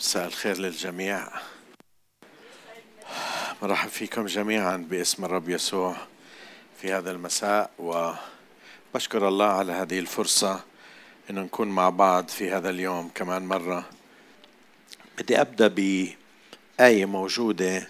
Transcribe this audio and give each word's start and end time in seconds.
مساء 0.00 0.26
الخير 0.26 0.58
للجميع. 0.58 1.28
مرحب 3.62 3.88
فيكم 3.88 4.26
جميعا 4.26 4.76
باسم 4.76 5.24
الرب 5.24 5.48
يسوع 5.48 5.96
في 6.80 6.92
هذا 6.92 7.10
المساء 7.10 7.70
وبشكر 7.78 9.28
الله 9.28 9.46
على 9.46 9.72
هذه 9.72 9.98
الفرصة 9.98 10.64
أن 11.30 11.34
نكون 11.34 11.68
مع 11.68 11.88
بعض 11.88 12.28
في 12.28 12.50
هذا 12.50 12.70
اليوم 12.70 13.10
كمان 13.14 13.46
مرة. 13.46 13.84
بدي 15.18 15.40
أبدأ 15.40 15.68
بآية 15.68 17.06
موجودة 17.06 17.88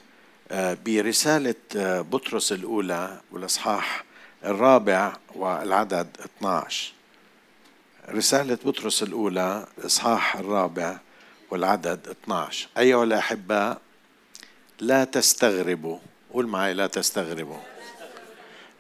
آه، 0.51 0.77
برسالة 0.87 1.55
آه، 1.77 2.01
بطرس 2.01 2.53
الأولى 2.53 3.21
والإصحاح 3.33 4.05
الرابع 4.45 5.13
والعدد 5.35 6.17
12 6.39 6.93
رسالة 8.09 8.59
بطرس 8.65 9.03
الأولى 9.03 9.67
الإصحاح 9.79 10.37
الرابع 10.37 10.99
والعدد 11.51 12.09
12 12.09 12.69
أيها 12.79 13.05
الأحباء 13.05 13.81
لا 14.81 15.05
تستغربوا 15.05 15.99
قول 16.33 16.47
معي 16.47 16.75
لا 16.75 16.87
تستغربوا. 16.87 17.59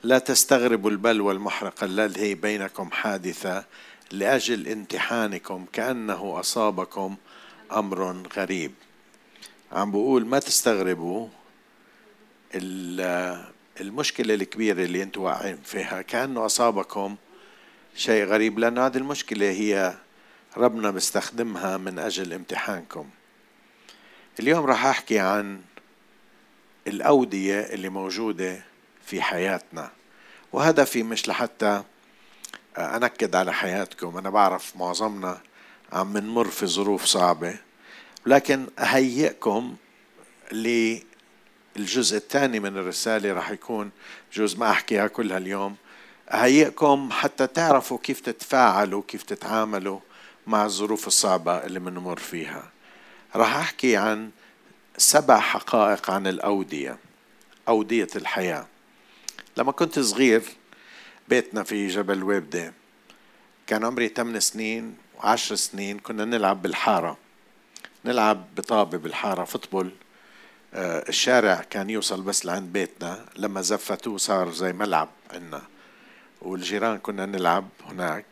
لا 0.02 0.18
تستغربوا 0.18 0.90
البلوى 0.90 1.32
المحرقة 1.34 1.84
التي 1.84 2.34
بينكم 2.34 2.90
حادثة 2.90 3.64
لأجل 4.10 4.68
امتحانكم 4.68 5.66
كأنه 5.72 6.40
أصابكم 6.40 7.16
أمر 7.72 8.22
غريب. 8.36 8.72
عم 9.72 9.90
بقول 9.90 10.26
ما 10.26 10.38
تستغربوا 10.38 11.28
المشكلة 13.80 14.34
الكبيرة 14.34 14.82
اللي 14.82 15.02
أنتم 15.02 15.22
واقعين 15.22 15.58
فيها 15.64 16.02
كأنه 16.02 16.46
أصابكم 16.46 17.16
شيء 17.96 18.24
غريب 18.24 18.58
لأن 18.58 18.78
هذه 18.78 18.96
المشكلة 18.96 19.50
هي 19.50 19.94
ربنا 20.56 20.90
بيستخدمها 20.90 21.76
من 21.76 21.98
أجل 21.98 22.32
امتحانكم. 22.32 23.10
اليوم 24.40 24.66
راح 24.66 24.86
أحكي 24.86 25.18
عن 25.18 25.60
الأودية 26.86 27.60
اللي 27.60 27.88
موجودة 27.88 28.64
في 29.06 29.22
حياتنا. 29.22 29.90
وهدفي 30.52 31.02
مش 31.02 31.28
لحتى 31.28 31.82
أنكد 32.78 33.36
على 33.36 33.52
حياتكم 33.52 34.16
أنا 34.16 34.30
بعرف 34.30 34.76
معظمنا 34.76 35.40
عم 35.92 36.18
نمر 36.18 36.44
في 36.48 36.66
ظروف 36.66 37.04
صعبة. 37.04 37.56
لكن 38.26 38.66
أهيئكم 38.78 39.76
للجزء 40.52 42.16
الثاني 42.16 42.60
من 42.60 42.76
الرسالة 42.76 43.32
راح 43.32 43.50
يكون 43.50 43.90
جزء 44.32 44.58
ما 44.58 44.70
أحكيها 44.70 45.06
كلها 45.06 45.38
اليوم. 45.38 45.76
أهيئكم 46.30 47.08
حتى 47.12 47.46
تعرفوا 47.46 47.98
كيف 48.02 48.20
تتفاعلوا 48.20 49.02
كيف 49.08 49.22
تتعاملوا 49.22 50.00
مع 50.46 50.64
الظروف 50.64 51.06
الصعبة 51.06 51.56
اللي 51.56 51.80
بنمر 51.80 52.18
فيها. 52.18 52.70
راح 53.36 53.56
أحكي 53.56 53.96
عن 53.96 54.30
سبع 54.96 55.40
حقائق 55.40 56.10
عن 56.10 56.26
الأودية 56.26 56.98
أودية 57.68 58.08
الحياة. 58.16 58.66
لما 59.56 59.72
كنت 59.72 59.98
صغير 59.98 60.42
بيتنا 61.28 61.62
في 61.62 61.88
جبل 61.88 62.22
ويبدة. 62.22 62.72
كان 63.66 63.84
عمري 63.84 64.08
8 64.08 64.38
سنين 64.38 64.96
وعشر 65.16 65.54
سنين 65.54 65.98
كنا 65.98 66.24
نلعب 66.24 66.62
بالحارة. 66.62 67.18
نلعب 68.04 68.54
بطابة 68.54 68.98
بالحارة 68.98 69.44
فوتبول. 69.44 69.90
آه، 70.74 71.08
الشارع 71.08 71.64
كان 71.70 71.90
يوصل 71.90 72.22
بس 72.22 72.46
لعند 72.46 72.72
بيتنا. 72.72 73.26
لما 73.36 73.62
زفتوه 73.62 74.16
صار 74.18 74.52
زي 74.52 74.72
ملعب 74.72 75.08
عنا 75.30 75.62
والجيران 76.42 76.98
كنا 76.98 77.26
نلعب 77.26 77.68
هناك. 77.88 78.24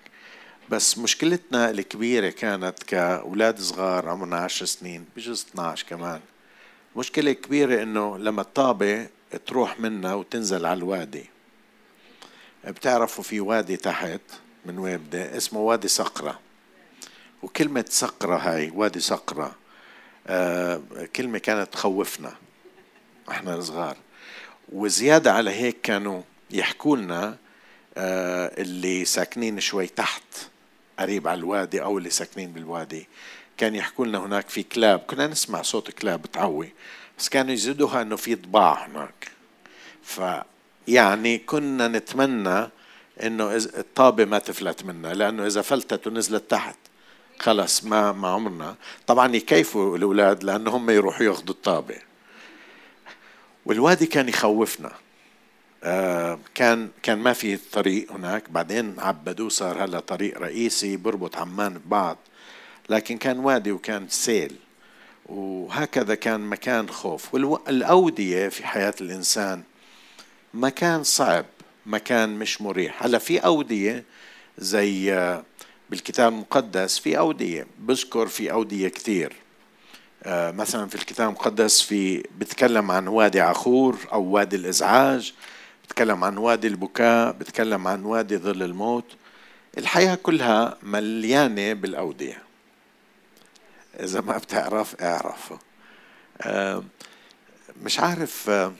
بس 0.70 0.98
مشكلتنا 0.98 1.70
الكبيرة 1.70 2.28
كانت 2.28 2.83
كأولاد 2.83 3.61
صغار 3.61 4.08
عمرنا 4.08 4.36
عشر 4.36 4.66
سنين 4.66 5.05
بجوز 5.16 5.47
12 5.50 5.86
كمان. 5.88 6.20
مشكلة 6.97 7.33
كبيرة 7.33 7.83
إنه 7.83 8.19
لما 8.19 8.41
الطابة 8.42 9.06
تروح 9.46 9.80
منا 9.80 10.14
وتنزل 10.14 10.66
على 10.66 10.78
الوادي. 10.78 11.27
بتعرفوا 12.64 13.24
في 13.24 13.40
وادي 13.40 13.77
تحت 13.77 14.20
من 14.67 14.78
ويبدة 14.78 15.36
اسمه 15.36 15.61
وادي 15.61 15.89
صقرة. 15.89 16.39
وكلمة 17.42 17.84
صقرة 17.89 18.36
هاي 18.36 18.70
وادي 18.74 19.01
صقرة 19.01 19.55
آه 20.27 20.83
كلمة 21.17 21.39
كانت 21.39 21.73
تخوفنا 21.73 22.33
إحنا 23.30 23.61
صغار 23.61 23.96
وزيادة 24.73 25.33
على 25.33 25.51
هيك 25.51 25.80
كانوا 25.80 26.23
يحكوا 26.51 26.96
لنا 26.96 27.36
آه 27.96 28.62
اللي 28.62 29.05
ساكنين 29.05 29.61
شوي 29.61 29.86
تحت. 29.86 30.23
قريب 30.98 31.29
على 31.29 31.39
الوادي 31.39 31.83
أو 31.83 31.98
اللي 31.98 32.11
ساكنين 32.11 32.53
بالوادي. 32.53 33.09
كان 33.57 33.75
يحكوا 33.75 34.07
لنا 34.07 34.19
هناك 34.19 34.48
في 34.48 34.63
كلاب 34.63 34.98
كنا 34.98 35.27
نسمع 35.27 35.63
صوت 35.63 35.91
كلاب 35.91 36.27
تعوي 36.27 36.73
بس 37.19 37.29
كانوا 37.29 37.53
يزيدوها 37.53 38.03
إنه 38.03 38.17
في 38.17 38.35
ضباع 38.35 38.86
هناك. 38.86 39.29
ف 40.03 40.20
يعني 40.89 41.39
كنا 41.39 41.89
نتمنى 41.89 42.69
إنه 43.23 43.57
الطابة 43.57 44.25
ما 44.25 44.39
تفلت 44.39 44.85
منا 44.85 45.14
لأنه 45.14 45.47
إذا 45.47 45.63
فلتت 45.63 46.07
ونزلت 46.07 46.51
تحت 46.51 46.77
خلص 47.39 47.85
ما 47.85 48.13
ما 48.13 48.29
عمرنا. 48.29 48.75
طبعا 49.07 49.37
يكيفوا 49.37 49.97
الأولاد 49.97 50.45
لأنه 50.45 50.70
هم 50.70 50.91
يروحوا 50.91 51.27
ياخذوا 51.27 51.55
الطابة. 51.55 51.98
والوادي 53.67 54.07
كان 54.07 54.29
يخوفنا. 54.29 54.92
كان 56.55 56.89
كان 57.02 57.18
ما 57.18 57.33
في 57.33 57.56
طريق 57.56 58.12
هناك. 58.12 58.50
بعدين 58.50 59.00
عبدوه 59.00 59.48
صار 59.48 59.84
هلا 59.84 60.00
طريق 60.00 60.39
رئيسي 60.39 60.96
بربط 60.96 61.36
عمان 61.36 61.74
ببعض. 61.78 62.18
لكن 62.90 63.18
كان 63.18 63.39
وادي 63.39 63.72
وكان 63.72 64.08
سيل. 64.08 64.56
وهكذا 65.27 66.14
كان 66.14 66.40
مكان 66.40 66.89
خوف. 66.89 67.34
والأودية 67.34 68.48
في 68.48 68.66
حياة 68.66 68.94
الإنسان 69.00 69.62
مكان 70.55 71.05
صعب 71.05 71.44
مكان 71.86 72.39
مش 72.39 72.62
مريح. 72.62 73.02
هلا 73.02 73.18
في 73.18 73.39
أودية 73.39 74.05
زي 74.58 75.10
بالكتاب 75.90 76.33
المقدس 76.33 76.98
في 76.98 77.18
أودية. 77.18 77.66
بذكر 77.78 78.27
في 78.27 78.52
أودية 78.52 78.89
كثير 78.89 79.33
آه، 80.22 80.50
مثلا 80.50 80.89
في 80.89 80.95
الكتاب 80.95 81.28
المقدس 81.28 81.83
في 81.83 82.24
بتكلم 82.39 82.90
عن 82.90 83.08
وادي 83.08 83.40
عخور 83.40 83.96
أو 84.12 84.22
وادي 84.22 84.56
الإزعاج. 84.56 85.34
بتكلم 85.89 86.25
عن 86.25 86.39
وادي 86.39 86.67
البكاء 86.67 87.33
بتكلم 87.33 87.89
عن 87.89 88.05
وادي 88.05 88.37
ظل 88.37 88.63
الموت. 88.63 89.17
الحياة 89.79 90.15
كلها 90.15 90.79
مليانة 90.83 91.73
بالأودية. 91.73 92.43
إذا 94.01 94.21
ما 94.21 94.39
بتعرف 94.39 95.03
اعرف 95.03 95.53
آه، 96.41 96.85
مش 97.83 98.01
عارف 98.01 98.51
آه، 98.51 98.73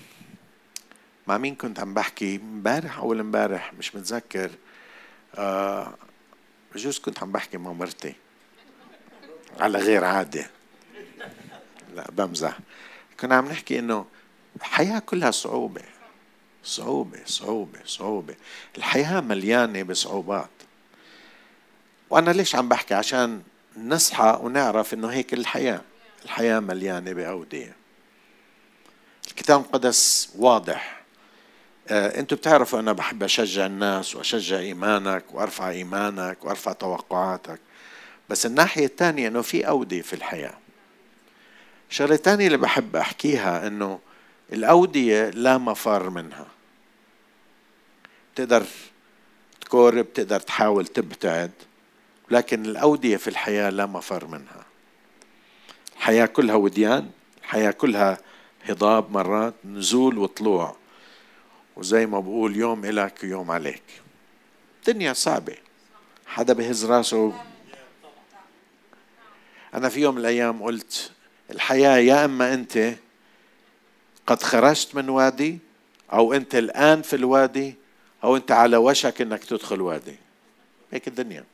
مع 1.27 1.39
مين 1.39 1.55
كنت 1.55 1.81
عم 1.81 1.95
بحكي؟ 1.95 2.37
امبارح 2.37 2.99
أول 2.99 3.21
امبارح 3.21 3.75
مش 3.75 3.95
متذكر. 3.95 4.51
آه، 5.35 5.95
بجوز 6.75 6.99
كنت 6.99 7.23
عم 7.23 7.33
بحكي 7.33 7.59
مع 7.59 7.73
مرتي. 7.73 8.15
على 9.61 9.79
غير 9.79 10.05
عادة. 10.05 10.51
لا 11.95 12.11
بمزح. 12.11 12.59
كنا 13.21 13.35
عم 13.35 13.47
نحكي 13.49 13.79
إنه 13.79 14.07
الحياة 14.57 14.99
كلها 14.99 15.31
صعوبة. 15.31 15.83
صعوبة 16.65 17.19
صعوبة 17.27 17.79
صعوبة. 17.87 18.35
الحياة 18.77 19.21
مليانة 19.21 19.83
بصعوبات. 19.83 20.51
وأنا 22.11 22.31
ليش 22.31 22.55
عم 22.55 22.69
بحكي؟ 22.69 22.95
عشان 22.95 23.43
نصحى 23.77 24.39
ونعرف 24.43 24.95
إنه 24.95 25.09
هيك 25.09 25.35
الحياة 25.35 25.81
الحياة 26.25 26.61
مليانة 26.61 27.13
بأودية. 27.13 27.77
الكتاب 29.29 29.61
المقدس 29.61 30.33
واضح. 30.37 30.99
آه 31.89 32.21
أنتم 32.21 32.37
بتعرفوا 32.37 32.81
أنا 32.81 32.93
بحب 32.93 33.23
أشجع 33.23 33.67
الناس 33.67 34.17
وأشجع 34.17 34.59
إيمانك 34.59 35.25
وأرفع 35.35 35.71
إيمانك 35.71 36.45
وأرفع 36.45 36.73
توقعاتك. 36.73 37.61
بس 38.29 38.47
الناحية 38.47 38.85
الثانية 38.87 39.29
إنه 39.29 39.43
في 39.43 39.69
أودية 39.69 40.03
في 40.03 40.13
الحياة. 40.13 40.59
الشغلة 41.91 42.15
الثانية 42.15 42.47
اللي 42.47 42.59
بحب 42.59 42.97
أحكيها 42.97 43.67
إنه 43.67 43.99
الأودية 44.53 45.31
لا 45.31 45.59
مفر 45.59 46.11
منها. 46.11 46.47
تقدر 48.35 48.67
تكورب 49.61 50.13
تقدر 50.13 50.41
تحاول 50.41 50.87
تبتعد 50.87 51.51
لكن 52.31 52.65
الأودية 52.65 53.17
في 53.17 53.29
الحياة 53.29 53.71
لا 53.71 53.87
مفر 53.87 54.27
منها. 54.27 54.65
الحياة 55.97 56.27
كلها 56.27 56.55
وديان 56.55 57.11
الحياة 57.41 57.71
كلها 57.71 58.19
هضاب 58.65 59.13
مرات 59.13 59.55
نزول 59.65 60.19
وطلوع. 60.19 60.77
وزي 61.77 62.07
ما 62.07 62.21
بقول 62.21 62.57
يوم 62.57 62.85
إلك 62.85 63.19
ويوم 63.23 63.51
عليك. 63.51 63.83
الدنيا 64.79 65.13
صعبة. 65.13 65.57
حدا 66.27 66.53
بهز 66.53 66.85
راسه. 66.85 67.45
أنا 69.75 69.89
في 69.89 70.01
يوم 70.01 70.15
من 70.15 70.21
الأيام 70.21 70.63
قلت 70.63 71.13
الحياة 71.51 71.97
يا 71.97 72.25
إما 72.25 72.55
أنت 72.55 72.95
قد 74.29 74.43
خرجت 74.43 74.95
من 74.95 75.09
وادي 75.09 75.59
أو 76.13 76.33
أنت 76.33 76.55
الآن 76.55 77.03
في 77.03 77.17
الوادي 77.17 77.75
أو 78.25 78.37
أنت 78.37 78.51
على 78.53 78.77
وشك 78.77 79.21
أنك 79.21 79.45
تدخل 79.45 79.81
وادي. 79.81 80.17
هيك 80.93 81.09
الدنيا. 81.09 81.45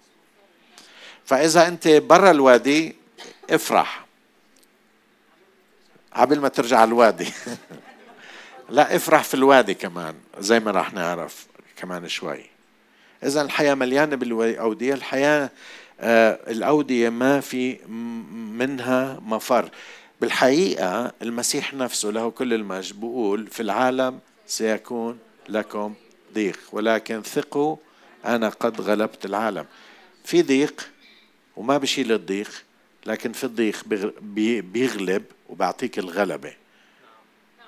فإذا 1.24 1.68
أنت 1.68 1.88
برا 1.88 2.30
الوادي 2.30 2.96
افرح. 3.50 4.06
قبل 6.12 6.40
ما 6.40 6.48
ترجع 6.48 6.84
الوادي. 6.84 7.28
لا 8.68 8.96
افرح 8.96 9.24
في 9.24 9.34
الوادي 9.34 9.74
كمان 9.74 10.14
زي 10.38 10.60
ما 10.60 10.70
راح 10.70 10.92
نعرف 10.92 11.46
كمان 11.76 12.08
شوي. 12.08 12.46
إذا 13.22 13.42
الحياة 13.42 13.74
مليانة 13.74 14.16
بالأودية 14.16 14.94
الحياة 14.94 15.50
آه 16.00 16.38
الأودية 16.50 17.08
ما 17.08 17.40
في 17.40 17.86
منها 18.58 19.20
مفر. 19.22 19.70
بالحقيقة 20.24 21.12
المسيح 21.22 21.74
نفسه 21.74 22.10
له 22.10 22.30
كل 22.30 22.54
المجد 22.54 23.00
بيقول 23.00 23.46
في 23.46 23.60
العالم 23.60 24.20
سيكون 24.46 25.18
لكم 25.48 25.94
ضيق 26.34 26.58
ولكن 26.72 27.22
ثقوا 27.22 27.76
أنا 28.24 28.48
قد 28.48 28.80
غلبت 28.80 29.24
العالم. 29.24 29.66
في 30.24 30.42
ضيق 30.42 30.90
وما 31.56 31.78
بشيل 31.78 32.12
الضيق 32.12 32.50
لكن 33.06 33.32
في 33.32 33.44
الضيق 33.44 33.84
بيغلب 34.62 35.24
وبعطيك 35.48 35.98
الغلبة. 35.98 36.52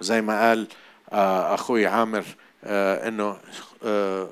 زي 0.00 0.20
ما 0.20 0.49
قال 0.49 0.67
آه، 1.12 1.55
أخوي 1.55 1.87
عامر 1.87 2.25
آه، 2.64 3.08
أنه 3.08 3.38
آه، 3.85 4.29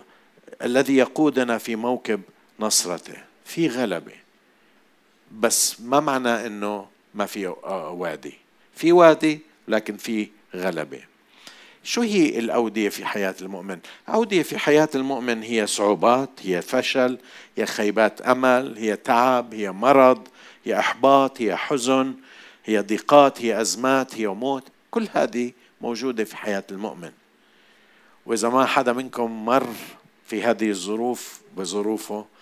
الذي 0.63 0.97
يقودنا 0.97 1.59
في 1.59 1.77
موكب 1.77 2.21
نصرته. 2.61 3.17
في 3.45 3.69
غلبة. 3.69 4.15
بس 5.33 5.81
ما 5.81 6.01
معنى 6.01 6.47
أنه 6.47 6.94
ما 7.15 7.27
في 7.27 7.47
وادي. 7.47 8.35
في 8.75 8.93
وادي 8.93 9.41
لكن 9.69 9.97
في 9.97 10.29
غلبة. 10.55 11.01
شو 11.83 12.01
هي 12.01 12.39
الأودية 12.39 12.89
في 12.89 13.05
حياة 13.05 13.35
المؤمن؟ 13.41 13.79
أودية 14.09 14.43
في 14.43 14.59
حياة 14.59 14.89
المؤمن 14.95 15.43
هي 15.43 15.67
صعوبات 15.67 16.31
هي 16.43 16.63
فشل 16.63 17.19
هي 17.57 17.67
خيبات 17.67 18.21
أمل 18.21 18.79
هي 18.79 18.97
تعب 18.97 19.55
هي 19.55 19.73
مرض 19.73 20.29
هي 20.65 20.79
إحباط 20.79 21.41
هي 21.41 21.57
حزن 21.57 22.15
هي 22.65 22.81
ضيقات 22.81 23.43
هي 23.43 23.61
أزمات 23.61 24.15
هي 24.15 24.27
موت. 24.27 24.69
كل 24.91 25.09
هذه 25.13 25.53
موجودة 25.81 26.25
في 26.25 26.37
حياة 26.37 26.65
المؤمن. 26.71 27.13
وإذا 28.27 28.49
ما 28.49 28.67
حدا 28.67 28.93
منكم 28.93 29.45
مر 29.45 29.67
في 30.27 30.43
هذه 30.43 30.71
الظروف 30.71 31.41
بظروفه 31.57 32.17
آه 32.17 32.34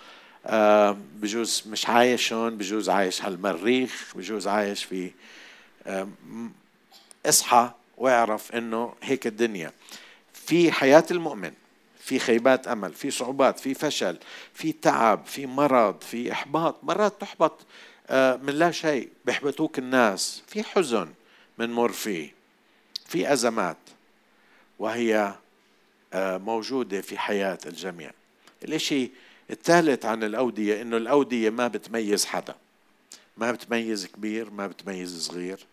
بجوز 1.21 1.62
مش 1.67 1.89
عايش 1.89 2.33
هون 2.33 2.56
بجوز 2.59 2.89
عايش 2.89 3.23
على 3.23 3.35
المريخ 3.35 4.12
بجوز 4.17 4.47
عايش 4.49 4.85
في 4.85 5.11
آه 5.87 6.09
اصحى 7.27 7.71
واعرف 7.99 8.53
إنه 8.53 8.94
هيك 9.03 9.27
الدنيا. 9.27 9.73
في 10.35 10.73
حياة 10.73 11.05
المؤمن 11.11 11.53
في 12.00 12.19
خيبات 12.19 12.69
أمل 12.69 12.93
في 12.93 13.11
صعوبات 13.11 13.61
في 13.61 13.75
فشل 13.75 14.19
في 14.55 14.73
تعب 14.73 15.27
في 15.27 15.47
مرض 15.47 16.00
في 16.03 16.33
إحباط 16.33 16.85
مرات 16.85 17.21
تحبط 17.21 17.67
آه، 18.11 18.37
من 18.37 18.53
لا 18.53 18.71
شيء 18.71 19.09
بيحبطوك 19.25 19.79
الناس. 19.79 20.43
في 20.49 20.62
حزن 20.62 21.09
بنمر 21.59 21.93
فيه 21.93 22.35
في 23.06 23.33
أزمات 23.33 23.77
وهي 24.79 25.35
آه، 26.12 26.39
موجودة 26.39 27.00
في 27.00 27.19
حياة 27.19 27.59
الجميع. 27.67 28.11
الإشي 28.65 29.11
الثالث 29.50 30.05
عن 30.05 30.25
الأودية 30.25 30.83
إنه 30.83 30.97
الأودية 30.97 31.50
ما 31.50 31.69
بتميز 31.69 32.25
حدا. 32.25 32.55
ما 33.37 33.53
بتميز 33.53 34.06
كبير 34.06 34.50
ما 34.50 34.67
بتميز 34.67 35.27
صغير. 35.27 35.67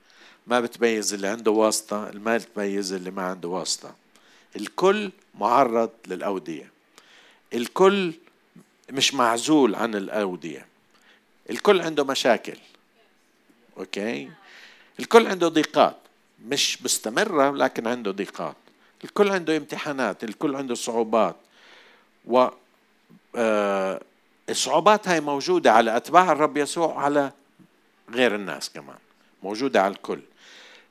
ما 0.47 0.59
بتميز 0.59 1.13
اللي 1.13 1.27
عنده 1.27 1.51
واسطة 1.51 2.11
ما 2.13 2.37
بتميز 2.37 2.93
اللي 2.93 3.11
ما 3.11 3.21
عنده 3.21 3.47
واسطة. 3.49 3.95
الكل 4.55 5.11
معرض 5.35 5.89
للأودية. 6.07 6.71
الكل 7.53 8.13
مش 8.91 9.13
معزول 9.13 9.75
عن 9.75 9.95
الأودية. 9.95 10.65
الكل 11.49 11.81
عنده 11.81 12.03
مشاكل. 12.03 12.57
أوكي؟ 13.77 14.31
الكل 14.99 15.27
عنده 15.27 15.47
ضيقات. 15.47 15.97
مش 16.45 16.83
مستمرة 16.83 17.51
لكن 17.51 17.87
عنده 17.87 18.11
ضيقات. 18.11 18.55
الكل 19.03 19.29
عنده 19.29 19.57
امتحانات. 19.57 20.23
الكل 20.23 20.55
عنده 20.55 20.75
صعوبات. 20.75 21.35
و 22.25 22.47
الصعوبات 23.35 25.07
هاي 25.07 25.21
موجودة 25.21 25.71
على 25.71 25.97
أتباع 25.97 26.31
الرب 26.31 26.57
يسوع 26.57 27.03
على 27.03 27.31
غير 28.09 28.35
الناس 28.35 28.69
كمان 28.69 28.97
موجودة 29.43 29.81
على 29.81 29.93
الكل. 29.93 30.21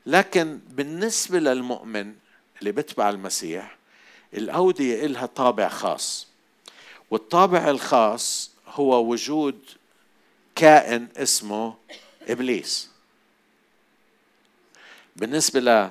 لكن 0.07 0.59
بالنسبة 0.69 1.39
للمؤمن 1.39 2.15
اللي 2.61 2.73
بتبع 2.73 3.11
المسيح 3.11 3.77
الأودية 4.35 5.07
إلها 5.07 5.27
طابع 5.27 5.69
خاص 5.69 6.29
والطابع 7.11 7.71
الخاص 7.71 8.51
هو 8.69 9.05
وجود 9.05 9.61
كائن 10.55 11.09
اسمه 11.17 11.75
إبليس. 12.29 12.91
بالنسبة 15.17 15.91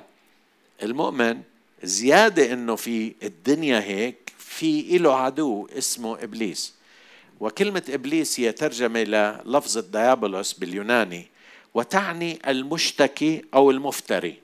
للمؤمن 0.82 1.42
زيادة 1.82 2.52
إنه 2.52 2.76
في 2.76 3.14
الدنيا 3.22 3.80
هيك 3.80 4.27
في 4.58 4.98
له 4.98 5.16
عدو 5.16 5.68
اسمه 5.78 6.22
إبليس. 6.22 6.74
وكلمة 7.40 7.82
إبليس 7.88 8.40
هي 8.40 8.52
ترجمة 8.52 9.02
للفظ 9.02 9.78
الديابولوس 9.78 10.52
باليوناني 10.52 11.26
وتعني 11.74 12.38
المشتكي 12.48 13.44
أو 13.54 13.70
المفتري. 13.70 14.36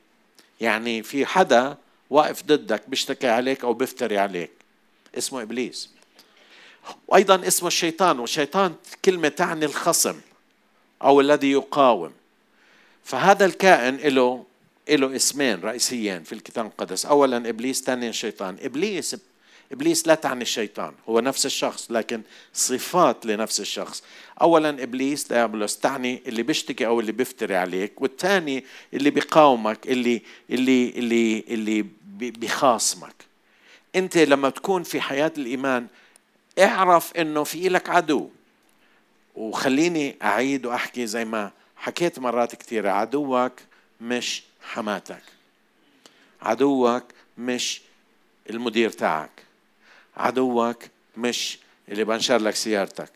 يعني 0.60 1.02
في 1.02 1.26
حدا 1.26 1.76
واقف 2.10 2.42
ضدك 2.42 2.82
بيشتكي 2.88 3.28
عليك 3.28 3.64
أو 3.64 3.74
بيفتري 3.74 4.18
عليك. 4.18 4.50
اسمه 5.18 5.42
إبليس. 5.42 5.90
وأيضا 7.08 7.46
اسمه 7.46 7.68
الشيطان 7.68 8.18
والشيطان 8.18 8.74
كلمة 9.04 9.28
تعني 9.28 9.64
الخصم 9.64 10.20
أو 11.02 11.20
الذي 11.20 11.50
يقاوم. 11.50 12.12
فهذا 13.04 13.44
الكائن 13.44 13.96
له 13.96 14.44
له 14.88 15.16
اسمين 15.16 15.60
رئيسيين 15.60 16.22
في 16.22 16.32
الكتاب 16.32 16.64
المقدس 16.64 17.06
اولا 17.06 17.36
إبليس 17.36 17.82
ثانيا 17.82 18.08
الشيطان 18.08 18.56
إبليس 18.62 19.16
إبليس 19.72 20.06
لا 20.06 20.14
تعني 20.14 20.42
الشيطان 20.42 20.94
هو 21.08 21.20
نفس 21.20 21.46
الشخص 21.46 21.90
لكن 21.90 22.22
صفات 22.52 23.26
لنفس 23.26 23.60
الشخص. 23.60 24.02
اولا 24.40 24.82
إبليس 24.82 25.28
ديابلوس 25.28 25.78
تعني 25.78 26.22
اللي 26.26 26.42
بيشتكي 26.42 26.86
أو 26.86 27.00
اللي 27.00 27.12
بيفتري 27.12 27.56
عليك 27.56 28.02
والثاني 28.02 28.64
اللي 28.94 29.10
بيقاومك 29.10 29.86
اللي 29.86 30.22
اللي 30.50 30.88
اللي 30.90 31.44
اللي 31.48 31.84
بيخاصمك. 32.18 33.14
أنت 33.96 34.18
لما 34.18 34.50
تكون 34.50 34.82
في 34.82 35.00
حياة 35.00 35.32
الإيمان 35.38 35.86
اعرف 36.58 37.12
إنه 37.16 37.44
في 37.44 37.68
لك 37.68 37.88
عدو. 37.88 38.30
وخليني 39.34 40.16
أعيد 40.22 40.66
وأحكي 40.66 41.06
زي 41.06 41.24
ما 41.24 41.50
حكيت 41.76 42.18
مرات 42.18 42.54
كثيره 42.54 42.90
عدوك 42.90 43.52
مش 44.00 44.42
حماتك. 44.62 45.22
عدوك 46.42 47.04
مش 47.38 47.82
المدير 48.50 48.90
تاعك. 48.90 49.43
عدوك 50.16 50.82
مش 51.16 51.58
اللي 51.88 52.04
بنشر 52.04 52.38
لك 52.38 52.54
سيارتك. 52.54 53.10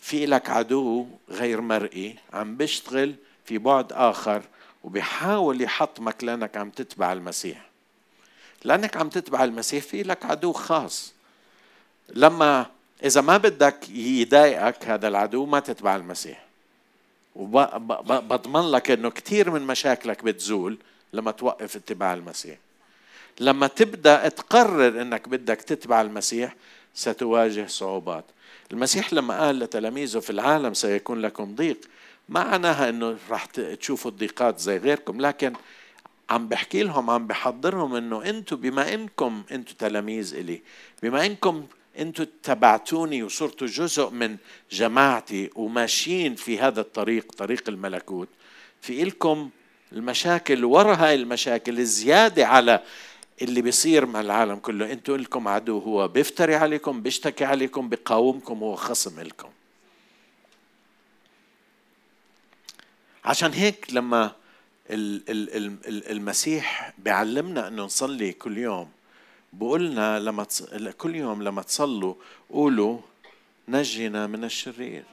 في 0.00 0.26
لك 0.26 0.50
عدو 0.50 1.06
غير 1.28 1.60
مرئي 1.60 2.16
عم 2.32 2.56
بيشتغل 2.56 3.14
في 3.44 3.58
بعد 3.58 3.92
آخر 3.92 4.42
وبيحاول 4.84 5.62
يحطمك 5.62 6.24
لأنك 6.24 6.56
عم 6.56 6.70
تتبع 6.70 7.12
المسيح. 7.12 7.66
لأنك 8.64 8.96
عم 8.96 9.08
تتبع 9.08 9.44
المسيح 9.44 9.84
في 9.84 10.02
لك 10.02 10.24
عدو 10.24 10.52
خاص. 10.52 11.12
لما 12.08 12.66
إذا 13.04 13.20
ما 13.20 13.36
بدك 13.36 13.88
يضايقك 13.90 14.84
هذا 14.84 15.08
العدو 15.08 15.46
ما 15.46 15.60
تتبع 15.60 15.96
المسيح. 15.96 16.44
وبضمن 17.36 18.70
لك 18.70 18.90
إنه 18.90 19.10
كثير 19.10 19.50
من 19.50 19.62
مشاكلك 19.62 20.24
بتزول 20.24 20.78
لما 21.12 21.30
توقف 21.30 21.76
اتباع 21.76 22.14
المسيح. 22.14 22.58
لما 23.40 23.66
تبدأ 23.66 24.28
تقرر 24.28 25.02
إنك 25.02 25.28
بدك 25.28 25.56
تتبع 25.56 26.00
المسيح 26.00 26.54
ستواجه 26.94 27.66
صعوبات. 27.66 28.24
المسيح 28.72 29.12
لما 29.12 29.40
قال 29.46 29.58
لتلاميذه 29.58 30.18
في 30.18 30.30
العالم 30.30 30.74
سيكون 30.74 31.20
لكم 31.20 31.54
ضيق 31.54 31.78
ما 32.28 32.44
معناها 32.44 32.88
إنه 32.88 33.16
راح 33.30 33.44
تشوفوا 33.44 34.10
الضيقات 34.10 34.58
زي 34.58 34.76
غيركم 34.76 35.20
لكن 35.20 35.52
عم 36.30 36.48
بحكي 36.48 36.82
لهم 36.82 37.10
عم 37.10 37.26
بحضرهم 37.26 37.94
إنه 37.94 38.24
أنتم 38.24 38.56
بما 38.56 38.94
إنكم 38.94 39.42
أنتم 39.52 39.74
تلاميذ 39.78 40.34
إلي 40.34 40.62
بما 41.02 41.26
إنكم 41.26 41.66
أنتوا 41.98 42.24
اتبعتوني 42.24 43.22
وصرتوا 43.22 43.66
جزء 43.66 44.10
من 44.10 44.36
جماعتي 44.70 45.50
وماشيين 45.54 46.34
في 46.34 46.58
هذا 46.58 46.80
الطريق 46.80 47.32
طريق 47.32 47.68
الملكوت 47.68 48.28
في 48.80 49.02
إلكم 49.02 49.50
المشاكل 49.92 50.64
ورا 50.64 50.94
هاي 50.94 51.14
المشاكل 51.14 51.78
الزيادة 51.78 52.46
على 52.46 52.82
اللي 53.42 53.62
بيصير 53.62 54.06
مع 54.06 54.20
العالم 54.20 54.56
كله 54.56 54.92
أنتوا 54.92 55.16
لكم 55.16 55.48
عدو 55.48 55.78
هو 55.78 56.08
بيفتري 56.08 56.54
عليكم 56.54 57.02
بيشتكي 57.02 57.44
عليكم 57.44 57.88
بقاومكم 57.88 58.58
هو 58.58 58.76
خصم 58.76 59.20
لكم 59.20 59.48
عشان 63.24 63.52
هيك 63.52 63.86
لما 63.92 64.32
المسيح 66.10 66.92
بيعلمنا 66.98 67.68
انه 67.68 67.84
نصلي 67.84 68.32
كل 68.32 68.58
يوم 68.58 68.90
بقولنا 69.52 70.20
لما. 70.20 70.46
كل 70.98 71.16
يوم 71.16 71.42
لما 71.42 71.62
تصلوا 71.62 72.14
قولوا 72.50 72.98
نجنا 73.68 74.26
من 74.26 74.44
الشرير 74.44 75.04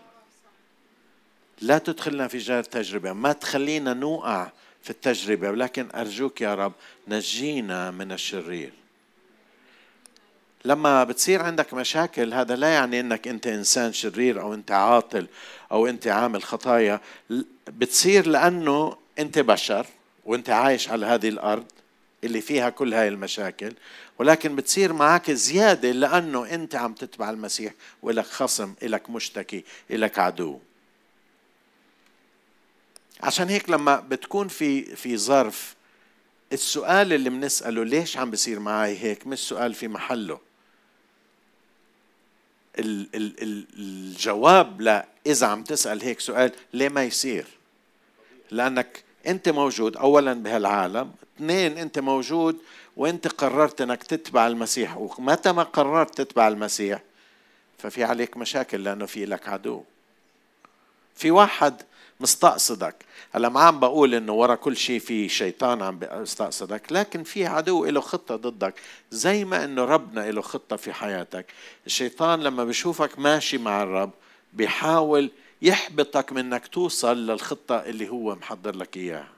لا 1.62 1.78
تدخلنا 1.78 2.28
في 2.28 2.38
جار 2.38 2.64
تجربة 2.64 3.14
ما 3.14 3.32
تخلينا 3.32 3.94
نوقع 3.94 4.52
في 4.84 4.90
التجربة 4.90 5.50
ولكن 5.50 5.88
أرجوك 5.96 6.42
يا 6.42 6.56
رب 6.56 6.74
نجينا 7.08 7.92
من 7.92 8.12
الشرير. 8.12 8.74
لما 10.66 11.04
بتصير 11.04 11.42
عندك 11.42 11.74
مشاكل 11.74 12.34
هذا 12.34 12.56
لا 12.56 12.70
يعني 12.70 13.00
إنك 13.00 13.28
أنت 13.28 13.48
إنسان 13.48 13.94
شرير 13.94 14.42
أو 14.42 14.54
أنت 14.54 14.72
عاطل 14.72 15.28
أو 15.72 15.88
أنت 15.88 16.08
عامل 16.08 16.44
خطايا. 16.44 17.02
بتصير 17.68 18.28
لأنه 18.28 18.98
أنت 19.20 19.40
بشر 19.40 19.86
وأنت 20.26 20.50
عايش 20.50 20.90
على 20.90 21.06
هذه 21.06 21.30
الأرض 21.30 21.66
اللي 22.24 22.42
فيها 22.42 22.70
كل 22.70 22.94
هاي 22.94 23.08
المشاكل 23.08 23.74
ولكن 24.20 24.56
بتصير 24.56 24.94
معك 24.94 25.32
زيادة 25.32 25.92
لأنه 25.92 26.54
أنت 26.54 26.76
عم 26.76 26.94
تتبع 26.94 27.30
المسيح 27.30 27.74
ولك 28.02 28.26
خصم 28.26 28.74
إلك 28.84 29.10
مشتكي 29.10 29.64
إلك 29.92 30.20
عدو. 30.20 30.60
عشان 33.22 33.50
هيك 33.50 33.70
لما 33.70 33.96
بتكون 34.00 34.48
في 34.48 34.96
في 34.96 35.18
ظرف 35.18 35.76
السؤال 36.54 37.14
اللي 37.14 37.30
بنسأله 37.30 37.84
ليش 37.84 38.18
عم 38.18 38.32
بصير 38.32 38.60
معي 38.60 38.98
هيك؟ 38.98 39.28
مش 39.28 39.40
سؤال 39.40 39.74
في 39.74 39.88
محله. 39.88 40.40
الجواب 43.78 44.82
لا 44.82 45.06
إذا 45.26 45.48
عم 45.48 45.64
تسأل 45.64 46.02
هيك 46.02 46.20
سؤال 46.20 46.52
ليه 46.74 46.90
ما 46.90 47.04
يصير؟ 47.04 47.46
لأنك 48.52 49.04
أنت 49.28 49.50
موجود 49.50 49.98
أولا 49.98 50.34
بهالعالم 50.34 51.12
اثنين 51.38 51.78
أنت 51.78 52.00
موجود 52.00 52.58
وأنت 52.98 53.28
قررت 53.28 53.82
أنك 53.82 54.04
تتبع 54.04 54.48
المسيح 54.48 54.98
ومتى 54.98 55.52
ما 55.52 55.64
قررت 55.64 56.22
تتبع 56.22 56.48
المسيح 56.48 57.02
ففي 57.78 58.04
عليك 58.04 58.38
مشاكل 58.38 58.84
لأنه 58.84 59.06
في 59.06 59.26
لك 59.26 59.50
عدو. 59.50 59.84
في 61.16 61.32
واحد 61.32 61.82
مستقصدك. 62.22 62.96
هلا 63.32 63.50
ما 63.50 63.60
عم 63.60 63.80
بقول 63.80 64.16
إنه 64.16 64.34
ورا 64.34 64.56
كل 64.56 64.78
شيء 64.78 65.00
في 65.00 65.30
شيطان 65.30 65.82
عم 65.82 66.00
بيستقصدك 66.00 66.92
لكن 66.92 67.24
في 67.24 67.46
عدو 67.46 67.86
له 67.86 68.02
خطة 68.02 68.36
ضدك 68.36 68.74
زي 69.12 69.46
ما 69.46 69.64
إنه 69.64 69.86
ربنا 69.86 70.32
له 70.32 70.42
خطة 70.42 70.76
في 70.76 70.94
حياتك. 70.94 71.46
الشيطان 71.86 72.44
لما 72.44 72.64
بيشوفك 72.64 73.20
ماشي 73.20 73.58
مع 73.58 73.84
الرب 73.84 74.12
بيحاول 74.54 75.32
يحبطك 75.62 76.32
من 76.32 76.40
إنك 76.40 76.68
توصل 76.68 77.18
للخطة 77.18 77.76
اللي 77.76 78.10
هو 78.10 78.36
محضر 78.36 78.76
لك 78.76 78.98
إياها. 78.98 79.30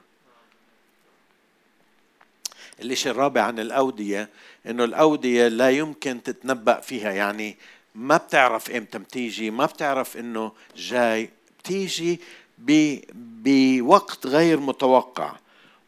الشيء 2.82 3.12
الرابع 3.12 3.42
عن 3.42 3.58
الأودية 3.58 4.28
إنه 4.66 4.84
الأودية 4.84 5.48
لا 5.48 5.70
يمكن 5.70 6.22
تتنبأ 6.22 6.80
فيها. 6.80 7.12
يعني 7.12 7.56
ما 7.94 8.16
بتعرف 8.16 8.70
إمتى 8.70 8.98
بتيجي 8.98 9.50
ما 9.50 9.66
بتعرف 9.66 10.16
إنه 10.16 10.52
جاي 10.76 11.30
بتيجي 11.62 12.20
بوقت 12.64 14.26
غير 14.26 14.60
متوقع. 14.60 15.36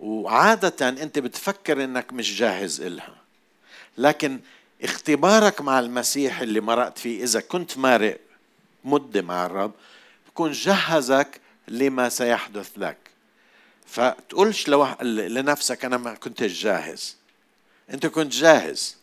وعادة 0.00 0.88
أنت 0.88 1.18
بتفكر 1.18 1.84
إنك 1.84 2.12
مش 2.12 2.38
جاهز 2.38 2.80
إلها. 2.80 3.14
لكن 3.98 4.40
اختبارك 4.82 5.60
مع 5.60 5.78
المسيح 5.78 6.40
اللي 6.40 6.60
مرقت 6.60 6.98
فيه 6.98 7.22
إذا 7.22 7.40
كنت 7.40 7.78
مارق 7.78 8.20
مدة 8.84 9.22
مع 9.22 9.46
الرب 9.46 9.72
بكون 10.28 10.52
جهزك 10.52 11.40
لما 11.68 12.08
سيحدث 12.08 12.70
لك. 12.76 12.96
فتقولش 13.86 14.68
لنفسك 15.02 15.84
أنا 15.84 15.96
ما 15.96 16.14
كنتش 16.14 16.62
جاهز. 16.62 17.16
أنت 17.90 18.06
كنت 18.06 18.32
جاهز. 18.32 18.96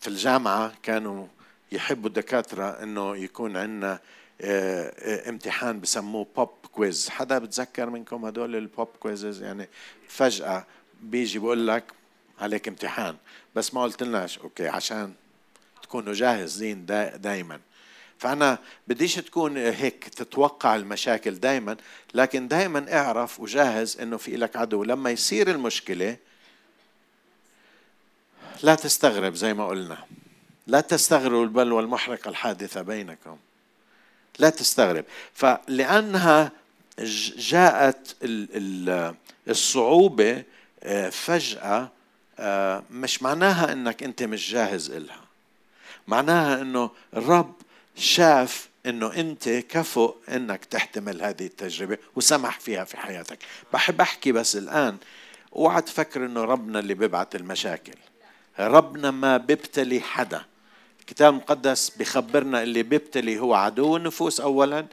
في 0.00 0.08
الجامعة 0.08 0.72
كانوا 0.82 1.26
يحبوا 1.72 2.08
الدكاترة 2.08 2.82
أنه 2.82 3.16
يكون 3.16 3.56
عندنا 3.56 3.98
امتحان 4.40 5.80
بسموه 5.80 6.26
pop 6.36 6.50
quiz 6.72 7.08
حدا 7.08 7.38
بتذكر 7.38 7.90
منكم 7.90 8.24
هدول 8.24 8.56
ال 8.56 8.64
pop 8.64 8.88
quizzes 9.00 9.42
يعني 9.42 9.68
فجأة 10.08 10.66
بيجي 11.02 11.38
بقول 11.38 11.68
لك 11.68 11.84
عليك 12.40 12.68
امتحان. 12.68 13.16
بس 13.54 13.74
ما 13.74 13.82
قلت 13.82 14.02
لناش 14.02 14.38
أوكي 14.38 14.68
عشان 14.68 15.14
تكونوا 15.82 16.14
جاهزين 16.14 16.86
دائما 17.16 17.60
فأنا 18.18 18.58
بديش 18.88 19.14
تكون 19.14 19.56
هيك 19.56 20.08
تتوقع 20.08 20.76
المشاكل 20.76 21.34
دائما 21.34 21.76
لكن 22.14 22.48
دائما 22.48 22.98
اعرف 22.98 23.40
وجاهز 23.40 24.00
إنه 24.00 24.16
في 24.16 24.36
لك 24.36 24.56
عدو. 24.56 24.84
لما 24.84 25.10
يصير 25.10 25.50
المشكلة 25.50 26.16
لا 28.62 28.74
تستغرب 28.74 29.34
زي 29.34 29.54
ما 29.54 29.66
قلنا. 29.66 29.98
لا 30.66 30.80
تستغربوا 30.80 31.44
البلوى 31.44 31.82
المحرقة 31.82 32.28
الحادثة 32.28 32.82
بينكم. 32.82 33.36
لا 34.38 34.50
تستغرب. 34.50 35.04
فلأنها 35.34 36.52
جاءت 37.36 38.16
الصعوبة 39.48 40.42
آه، 40.82 41.08
فجأة 41.08 41.90
آه، 42.38 42.82
مش 42.90 43.22
معناها 43.22 43.72
إنك 43.72 44.02
أنت 44.02 44.22
مش 44.22 44.50
جاهز 44.52 44.90
إلها. 44.90 45.20
معناها 46.08 46.62
إنه 46.62 46.90
الرب 47.16 47.54
شاف 47.96 48.68
إنه 48.86 49.14
أنت 49.14 49.48
كفؤ 49.48 50.14
إنك 50.28 50.64
تحتمل 50.64 51.22
هذه 51.22 51.46
التجربة 51.46 51.98
وسمح 52.16 52.60
فيها 52.60 52.84
في 52.84 52.96
حياتك. 52.96 53.38
بحب 53.72 54.00
أحكي 54.00 54.32
بس 54.32 54.56
الآن 54.56 54.96
أوعى 55.56 55.82
تفكر 55.82 56.26
إنه 56.26 56.44
ربنا 56.44 56.78
اللي 56.78 56.94
بيبعت 56.94 57.34
المشاكل. 57.34 57.94
ربنا 58.58 59.10
ما 59.10 59.36
بيبتلي 59.36 60.00
حدا. 60.00 60.44
الكتاب 61.08 61.32
المقدس 61.32 61.90
بخبرنا 61.90 62.62
اللي 62.62 62.82
بيبتلي 62.82 63.38
هو 63.38 63.54
عدو 63.54 63.96
النفوس 63.96 64.40
اولا 64.40 64.86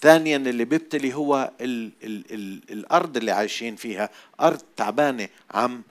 ثانيا 0.00 0.36
اللي 0.36 0.64
بيبتلي 0.64 1.14
هو 1.14 1.50
ال 1.60 1.90
ال 2.02 2.24
ال 2.34 2.60
الأرض 2.70 3.16
اللي 3.16 3.30
عايشين 3.30 3.76
فيها 3.76 4.10
أرض 4.40 4.60
تعبانة 4.76 5.28
عم 5.50 5.82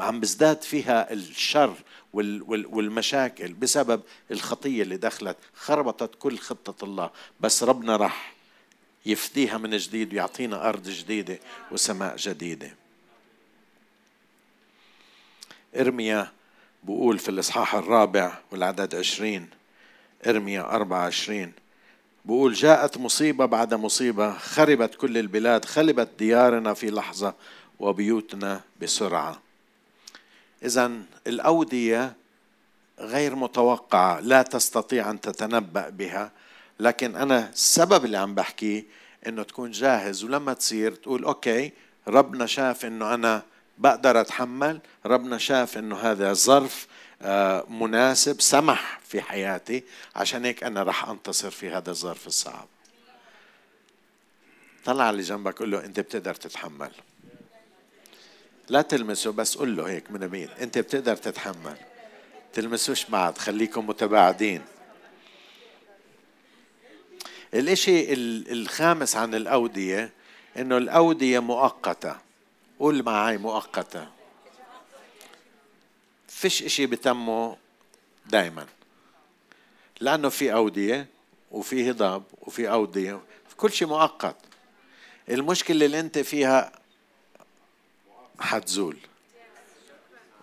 عم 0.00 0.20
بزداد 0.20 0.62
فيها 0.62 1.12
الشر 1.12 1.74
وال 2.12 2.42
وال 2.42 2.66
والمشاكل 2.66 3.52
بسبب 3.52 4.02
الخطية 4.30 4.82
اللي 4.82 4.96
دخلت 4.96 5.36
خربطت 5.54 6.10
كل 6.18 6.38
خطة 6.38 6.84
الله. 6.84 7.10
بس 7.40 7.62
ربنا 7.62 7.96
راح 7.96 8.34
يفديها 9.06 9.58
من 9.58 9.76
جديد 9.76 10.12
ويعطينا 10.12 10.68
أرض 10.68 10.88
جديدة 10.88 11.38
وسماء 11.72 12.16
جديدة. 12.16 12.74
إرميا 15.76 16.32
بقول 16.86 17.18
في 17.18 17.28
الإصحاح 17.28 17.74
الرابع 17.74 18.38
والعدد 18.50 18.94
عشرين 18.94 19.48
إرميا 20.26 20.60
أربعة 20.60 21.06
عشرين 21.06 21.52
بقول 22.24 22.52
جاءت 22.52 22.98
مصيبة 22.98 23.46
بعد 23.46 23.74
مصيبة 23.74 24.32
خربت 24.32 24.94
كل 24.94 25.18
البلاد 25.18 25.64
خلبت 25.64 26.08
ديارنا 26.18 26.74
في 26.74 26.90
لحظة 26.90 27.34
وبيوتنا 27.80 28.60
بسرعة. 28.82 29.40
إذا 30.64 30.92
الأودية 31.26 32.14
غير 32.98 33.34
متوقعة 33.34 34.20
لا 34.20 34.42
تستطيع 34.42 35.10
أن 35.10 35.20
تتنبأ 35.20 35.88
بها 35.88 36.32
لكن 36.80 37.16
أنا 37.16 37.48
السبب 37.48 38.04
اللي 38.04 38.16
عم 38.16 38.34
بحكيه 38.34 38.84
إنه 39.26 39.42
تكون 39.42 39.70
جاهز 39.70 40.24
ولما 40.24 40.52
تصير 40.52 40.94
تقول 40.94 41.24
أوكي 41.24 41.72
ربنا 42.08 42.46
شاف 42.46 42.84
إنه 42.84 43.14
أنا 43.14 43.42
بقدر 43.78 44.20
أتحمل. 44.20 44.80
ربنا 45.06 45.38
شاف 45.38 45.78
إنه 45.78 45.96
هذا 45.96 46.32
ظرف 46.32 46.86
آه، 47.22 47.66
مناسب 47.70 48.40
سمح 48.40 49.00
في 49.08 49.22
حياتي. 49.22 49.84
عشان 50.16 50.44
هيك 50.44 50.64
أنا 50.64 50.82
راح 50.82 51.08
أنتصر 51.08 51.50
في 51.50 51.70
هذا 51.70 51.90
الظرف 51.90 52.26
الصعب. 52.26 52.68
طلع 54.84 55.10
اللي 55.10 55.22
جنبك 55.22 55.58
قول 55.58 55.70
له 55.70 55.84
أنت 55.84 56.00
بتقدر 56.00 56.34
تتحمل. 56.34 56.90
لا 58.68 58.82
تلمسه 58.82 59.32
بس 59.32 59.56
قول 59.56 59.76
له 59.76 59.88
هيك 59.88 60.10
من 60.10 60.28
بعيد 60.28 60.50
أنت 60.60 60.78
بتقدر 60.78 61.16
تتحمل. 61.16 61.76
تلمسوش 62.52 63.04
بعض 63.04 63.38
خليكم 63.38 63.86
متباعدين. 63.86 64.62
الإشي 67.54 68.12
الخامس 68.52 69.16
عن 69.16 69.34
الأودية 69.34 70.12
إنه 70.56 70.76
الأودية 70.76 71.38
مؤقتة. 71.38 72.25
قول 72.78 73.02
معي 73.02 73.36
مؤقتة 73.36 74.08
فيش 76.28 76.62
إشي 76.62 76.86
بتمه 76.86 77.56
دايما. 78.26 78.66
لأنه 80.00 80.28
في 80.28 80.52
أودية 80.52 81.06
وفي 81.50 81.90
هضاب 81.90 82.22
وفي 82.42 82.70
أودية. 82.70 83.20
كل 83.56 83.72
شيء 83.72 83.88
مؤقت. 83.88 84.36
المشكلة 85.28 85.86
اللي 85.86 86.00
أنت 86.00 86.18
فيها 86.18 86.72
حتزول. 88.40 88.96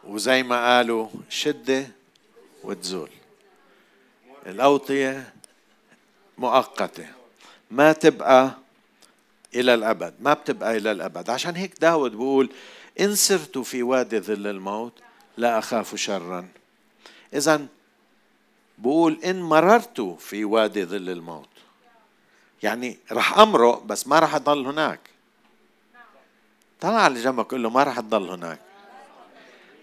وزي 0.04 0.44
ما 0.44 0.78
قالوا 0.78 1.10
شدة 1.30 1.88
وتزول. 2.64 3.10
الأوطية 4.46 5.34
مؤقتة. 6.38 7.08
ما 7.72 7.94
تبقى 7.94 8.58
إلى 9.56 9.74
الأبد 9.74 10.14
ما 10.20 10.34
بتبقى 10.34 10.78
إلى 10.78 10.92
الأبد. 10.92 11.30
عشان 11.30 11.56
هيك 11.56 11.80
داود 11.80 12.12
بيقول 12.12 12.50
إن 13.00 13.16
سرت 13.16 13.58
في 13.58 13.84
وادي 13.84 14.20
ظل 14.20 14.48
الموت 14.48 14.94
لا 15.38 15.60
أخاف 15.60 15.96
شرا. 15.96 16.48
إذا 17.34 17.66
بقول 18.78 19.20
إن 19.26 19.42
مررت 19.42 20.02
في 20.02 20.46
وادي 20.46 20.86
ظل 20.86 21.10
الموت. 21.10 21.50
يعني 22.64 22.98
رح 23.12 23.40
أمرق 23.40 23.84
بس 23.84 24.08
ما 24.08 24.20
رح 24.20 24.36
أضل 24.36 24.66
هناك. 24.66 25.00
طلع 26.82 27.02
على 27.02 27.22
جنبك 27.22 27.52
قول 27.52 27.64
له 27.64 27.70
ما 27.70 27.84
راح 27.84 28.00
تضل 28.00 28.30
هناك. 28.30 28.60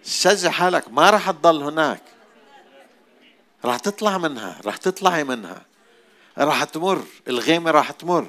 شجع 0.04 0.50
حالك 0.50 0.90
ما 0.90 1.10
راح 1.10 1.30
تضل 1.30 1.62
هناك. 1.62 2.02
راح 3.64 3.78
تطلع 3.78 4.18
منها 4.18 4.60
راح 4.64 4.76
تطلعي 4.76 5.24
منها. 5.24 5.62
راح 6.38 6.64
تمر 6.64 7.04
الغيمة 7.28 7.70
راح 7.70 7.90
تمر. 7.90 8.26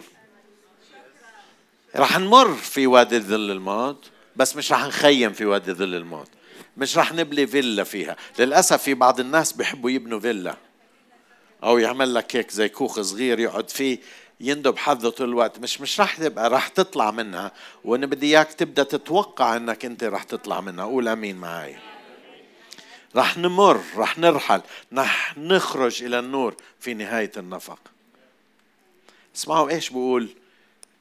راح 1.95 2.19
نمر 2.19 2.55
في 2.55 2.87
وادي 2.87 3.19
ظل 3.19 3.51
الموت 3.51 4.09
بس 4.35 4.55
مش 4.55 4.71
راح 4.71 4.85
نخيم 4.85 5.33
في 5.33 5.45
وادي 5.45 5.71
ظل 5.71 5.95
الموت. 5.95 6.29
مش 6.77 6.97
راح 6.97 7.13
نبني 7.13 7.47
فيلا 7.47 7.83
فيها. 7.83 8.15
للأسف 8.39 8.83
في 8.83 8.93
بعض 8.93 9.19
الناس 9.19 9.53
بيحبوا 9.53 9.89
يبنوا 9.89 10.19
فيلا. 10.19 10.55
أو 11.63 11.77
يعمل 11.77 12.13
لك 12.13 12.35
هيك 12.35 12.51
زي 12.51 12.69
كوخ 12.69 13.01
صغير 13.01 13.39
يقعد 13.39 13.69
فيه 13.69 13.99
يندب 14.39 14.77
حظه 14.77 15.09
طول 15.09 15.29
الوقت. 15.29 15.59
مش 15.59 15.81
مش 15.81 15.99
راح 15.99 16.17
تبقى 16.17 16.49
راح 16.49 16.67
تطلع 16.67 17.11
منها. 17.11 17.51
وأنا 17.85 18.05
بدي 18.05 18.25
إياك 18.37 18.53
تبدأ 18.53 18.83
تتوقع 18.83 19.55
إنك 19.55 19.85
أنت 19.85 20.03
راح 20.03 20.23
تطلع 20.23 20.61
منها. 20.61 20.85
قول 20.85 21.07
آمين 21.07 21.37
معي 21.37 21.77
راح 23.15 23.37
نمر 23.37 23.81
راح 23.95 24.17
نرحل. 24.17 24.61
راح 24.93 25.37
نخرج 25.37 26.03
إلى 26.03 26.19
النور 26.19 26.55
في 26.79 26.93
نهاية 26.93 27.31
النفق. 27.37 27.79
اسمعوا 29.35 29.69
إيش 29.69 29.89
بقول. 29.89 30.29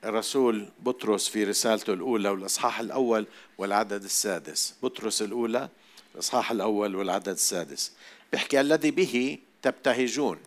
الرسول 0.04 0.68
بطرس 0.80 1.28
في 1.28 1.44
رسالته 1.44 1.92
الأولى 1.92 2.28
والإصحاح 2.28 2.80
الأول 2.80 3.26
والعدد 3.58 4.04
السادس. 4.04 4.74
بطرس 4.82 5.22
الأولى 5.22 5.68
الإصحاح 6.14 6.50
الأول 6.50 6.94
والعدد 6.96 7.28
السادس. 7.28 7.92
بيحكي 8.32 8.60
الذي 8.60 8.90
به 8.90 9.38
تبتهجون. 9.62 10.38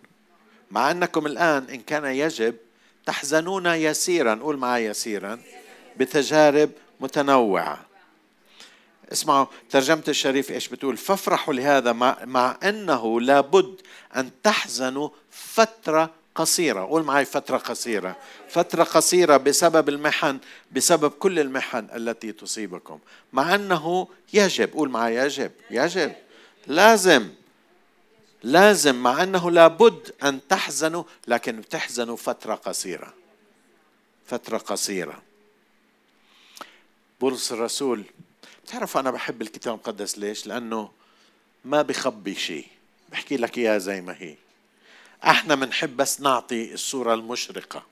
مع 0.72 0.92
أنكم 0.92 1.26
الآن 1.26 1.64
إن 1.64 1.82
كان 1.82 2.06
يجب 2.06 2.56
تحزنون 3.06 3.66
يسيرا 3.66 4.36
قول 4.36 4.58
معي 4.58 4.86
يسيرا 4.86 5.42
بتجارب 5.98 6.72
متنوعة. 7.00 7.86
اسمعوا 9.12 9.46
ترجمة 9.70 10.04
الشريف 10.08 10.52
إيش 10.52 10.68
بتقول؟ 10.68 10.98
فافرحوا 10.98 11.54
لهذا 11.54 11.92
مع, 11.92 12.18
مع 12.26 12.58
أنه 12.64 13.22
لابد 13.22 13.82
أن 14.16 14.32
تحزنوا 14.44 15.10
فترة 15.32 16.23
قصيرة. 16.36 16.82
قول 16.82 17.04
معي 17.04 17.26
فترة 17.26 17.58
قصيرة. 17.58 18.18
فترة 18.50 18.84
قصيرة 18.84 19.38
بسبب 19.38 19.90
المحن 19.90 20.40
بسبب 20.72 21.12
كل 21.12 21.40
المحن 21.40 21.88
التي 21.96 22.32
تصيبكم. 22.32 23.00
مع 23.34 23.56
أنه 23.56 24.08
يجب 24.34 24.74
قول 24.74 24.90
معي 24.90 25.16
يجب 25.16 25.52
يجب. 25.72 26.14
لازم 26.68 27.30
لازم 28.44 28.96
مع 28.96 29.24
أنه 29.24 29.52
لابد 29.52 30.12
أن 30.24 30.48
تحزنوا 30.48 31.04
لكن 31.28 31.62
تحزنوا 31.70 32.18
فترة 32.18 32.56
قصيرة. 32.56 33.14
فترة 34.26 34.58
قصيرة. 34.58 35.22
بولس 37.22 37.52
الرسول. 37.52 38.04
بتعرف 38.66 38.98
أنا 38.98 39.12
بحب 39.12 39.42
الكتاب 39.42 39.74
المقدس 39.74 40.18
ليش؟ 40.18 40.48
لأنه 40.48 40.92
ما 41.66 41.82
بخبي 41.82 42.36
شيء. 42.36 42.68
بحكي 43.10 43.38
لك 43.38 43.58
إياها 43.58 43.78
زي 43.78 44.02
ما 44.02 44.16
هي. 44.20 44.36
إحنا 45.24 45.56
بنحب 45.56 45.98
بس 45.98 46.22
نعطي 46.22 46.74
الصورة 46.74 47.14
المشرقة 47.14 47.84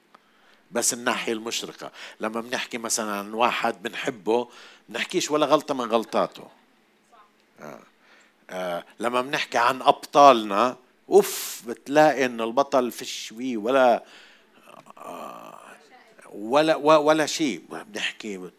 بس 0.71 0.93
الناحية 0.93 1.33
المشرقة. 1.33 1.91
لما 2.19 2.41
بنحكي 2.41 2.77
مثلا 2.77 3.11
عن 3.11 3.33
واحد 3.33 3.83
بنحبه 3.83 4.47
بنحكيش 4.89 5.31
ولا 5.31 5.45
غلطة 5.45 5.73
من 5.73 5.91
غلطاته. 5.91 6.47
آه. 7.59 7.79
آه. 8.49 8.83
لما 8.99 9.21
بنحكي 9.21 9.57
عن 9.57 9.81
أبطالنا 9.81 10.77
أوف 11.09 11.61
بتلاقي 11.67 12.25
إن 12.25 12.41
البطل 12.41 12.91
فيش 12.91 13.33
فيه 13.37 13.57
ولا 13.57 14.03
آه 14.97 15.59
ولا 16.33 16.75
ولا 16.75 17.25
شيء. 17.25 17.63
بنحكي 17.69 18.49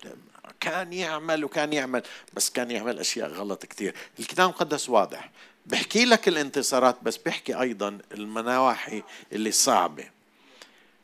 كان 0.60 0.92
يعمل 0.92 1.44
وكان 1.44 1.72
يعمل 1.72 2.02
بس 2.34 2.50
كان 2.50 2.70
يعمل 2.70 2.98
أشياء 2.98 3.28
غلط 3.28 3.66
كثير 3.66 3.94
الكتاب 4.18 4.48
المقدس 4.48 4.88
واضح. 4.88 5.30
بحكي 5.66 6.04
لك 6.04 6.28
الانتصارات 6.28 6.96
بس 7.02 7.16
بحكي 7.16 7.60
أيضا 7.60 7.98
المناوحي 8.12 9.02
اللي 9.32 9.52
صعبة. 9.52 10.04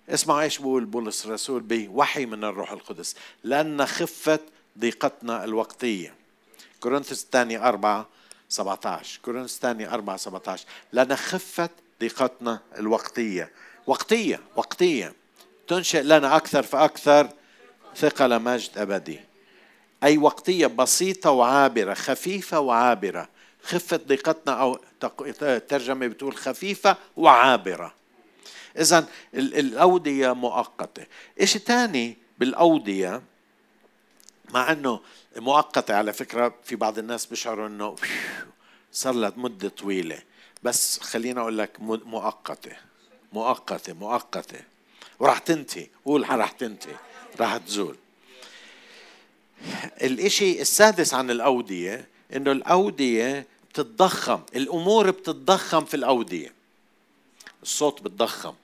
اسمع 0.08 0.42
إيش 0.42 0.58
بقول 0.58 0.84
بولس 0.84 1.26
الرسول 1.26 1.60
بوحي 1.62 2.26
من 2.26 2.44
الروح 2.44 2.72
القدس. 2.72 3.16
لأن 3.44 3.86
خفت 3.86 4.40
ضيقتنا 4.78 5.44
الوقتية. 5.44 6.14
كورنثوس 6.80 7.22
الثانية 7.22 7.68
أربعة 7.68 8.08
17 8.48 9.20
كورنثوس 9.24 9.54
الثانية 9.54 9.94
أربعة 9.94 10.16
17 10.16 10.64
لأن 10.92 11.16
خفت 11.16 11.70
ضيقتنا 12.00 12.60
الوقتية. 12.78 13.50
وقتية 13.86 14.40
وقتية. 14.56 15.14
تنشئ 15.68 16.02
لنا 16.02 16.36
أكثر 16.36 16.62
فأكثر 16.62 17.28
ثقل 17.96 18.42
مجد 18.42 18.78
أبدي. 18.78 19.20
أي 20.02 20.18
وقتية 20.18 20.66
بسيطة 20.66 21.30
وعابرة 21.30 21.94
خفيفة 21.94 22.60
وعابرة. 22.60 23.28
خفة 23.62 23.96
ضيقتنا 23.96 24.52
أو 24.52 24.80
ترجمة 25.68 26.06
بتقول 26.06 26.36
خفيفة 26.36 26.96
وعابرة. 27.16 27.94
إذا 28.78 29.08
الأودية 29.34 30.32
مؤقتة. 30.32 31.06
إيش 31.40 31.52
تاني 31.52 32.16
بالأودية 32.38 33.22
مع 34.50 34.72
أنه 34.72 35.00
مؤقتة 35.36 35.94
على 35.94 36.12
فكرة 36.12 36.54
في 36.64 36.76
بعض 36.76 36.98
الناس 36.98 37.26
بيشعروا 37.26 37.66
أنه 37.66 37.96
صار 38.92 39.14
لها 39.14 39.32
مدة 39.36 39.68
طويلة. 39.68 40.22
بس 40.62 41.00
خلينا 41.00 41.40
أقول 41.40 41.58
لك 41.58 41.80
مؤقتة. 41.80 42.76
مؤقتة 43.32 43.92
مؤقتة. 43.92 44.60
وراح 45.18 45.38
تنتهي. 45.38 45.86
قول 46.04 46.30
راح 46.30 46.50
تنتهي. 46.50 46.96
راح 47.40 47.56
تزول. 47.56 47.96
الإشي 50.02 50.60
السادس 50.60 51.14
عن 51.14 51.30
الأودية 51.30 52.08
إنه 52.36 52.52
الأودية 52.52 53.46
بتتضخم 53.72 54.40
الأمور 54.56 55.10
بتتضخم 55.10 55.84
في 55.84 55.94
الأودية. 55.94 56.52
الصوت 57.62 58.02
بتضخم 58.02 58.54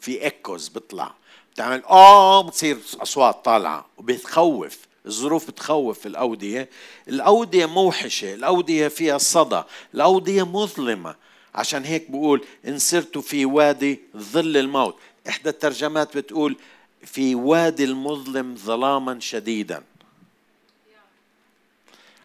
في 0.00 0.22
ايكوز 0.24 0.68
بيطلع. 0.68 1.14
بتعمل 1.54 1.84
آه 1.84 2.42
بتصير 2.42 2.78
أصوات 3.02 3.44
طالعة 3.44 3.86
وبتخوف 3.98 4.78
الظروف 5.06 5.50
بتخوف 5.50 5.98
في 5.98 6.06
الأودية. 6.06 6.68
الأودية 7.08 7.66
موحشة 7.66 8.34
الأودية 8.34 8.88
فيها 8.88 9.18
صدى 9.18 9.62
الأودية 9.94 10.42
مظلمة. 10.46 11.14
عشان 11.54 11.84
هيك 11.84 12.10
بقول 12.10 12.44
سرت 12.76 13.18
في 13.18 13.44
وادي 13.44 14.00
ظل 14.16 14.56
الموت. 14.56 14.96
إحدى 15.28 15.48
الترجمات 15.48 16.16
بتقول 16.16 16.56
في 17.04 17.34
وادي 17.34 17.84
المظلم 17.84 18.56
ظلاما 18.56 19.20
شديدا. 19.20 19.82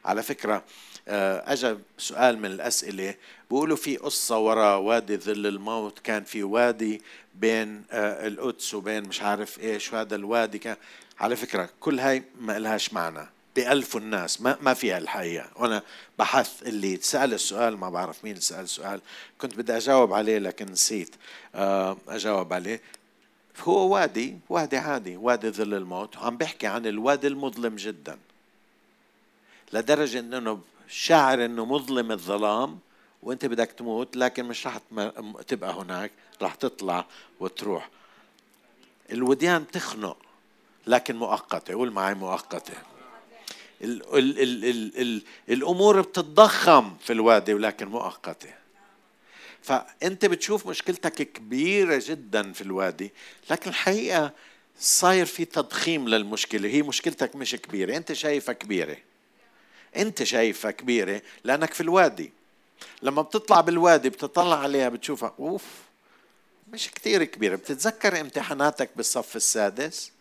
على 0.05 0.23
فكرة 0.23 0.63
آه، 1.07 1.53
أجا 1.53 1.77
سؤال 1.97 2.39
من 2.39 2.45
الأسئلة. 2.45 3.15
بيقولوا 3.49 3.77
في 3.77 3.97
قصة 3.97 4.37
وراء 4.37 4.79
وادي 4.79 5.17
ظل 5.17 5.47
الموت 5.47 5.99
كان 5.99 6.23
في 6.23 6.43
وادي 6.43 7.01
بين 7.35 7.83
آه، 7.91 8.27
القدس 8.27 8.73
وبين 8.73 9.03
مش 9.03 9.21
عارف 9.21 9.59
إيش 9.59 9.93
وهذا 9.93 10.15
الوادي 10.15 10.59
كان. 10.59 10.75
على 11.19 11.35
فكرة 11.35 11.69
كل 11.79 11.99
هاي 11.99 12.23
ما 12.39 12.59
لهاش 12.59 12.93
معنى 12.93 13.29
بألف 13.55 13.97
الناس. 13.97 14.41
ما 14.41 14.57
ما 14.61 14.73
فيها 14.73 14.97
الحقيقة 14.97 15.49
وأنا 15.55 15.81
بحث 16.19 16.63
اللي 16.63 16.97
سأل 17.01 17.33
السؤال 17.33 17.77
ما 17.77 17.89
بعرف 17.89 18.23
مين 18.23 18.39
سأل 18.39 18.63
السؤال. 18.63 19.01
كنت 19.37 19.55
بدي 19.55 19.77
أجاوب 19.77 20.13
عليه 20.13 20.37
لكن 20.37 20.65
نسيت. 20.65 21.15
آه، 21.55 21.97
أجاوب 22.07 22.53
عليه. 22.53 22.81
هو 23.63 23.93
وادي 23.93 24.37
وادي 24.49 24.77
عادي 24.77 25.17
وادي 25.17 25.49
ظل 25.49 25.73
الموت. 25.73 26.17
وعم 26.17 26.37
بحكي 26.37 26.67
عن 26.67 26.85
الوادي 26.85 27.27
المظلم 27.27 27.75
جدا. 27.75 28.17
لدرجة 29.75 30.19
إنه 30.19 30.59
شاعر 30.87 31.45
إنه 31.45 31.65
مظلم 31.65 32.11
الظلام 32.11 32.79
وأنت 33.23 33.45
بدك 33.45 33.71
تموت 33.71 34.15
لكن 34.15 34.45
مش 34.45 34.67
رح 34.67 34.77
تبقى 35.47 35.73
هناك 35.73 36.11
رح 36.41 36.55
تطلع 36.55 37.05
وتروح. 37.39 37.89
الوديان 39.11 39.63
بتخنق 39.63 40.17
لكن 40.87 41.15
مؤقتة. 41.15 41.73
قول 41.73 41.91
معي 41.91 42.13
مؤقتة. 42.13 42.73
ال 43.81 44.17
ال 44.17 44.39
ال 44.39 44.65
ال 44.65 45.01
ال 45.01 45.21
الأمور 45.49 46.01
بتتضخم 46.01 46.95
في 46.97 47.13
الوادي 47.13 47.53
ولكن 47.53 47.87
مؤقتة. 47.87 48.49
فأنت 49.61 50.25
بتشوف 50.25 50.67
مشكلتك 50.67 51.31
كبيرة 51.31 52.03
جدا 52.05 52.53
في 52.53 52.61
الوادي 52.61 53.11
لكن 53.49 53.69
الحقيقة 53.69 54.31
صاير 54.79 55.25
في 55.25 55.45
تضخيم 55.45 56.07
للمشكلة. 56.09 56.69
هي 56.69 56.81
مشكلتك 56.81 57.35
مش 57.35 57.55
كبيرة 57.55 57.97
أنت 57.97 58.13
شايفها 58.13 58.53
كبيرة. 58.53 58.97
انت 59.97 60.23
شايفها 60.23 60.71
كبيرة 60.71 61.21
لأنك 61.43 61.73
في 61.73 61.81
الوادي. 61.81 62.31
لما 63.01 63.21
بتطلع 63.21 63.61
بالوادي 63.61 64.09
بتطلع 64.09 64.59
عليها 64.59 64.89
بتشوفها 64.89 65.33
أوف 65.39 65.63
مش 66.71 66.91
كثير 66.91 67.23
كبيرة. 67.23 67.55
بتتذكر 67.55 68.21
امتحاناتك 68.21 68.89
بالصف 68.95 69.35
السادس؟ 69.35 70.11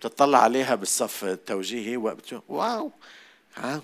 بتطلع 0.00 0.38
عليها 0.38 0.74
بالصف 0.74 1.24
التوجيهي 1.24 1.96
واو 2.48 2.90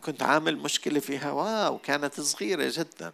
كنت 0.03 0.23
عامل 0.23 0.57
مشكلة 0.57 1.01
فيها 1.01 1.31
واو 1.31 1.79
كانت 1.79 2.21
صغيرة 2.21 2.73
جدا. 2.75 3.13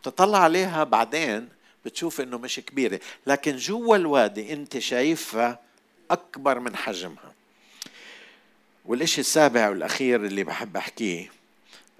بتطلع 0.00 0.38
عليها 0.38 0.84
بعدين 0.84 1.48
بتشوف 1.84 2.20
إنه 2.20 2.38
مش 2.38 2.60
كبيرة. 2.60 3.00
لكن 3.26 3.56
جوا 3.56 3.96
الوادي 3.96 4.52
انت 4.52 4.78
شايفها 4.78 5.60
أكبر 6.10 6.58
من 6.58 6.76
حجمها. 6.76 7.33
والإشي 8.84 9.20
السابع 9.20 9.68
والأخير 9.68 10.24
اللي 10.24 10.44
بحب 10.44 10.76
أحكيه 10.76 11.30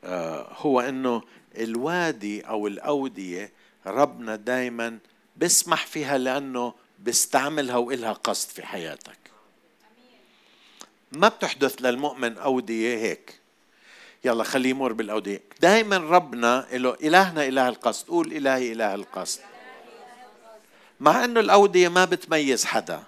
آه، 0.05 0.53
هو 0.57 0.81
أنه 0.81 1.23
الوادي 1.59 2.41
أو 2.41 2.67
الأودية 2.67 3.53
ربنا 3.87 4.37
دايما 4.37 4.99
بيسمح 5.37 5.87
فيها 5.87 6.19
لأنه 6.19 6.75
بيستعملها 6.99 7.77
وإلها 7.77 8.13
قصد 8.13 8.49
في 8.49 8.67
حياتك. 8.67 9.19
ما 11.13 11.29
بتحدث 11.29 11.75
للمؤمن 11.83 12.39
أودية 12.39 12.97
هيك 12.97 13.39
يلا 14.25 14.45
خليه 14.45 14.71
يمر 14.71 14.93
بالأودية. 14.93 15.43
دائما 15.61 15.97
ربنا 15.97 16.67
له 16.73 16.95
إلهنا 16.95 17.47
إله 17.47 17.69
القصد 17.69 18.09
قول 18.09 18.33
إلهي 18.33 18.73
إله 18.73 18.95
القصد. 18.95 19.41
مع 21.01 21.25
أنه 21.25 21.41
الأودية 21.41 21.89
ما 21.89 22.05
بتميز 22.05 22.65
حدا 22.65 23.03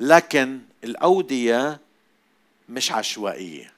لكن 0.00 0.60
الأودية 0.84 1.80
مش 2.68 2.92
عشوائية. 2.92 3.72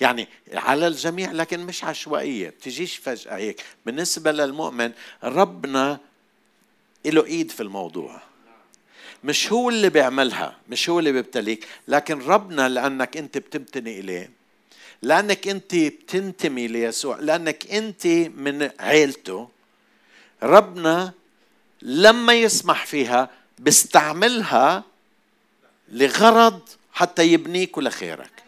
يعني 0.00 0.28
على 0.52 0.86
الجميع 0.86 1.32
لكن 1.32 1.60
مش 1.60 1.84
عشوائية. 1.84 2.48
بتجيش 2.48 2.96
فجأة 2.96 3.36
هيك. 3.36 3.64
بالنسبة 3.86 4.32
للمؤمن 4.32 4.92
ربنا 5.24 5.98
له 7.06 7.24
إيد 7.24 7.50
في 7.50 7.62
الموضوع. 7.62 8.22
مش 9.24 9.52
هو 9.52 9.68
اللي 9.68 9.90
بيعملها 9.90 10.56
مش 10.68 10.90
هو 10.90 10.98
اللي 10.98 11.12
بيبتليك 11.12 11.66
لكن 11.88 12.18
ربنا 12.18 12.68
لأنك 12.68 13.16
أنت 13.16 13.38
بتمتني 13.38 14.00
إليه. 14.00 14.30
لأنك 15.02 15.48
أنت 15.48 15.74
بتنتمي 15.74 16.66
ليسوع 16.68 17.18
لأنك 17.20 17.70
أنت 17.70 18.06
من 18.36 18.70
عيلته. 18.80 19.48
ربنا 20.42 21.12
لما 21.82 22.32
يسمح 22.32 22.86
فيها 22.86 23.30
بيستعملها 23.58 24.84
لغرض 25.88 26.68
حتى 26.92 27.22
يبنيك 27.32 27.78
لخيرك 27.78 28.42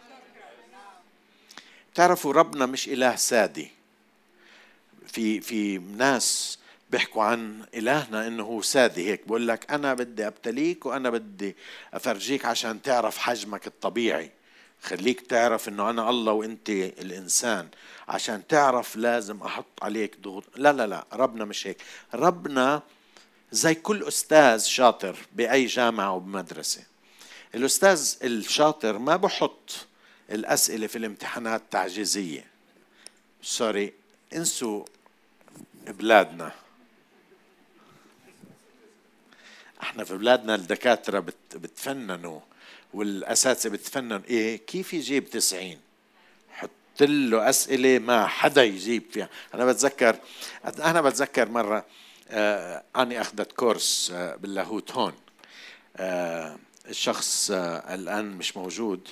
تعرفوا 1.95 2.33
ربنا 2.33 2.65
مش 2.65 2.87
إله 2.87 3.15
سادي. 3.15 3.71
في 5.07 5.41
في 5.41 5.77
ناس 5.77 6.59
بيحكوا 6.89 7.23
عن 7.23 7.65
إلهنا 7.73 8.27
إنه 8.27 8.43
هو 8.43 8.61
سادي. 8.61 9.11
هيك 9.11 9.27
بقول 9.27 9.47
لك 9.47 9.71
أنا 9.71 9.93
بدي 9.93 10.27
أبتليك 10.27 10.85
وأنا 10.85 11.09
بدي 11.09 11.55
أفرجيك 11.93 12.45
عشان 12.45 12.81
تعرف 12.81 13.17
حجمك 13.17 13.67
الطبيعي. 13.67 14.31
خليك 14.83 15.21
تعرف 15.21 15.69
إنه 15.69 15.89
أنا 15.89 16.09
الله 16.09 16.33
وأنت 16.33 16.69
الإنسان. 16.69 17.67
عشان 18.07 18.47
تعرف 18.47 18.95
لازم 18.95 19.41
أحط 19.41 19.83
عليك 19.83 20.19
ضغوط. 20.21 20.43
لا 20.55 20.73
لا 20.73 20.87
لا 20.87 21.05
ربنا 21.13 21.45
مش 21.45 21.67
هيك. 21.67 21.77
ربنا 22.13 22.81
زي 23.51 23.75
كل 23.75 24.03
أستاذ 24.03 24.63
شاطر 24.63 25.15
بأي 25.33 25.65
جامعة 25.65 26.13
وبمدرسة. 26.13 26.94
الأستاذ 27.55 28.15
الشاطر 28.23 28.97
ما 28.97 29.15
بحط 29.15 29.71
الأسئلة 30.31 30.87
في 30.87 30.97
الامتحانات 30.97 31.61
تعجيزية 31.71 32.45
سوري 33.41 33.93
انسوا 34.35 34.85
بلادنا. 35.87 36.51
إحنا 39.81 40.03
في 40.03 40.17
بلادنا 40.17 40.55
الدكاترة 40.55 41.19
بتفننوا 41.55 42.39
والأساتذة 42.93 43.71
بتفنن. 43.71 44.21
إيه 44.29 44.57
كيف 44.57 44.93
يجيب 44.93 45.29
تسعين؟ 45.29 45.79
حط 46.51 46.69
له 47.01 47.49
أسئلة 47.49 47.99
ما 47.99 48.27
حدا 48.27 48.63
يجيب 48.63 49.03
فيها. 49.11 49.29
أنا 49.53 49.65
بتذكر 49.65 50.19
أنا 50.65 51.01
بتذكر 51.01 51.49
مرة 51.49 51.85
آه 52.29 52.83
أني 52.95 53.21
أخذت 53.21 53.51
كورس 53.51 54.11
آه 54.15 54.35
باللاهوت 54.35 54.91
هون. 54.91 55.13
آه 55.97 56.57
الشخص 56.89 57.51
آه 57.51 57.95
الآن 57.95 58.25
مش 58.25 58.57
موجود. 58.57 59.07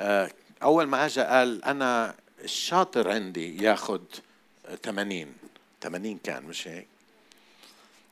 آه 0.00 0.30
أول 0.62 0.84
ما 0.86 1.06
اجى 1.06 1.20
قال 1.20 1.64
أنا 1.64 2.14
الشاطر 2.44 3.10
عندي 3.10 3.62
ياخذ 3.62 4.00
80 4.84 5.32
80 5.82 6.18
كان 6.18 6.42
مش 6.42 6.68
هيك؟ 6.68 6.86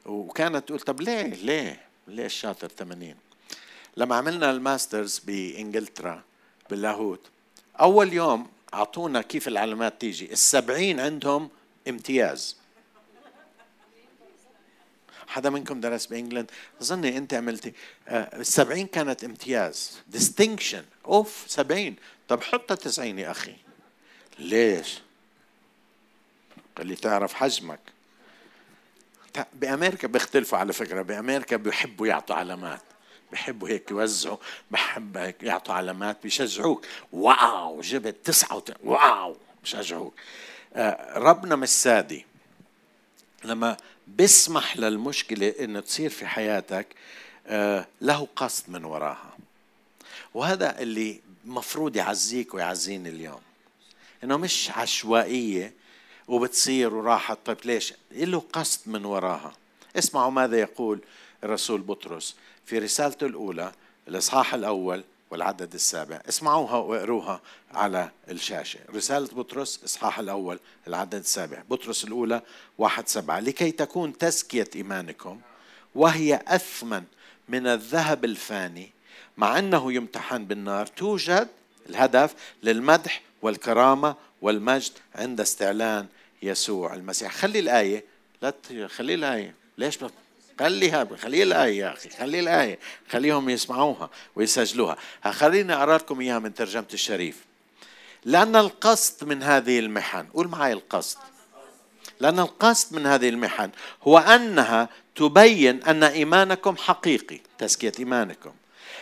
وكانت 0.06 0.68
تقول 0.68 0.80
طب 0.80 1.00
ليه؟ 1.00 1.22
ليه؟ 1.22 1.80
ليه 2.08 2.26
الشاطر 2.26 2.68
80 2.68 3.14
لما 3.96 4.16
عملنا 4.16 4.50
ال 4.50 4.59
masters 4.59 5.18
بإنجلترا 5.18 6.22
باللاهوت 6.70 7.20
أول 7.80 8.12
يوم 8.12 8.46
أعطونا 8.74 9.22
كيف 9.22 9.48
العلامات 9.48 10.00
تيجي. 10.00 10.32
السبعين 10.32 11.00
عندهم 11.00 11.48
امتياز. 11.88 12.56
حدا 15.34 15.50
منكم 15.50 15.80
درس 15.80 16.06
ب 16.06 16.11
England؟ 16.11 16.50
ظني 16.82 17.16
أنت 17.16 17.34
عملتي. 17.34 17.72
آه، 18.08 18.40
السبعين 18.40 18.86
كانت 18.86 19.24
امتياز. 19.24 19.98
distinction 20.08 20.84
أوف 21.04 21.44
سبعين. 21.46 21.96
طب 22.28 22.42
حطها 22.42 22.74
تسعين 22.74 23.18
يا 23.18 23.30
أخي. 23.30 23.54
ليش؟ 24.38 24.98
قال 26.76 26.86
لي 26.86 26.96
تعرف 26.96 27.34
حجمك. 27.34 27.80
بأمريكا 29.52 30.08
بيختلفوا 30.08 30.58
على 30.58 30.72
فكرة. 30.72 31.02
بأمريكا 31.02 31.56
بيحبوا 31.56 32.06
يعطوا 32.06 32.36
علامات. 32.36 32.82
بحبوا 33.32 33.68
هيك 33.68 33.90
يوزعوا. 33.90 34.36
بحب 34.70 35.16
هيك 35.16 35.42
يعطوا 35.42 35.74
علامات 35.74 36.22
بيشجعوك. 36.22 36.86
واو 37.12 37.80
جبت 37.80 38.16
تسعة 38.24 38.56
وت... 38.56 38.72
واو 38.84 39.36
بشجعوك. 39.62 40.14
آه 40.74 41.18
ربنا 41.18 41.56
مش 41.56 41.68
سادي. 41.68 42.26
لما 43.44 43.76
بيسمح 44.06 44.76
للمشكلة 44.76 45.54
إنه 45.60 45.80
تصير 45.80 46.10
في 46.10 46.26
حياتك 46.26 46.86
آه 47.46 47.86
له 48.00 48.28
قصد 48.36 48.70
من 48.70 48.84
وراها. 48.84 49.36
وهذا 50.34 50.78
اللي 50.80 51.20
مفروض 51.44 51.96
يعزيك 51.96 52.54
ويعزيني 52.54 53.08
اليوم. 53.08 53.40
إنه 54.24 54.36
مش 54.36 54.70
عشوائية 54.70 55.72
وبتصير 56.28 56.94
وراحت 56.94 57.38
طيب 57.44 57.58
ليش؟ 57.64 57.94
له 58.12 58.44
قصد 58.52 58.80
من 58.86 59.04
وراها. 59.04 59.52
اسمعوا 59.96 60.30
ماذا 60.30 60.58
يقول 60.58 61.00
الرسول 61.44 61.80
بطرس 61.80 62.36
في 62.66 62.78
رسالته 62.78 63.26
الأولى 63.26 63.72
الإصحاح 64.08 64.54
الأول 64.54 65.04
والعدد 65.34 65.74
السابع. 65.74 66.20
اسمعوها 66.28 66.76
واقروها 66.76 67.40
على 67.72 68.10
الشاشة. 68.30 68.80
رسالة 68.94 69.26
بطرس 69.26 69.80
إصحاح 69.84 70.18
الأول 70.18 70.58
العدد 70.88 71.14
السابع. 71.14 71.62
بطرس 71.70 72.04
الأولى 72.04 72.42
واحد 72.78 73.08
سبعة. 73.08 73.40
لكي 73.40 73.70
تكون 73.70 74.18
تزكية 74.18 74.68
إيمانكم 74.76 75.40
وهي 75.94 76.40
أثمن 76.48 77.04
من 77.48 77.66
الذهب 77.66 78.24
الفاني 78.24 78.90
مع 79.36 79.58
أنه 79.58 79.92
يمتحن 79.92 80.44
بالنار 80.44 80.86
توجد 80.86 81.48
الهدف 81.88 82.34
للمدح 82.62 83.22
والكرامة 83.42 84.14
والمجد 84.42 84.92
عند 85.14 85.40
استعلان 85.40 86.06
يسوع 86.42 86.94
المسيح. 86.94 87.32
خلي 87.32 87.58
الآية 87.58 88.04
لا 88.42 88.54
خلي 88.86 89.14
الآية. 89.14 89.54
ليش 89.78 89.98
خليها 90.60 91.08
خلي 91.22 91.42
الآية 91.42 91.78
يا 91.78 91.92
أخي 91.92 92.08
خلي 92.08 92.40
الآية 92.40 92.78
خليهم 93.10 93.50
يسمعوها 93.50 94.10
ويسجلوها. 94.36 94.96
خليني 95.24 95.74
أقرأ 95.74 95.98
لكم 95.98 96.20
إياها 96.20 96.38
من 96.38 96.54
ترجمة 96.54 96.86
الشريف. 96.94 97.36
لأن 98.24 98.56
القصد 98.56 99.24
من 99.24 99.42
هذه 99.42 99.78
المحن 99.78 100.26
قول 100.34 100.48
معي 100.48 100.72
القصد. 100.72 101.18
لأن 102.20 102.38
القصد 102.38 102.96
من 102.96 103.06
هذه 103.06 103.28
المحن 103.28 103.70
هو 104.02 104.18
أنها 104.18 104.88
تبين 105.16 105.82
أن 105.82 106.04
إيمانكم 106.04 106.76
حقيقي 106.76 107.40
تزكية 107.58 107.92
إيمانكم. 107.98 108.52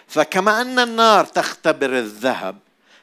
فكما 0.09 0.61
أن 0.61 0.79
النار 0.79 1.25
تختبر 1.25 1.99
الذهب 1.99 2.59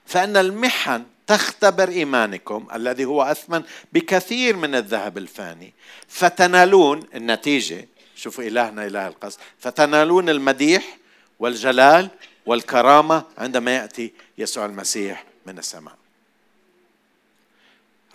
فإن 0.05 0.37
المحن 0.37 1.03
تختبر 1.27 1.89
إيمانكم 1.89 2.67
الذي 2.75 3.05
هو 3.05 3.23
أثمن 3.23 3.63
بكثير 3.93 4.55
من 4.55 4.75
الذهب 4.75 5.17
الفاني 5.17 5.73
فتنالون 6.07 7.03
النتيجة 7.15 7.87
شوفوا 8.19 8.43
إلهنا 8.43 8.87
إله 8.87 9.07
القصد 9.07 9.39
فتنالون 9.59 10.29
المديح 10.29 10.97
والجلال 11.39 12.09
والكرامة 12.45 13.23
عندما 13.37 13.75
يأتي 13.75 14.13
يسوع 14.37 14.65
المسيح 14.65 15.23
من 15.45 15.57
السماء. 15.57 15.95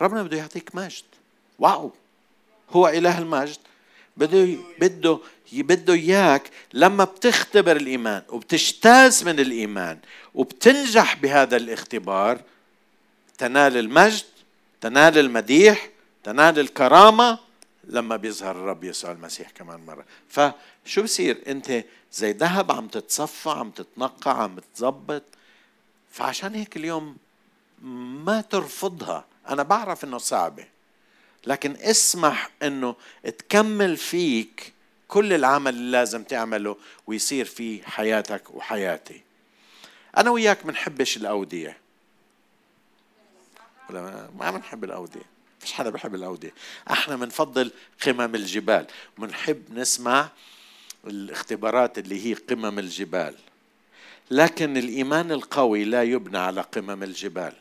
ربنا 0.01 0.23
بده 0.23 0.37
يعطيك 0.37 0.75
مجد. 0.75 1.05
واو! 1.59 1.93
هو 2.71 2.89
إله 2.89 3.19
المجد. 3.19 3.59
بده 4.17 4.57
بده 4.81 5.19
بده 5.53 5.93
إياك 5.93 6.51
لما 6.73 7.05
بتختبر 7.05 7.77
الإيمان 7.77 8.23
وبتجتاز 8.29 9.25
من 9.25 9.41
الإيمان 9.41 9.99
وبتنجح 10.35 11.15
بهذا 11.17 11.57
الاختبار 11.57 12.41
تنال 13.39 13.77
المجد 13.77 14.25
تنال 14.81 15.19
المديح 15.19 15.89
تنال 16.25 16.59
الكرامة 16.59 17.39
لما 17.89 18.17
بيظهر 18.17 18.51
الرب 18.51 18.85
يسوع 18.85 19.13
المسيح 19.13 19.51
كمان 19.51 19.87
مرة. 19.87 20.05
فشو 20.29 21.03
بصير؟ 21.03 21.43
انت 21.47 21.85
زي 22.13 22.33
ذهب 22.33 22.73
عم 22.73 22.89
تتصفى 22.89 23.51
عم 23.51 23.71
تتنقع 23.71 24.43
عم 24.43 24.59
تظبط. 24.75 25.23
فعشان 26.11 26.55
هيك 26.55 26.77
اليوم 26.77 27.17
ما 28.25 28.41
ترفضها. 28.41 29.25
أنا 29.49 29.63
بعرف 29.63 30.05
إنه 30.05 30.19
صعبة. 30.19 30.67
لكن 31.47 31.77
اسمح 31.77 32.51
إنه 32.63 32.97
تكمل 33.23 33.97
فيك 33.97 34.73
كل 35.09 35.33
العمل 35.33 35.75
اللي 35.75 35.91
لازم 35.91 36.23
تعمله 36.23 36.77
ويصير 37.07 37.45
في 37.45 37.91
حياتك 37.91 38.51
وحياتي. 38.51 39.23
أنا 40.17 40.31
وياك 40.31 40.67
بنحبش 40.67 41.17
الأودية. 41.17 41.79
ولا 43.91 44.31
ما 44.39 44.51
بنحب 44.51 44.85
الأودية. 44.85 45.34
فيش 45.65 45.73
حدا 45.73 45.91
بحب 45.91 46.15
الأودية. 46.15 46.55
إحنا 46.91 47.17
بنفضل 47.17 47.71
قمم 48.07 48.35
الجبال. 48.35 48.87
بنحب 49.19 49.63
نسمع 49.71 50.29
الاختبارات 51.07 51.99
اللي 51.99 52.27
هي 52.27 52.35
قمم 52.35 52.79
الجبال. 52.79 53.35
لكن 54.31 54.77
الإيمان 54.77 55.33
القوي 55.33 55.85
لا 55.85 56.03
يبنى 56.03 56.39
على 56.39 56.61
قمم 56.61 57.03
الجبال. 57.03 57.53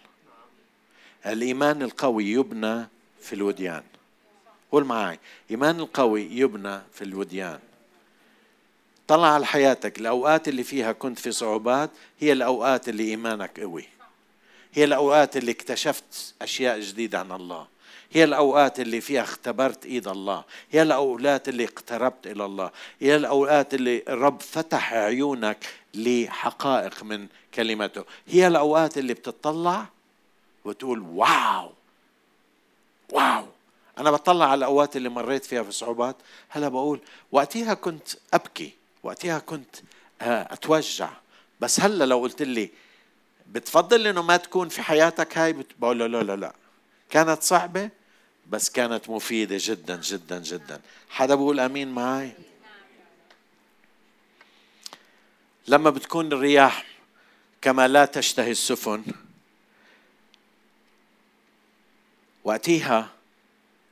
الإيمان 1.25 1.81
القوي 1.81 2.25
يبنى 2.25 2.87
في 3.21 3.33
الوديان. 3.33 3.83
قول 4.71 4.83
معي 4.85 5.19
إيمان 5.51 5.79
القوي 5.79 6.21
يبنى 6.31 6.81
في 6.93 7.03
الوديان. 7.03 7.59
طلع 9.07 9.33
على 9.33 9.45
حياتك. 9.45 9.99
الأوقات 9.99 10.47
اللي 10.47 10.63
فيها 10.63 10.91
كنت 10.91 11.19
في 11.19 11.31
صعوبات 11.31 11.89
هي 12.19 12.31
الأوقات 12.31 12.89
اللي 12.89 13.03
إيمانك 13.03 13.59
قوي. 13.59 13.85
هي 14.73 14.83
الأوقات 14.83 15.37
اللي 15.37 15.51
اكتشفت 15.51 16.33
أشياء 16.41 16.79
جديدة 16.79 17.19
عن 17.19 17.31
الله. 17.31 17.72
هي 18.13 18.23
الأوقات 18.23 18.79
اللي 18.79 19.01
فيها 19.01 19.21
اختبرت 19.21 19.85
إيد 19.85 20.07
الله 20.07 20.43
هي 20.71 20.81
الأوقات 20.81 21.49
اللي 21.49 21.63
اقتربت 21.65 22.27
إلى 22.27 22.45
الله 22.45 22.71
هي 22.99 23.15
الأوقات 23.15 23.73
اللي 23.73 24.03
الرب 24.07 24.41
فتح 24.41 24.93
عيونك 24.93 25.65
لحقائق 25.93 27.03
من 27.03 27.27
كلمته 27.53 28.03
هي 28.27 28.47
الأوقات 28.47 28.97
اللي 28.97 29.13
بتطلع 29.13 29.85
وتقول 30.65 30.99
واو 30.99 31.71
واو. 33.11 33.45
أنا 33.97 34.11
بطلع 34.11 34.45
على 34.45 34.57
الأوقات 34.57 34.95
اللي 34.95 35.09
مريت 35.09 35.45
فيها 35.45 35.63
في 35.63 35.71
صعوبات 35.71 36.15
هلا 36.49 36.67
بقول 36.67 36.99
وقتها 37.31 37.73
كنت 37.73 38.07
أبكي 38.33 38.73
وقتها 39.03 39.39
كنت 39.39 39.75
آه، 40.21 40.53
أتوجع. 40.53 41.09
بس 41.59 41.79
هلا 41.79 42.03
لو 42.05 42.19
قلت 42.19 42.41
لي 42.41 42.69
بتفضل 43.51 44.07
إنه 44.07 44.21
ما 44.21 44.37
تكون 44.37 44.69
في 44.69 44.81
حياتك 44.81 45.37
هاي؟ 45.37 45.55
بقول 45.79 45.99
له 45.99 46.07
لا 46.07 46.23
لا 46.23 46.35
لا. 46.35 46.53
كانت 47.09 47.43
صعبة؟ 47.43 47.89
بس 48.49 48.69
كانت 48.69 49.09
مفيدة 49.09 49.57
جدا 49.59 50.01
جدا 50.01 50.39
جدا. 50.39 50.81
حدا 51.09 51.35
بقول 51.35 51.59
أمين 51.59 51.91
معي 51.91 52.31
لما 55.67 55.89
بتكون 55.89 56.33
الرياح 56.33 56.85
كما 57.61 57.87
لا 57.87 58.05
تشتهي 58.05 58.51
السفن 58.51 59.03
وقتها 62.43 63.09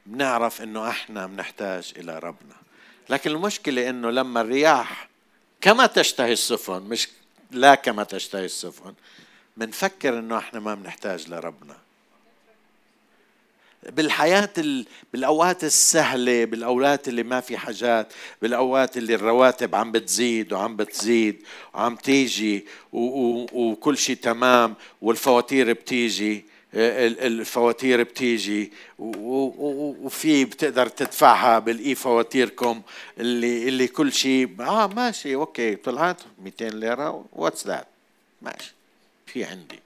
بنعرف 0.06 0.62
إنه 0.62 0.90
إحنا 0.90 1.28
بنحتاج 1.28 1.94
إلى 1.98 2.20
ربنا. 2.20 2.56
لكن 3.10 3.32
المشكلة 3.32 3.90
إنه 3.90 4.10
لما 4.10 4.42
الرياح 4.42 5.10
كما 5.62 5.86
تشتهي 5.86 6.34
السفن 6.34 6.82
مش 6.82 7.08
لا 7.52 7.76
كما 7.76 8.04
تشتهي 8.04 8.46
السفن 8.46 8.94
بنفكر 9.58 10.20
إنه 10.20 10.38
إحنا 10.38 10.60
ما 10.60 10.76
بنحتاج 10.76 11.30
لربنا. 11.30 11.78
بالحياة 13.90 14.50
بالأوقات 15.14 15.64
السهلة 15.64 16.46
بالأوقات 16.46 17.08
اللي 17.08 17.24
ما 17.24 17.40
في 17.40 17.58
حاجات 17.58 18.14
بالأوقات 18.42 18.98
اللي 18.98 19.16
الرواتب 19.16 19.76
عم 19.76 19.92
بتزيد 19.92 20.54
وعم 20.54 20.76
بتزيد 20.76 21.44
وعم 21.74 21.96
تيجي 21.96 22.66
وكل 22.94 23.98
شيء 23.98 24.16
تمام 24.16 24.76
والفواتير 25.02 25.74
بتيجي 25.74 26.46
الفواتير 26.74 28.04
بتيجي 28.04 28.72
وفي 29.00 30.46
بتقدر 30.46 30.88
تدفعها 30.88 31.60
بال 31.60 31.78
أي 31.78 31.96
فواتيركم 31.96 32.82
اللي 33.20 33.68
اللي 33.68 33.88
كل 33.88 34.14
شيء 34.14 34.56
آه 34.60 34.88
ماشي 34.88 35.36
أوكي 35.36 35.76
طلعت 35.76 36.22
200 36.44 36.70
ليرة 36.70 37.26
what's 37.34 37.68
that 37.68 37.88
ماشي 38.42 38.74
في 39.26 39.44
عندي. 39.44 39.80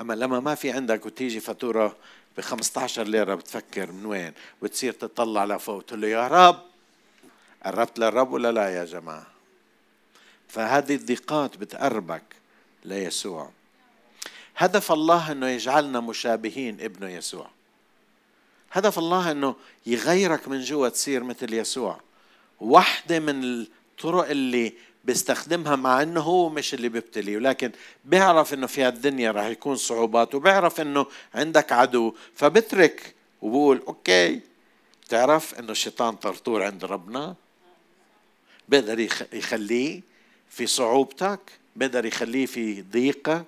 أما 0.00 0.12
لما 0.14 0.40
ما 0.40 0.54
في 0.54 0.70
عندك 0.70 1.06
وتيجي 1.06 1.40
فاتورة 1.40 1.96
ب 2.36 2.40
15 2.40 3.02
ليرة 3.04 3.34
بتفكر 3.34 3.92
من 3.92 4.06
وين؟ 4.06 4.32
وتصير 4.62 4.92
تطلع 4.92 5.44
لفوق 5.44 5.82
تقول 5.82 6.00
له 6.00 6.08
يا 6.08 6.28
رب 6.28 6.62
قربت 7.64 7.98
للرب 7.98 8.32
ولا 8.32 8.52
لا 8.52 8.68
يا 8.68 8.84
جماعة؟ 8.84 9.26
فهذه 10.48 10.94
الضيقات 10.94 11.56
بتقربك 11.56 12.22
ليسوع. 12.84 13.50
هدف 14.56 14.92
الله 14.92 15.32
إنه 15.32 15.48
يجعلنا 15.48 16.00
مشابهين 16.00 16.80
ابنه 16.80 17.08
يسوع. 17.08 17.50
هدف 18.72 18.98
الله 18.98 19.30
إنه 19.30 19.56
يغيرك 19.86 20.48
من 20.48 20.60
جوا 20.60 20.88
تصير 20.88 21.24
مثل 21.24 21.54
يسوع. 21.54 22.00
واحدة 22.60 23.18
من 23.18 23.44
الطرق 23.44 24.28
اللي 24.28 24.72
بيستخدمها 25.06 25.76
مع 25.76 26.02
إنه 26.02 26.20
هو 26.20 26.48
مش 26.48 26.74
اللي 26.74 26.88
بيبتلي 26.88 27.36
ولكن 27.36 27.72
بيعرف 28.04 28.54
إنه 28.54 28.66
في 28.66 28.82
هالدنيا 28.82 29.30
راح 29.30 29.46
يكون 29.46 29.76
صعوبات 29.76 30.34
وبيعرف 30.34 30.80
إنه 30.80 31.06
عندك 31.34 31.72
عدو. 31.72 32.14
فبترك 32.34 33.14
وبقول 33.42 33.82
أوكي 33.88 34.40
تعرف 35.08 35.54
إنه 35.54 35.72
الشيطان 35.72 36.16
طرطور 36.16 36.62
عند 36.62 36.84
ربنا؟ 36.84 37.34
بيقدر 38.68 39.08
يخليه 39.32 40.00
في 40.50 40.66
صعوبتك 40.66 41.40
بيقدر 41.76 42.06
يخليه 42.06 42.46
في 42.46 42.82
ضيقك. 42.82 43.44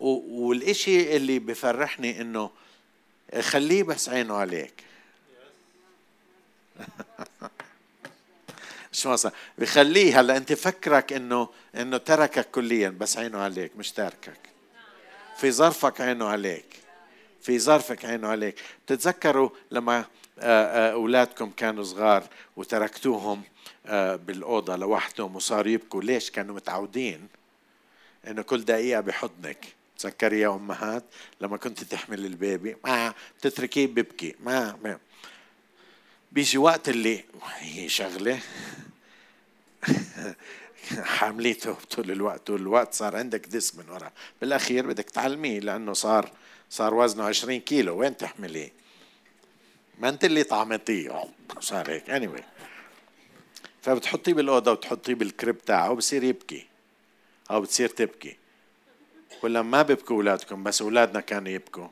والإشي 0.00 1.16
اللي 1.16 1.38
بفرحني 1.38 2.20
إنه 2.20 2.50
خليه 3.40 3.82
بس 3.82 4.08
عينه 4.08 4.34
عليك. 4.34 4.84
شو 8.92 9.10
مثلا 9.10 9.32
بخليه 9.58 10.20
هلا 10.20 10.36
أنت 10.36 10.52
فكرك 10.52 11.12
إنه 11.12 11.48
إنه 11.74 11.96
تركك 11.96 12.50
كليا 12.50 12.88
بس 12.88 13.18
عينه 13.18 13.38
عليك 13.38 13.76
مش 13.76 13.92
تاركك. 13.92 14.38
في 15.36 15.50
ظرفك 15.50 16.00
عينه 16.00 16.28
عليك. 16.28 16.64
في 17.40 17.58
ظرفك 17.58 18.04
عينه 18.04 18.28
عليك. 18.28 18.54
بتتذكروا 18.86 19.50
لما 19.70 20.04
آه، 20.38 20.88
آه، 20.88 20.92
أولادكم 20.92 21.50
كانوا 21.50 21.84
صغار 21.84 22.24
وتركتوهم 22.56 23.42
آه، 23.86 24.16
بالأوضة 24.16 24.76
لوحدهم 24.76 25.36
وصاروا 25.36 25.72
يبكوا؟ 25.72 26.02
ليش؟ 26.02 26.30
كانوا 26.30 26.54
متعودين 26.54 27.28
إنه 28.26 28.42
كل 28.42 28.64
دقيقة 28.64 29.00
بحضنك. 29.00 29.66
تذكري 29.98 30.40
يا 30.40 30.48
أمهات 30.48 31.04
لما 31.40 31.56
كنت 31.56 31.84
تحمل 31.84 32.26
البيبي؟ 32.26 32.76
ما 32.84 33.14
بتتركيه 33.38 33.86
ببكي 33.86 34.34
ما, 34.40 34.78
ما. 34.84 34.98
بيجي 36.32 36.58
وقت 36.58 36.88
اللي 36.88 37.24
هي 37.58 37.88
شغلة. 37.88 38.40
حامليته 41.02 41.76
طول 41.90 42.10
الوقت 42.10 42.46
طول 42.46 42.60
الوقت 42.60 42.94
صار 42.94 43.16
عندك 43.16 43.46
دس 43.46 43.74
من 43.74 43.88
ورا. 43.88 44.12
بالأخير 44.40 44.86
بدك 44.86 45.10
تعلميه 45.10 45.60
لأنه 45.60 45.92
صار 45.92 46.30
صار 46.70 46.94
وزنه 46.94 47.24
20 47.24 47.60
كيلو. 47.60 47.98
وين 47.98 48.16
تحمليه؟ 48.16 48.72
ما 49.98 50.08
أنت 50.08 50.24
اللي 50.24 50.42
طعمتيه. 50.42 51.24
صار 51.60 51.90
هيك. 51.90 52.10
اني 52.10 52.28
anyway. 52.28 52.42
فبتحطيه 53.82 54.34
بالأوضة 54.34 54.72
وتحطيه 54.72 55.14
بالكريب 55.14 55.58
تاعه 55.58 55.90
وبصير 55.90 56.24
يبكي. 56.24 56.66
أو 57.50 57.60
بتصير 57.60 57.88
تبكي. 57.88 58.36
ولا 59.42 59.62
ما 59.62 59.82
بيبكوا 59.82 60.16
أولادكم 60.16 60.62
بس 60.62 60.82
أولادنا 60.82 61.20
كانوا 61.20 61.52
يبكوا. 61.52 61.88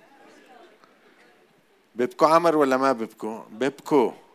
بيبكوا 1.94 2.28
عمر 2.28 2.56
ولا 2.56 2.76
ما 2.76 2.92
بيبكوا؟ 2.92 3.44
بيبكوا. 3.50 4.29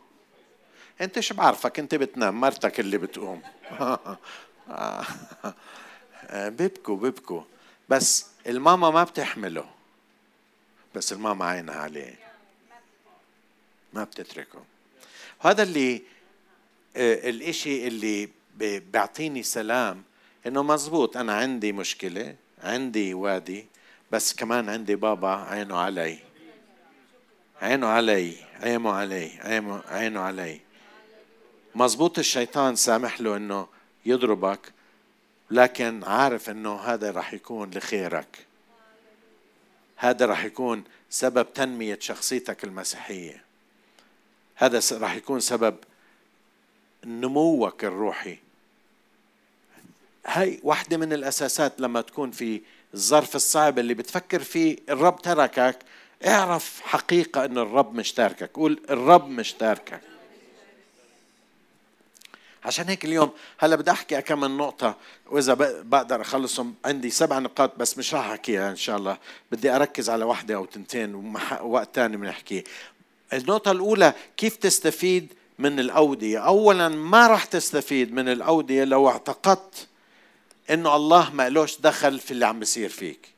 انت 1.00 1.20
شو 1.20 1.34
بعرفك؟ 1.34 1.78
انت 1.78 1.94
بتنام 1.94 2.40
مرتك 2.40 2.80
اللي 2.80 2.98
بتقوم. 2.98 3.42
بيبكوا 6.32 6.96
بيبكوا. 6.96 7.42
بس 7.88 8.26
الماما 8.46 8.90
ما 8.90 9.04
بتحمله. 9.04 9.64
بس 10.94 11.12
الماما 11.12 11.44
عينها 11.44 11.74
عليه. 11.74 12.18
ما 13.92 14.04
بتتركه. 14.04 14.64
هذا 15.40 15.62
اللي 15.62 16.02
آه، 16.96 17.30
الإشي 17.30 17.86
اللي 17.86 18.28
بيعطيني 18.58 19.42
سلام. 19.42 20.02
إنه 20.46 20.62
مزبوط 20.62 21.16
أنا 21.16 21.34
عندي 21.34 21.72
مشكلة 21.72 22.36
عندي 22.62 23.14
وادي 23.14 23.66
بس 24.10 24.34
كمان 24.34 24.68
عندي 24.68 24.96
بابا 24.96 25.28
عينه 25.28 25.76
علي. 25.76 26.18
عينه 27.62 27.86
علي 27.86 28.36
عينه 28.60 28.92
علي 28.92 29.30
عينه 29.88 30.20
علي. 30.20 30.65
مزبوط 31.76 32.18
الشيطان 32.18 32.76
سامح 32.76 33.20
له 33.20 33.36
إنه 33.36 33.66
يضربك 34.06 34.72
لكن 35.50 36.04
عارف 36.04 36.50
إنه 36.50 36.76
هذا 36.76 37.10
راح 37.10 37.34
يكون 37.34 37.70
لخيرك. 37.70 38.46
هذا 39.96 40.26
راح 40.26 40.44
يكون 40.44 40.84
سبب 41.10 41.52
تنمية 41.54 41.98
شخصيتك 42.00 42.64
المسيحية. 42.64 43.44
هذا 44.54 44.80
راح 44.92 45.14
يكون 45.14 45.40
سبب 45.40 45.76
نموك 47.04 47.84
الروحي. 47.84 48.38
هاي 50.26 50.60
واحدة 50.62 50.96
من 50.96 51.12
الأساسات 51.12 51.80
لما 51.80 52.00
تكون 52.00 52.30
في 52.30 52.60
الظرف 52.94 53.36
الصعب 53.36 53.78
اللي 53.78 53.94
بتفكر 53.94 54.42
فيه 54.42 54.76
الرب 54.88 55.22
تركك 55.22 55.78
اعرف 56.26 56.80
حقيقة 56.80 57.44
أن 57.44 57.58
الرب 57.58 57.94
مش 57.94 58.12
تاركك. 58.12 58.50
قول 58.54 58.80
الرب 58.90 59.28
مش 59.28 59.52
تاركك. 59.52 60.15
عشان 62.66 62.88
هيك 62.88 63.04
اليوم 63.04 63.30
هلا 63.58 63.76
بدي 63.76 63.90
أحكي 63.90 64.22
كم 64.22 64.40
من 64.40 64.56
نقطة 64.56 64.96
وإذا 65.30 65.54
بقدر 65.82 66.20
أخلصهم. 66.20 66.74
عندي 66.84 67.10
سبع 67.10 67.38
نقاط 67.38 67.78
بس 67.78 67.98
مش 67.98 68.14
راح 68.14 68.26
أحكيها 68.26 68.70
إن 68.70 68.76
شاء 68.76 68.96
الله. 68.96 69.18
بدي 69.52 69.70
أركز 69.70 70.10
على 70.10 70.24
واحدة 70.24 70.54
أو 70.54 70.64
تنتين 70.64 71.14
ووقت 71.60 71.88
ثاني 71.94 72.16
بنحكي. 72.16 72.64
النقطة 73.32 73.70
الأولى 73.70 74.12
كيف 74.36 74.56
تستفيد 74.56 75.32
من 75.58 75.80
الأودية؟ 75.80 76.38
أولا 76.38 76.88
ما 76.88 77.26
راح 77.26 77.44
تستفيد 77.44 78.12
من 78.12 78.28
الأودية 78.28 78.84
لو 78.84 79.08
اعتقدت 79.08 79.86
إنه 80.70 80.96
الله 80.96 81.30
ما 81.30 81.48
لوش 81.48 81.80
دخل 81.80 82.18
في 82.18 82.30
اللي 82.30 82.46
عم 82.46 82.58
بيصير 82.58 82.88
فيك. 82.88 83.28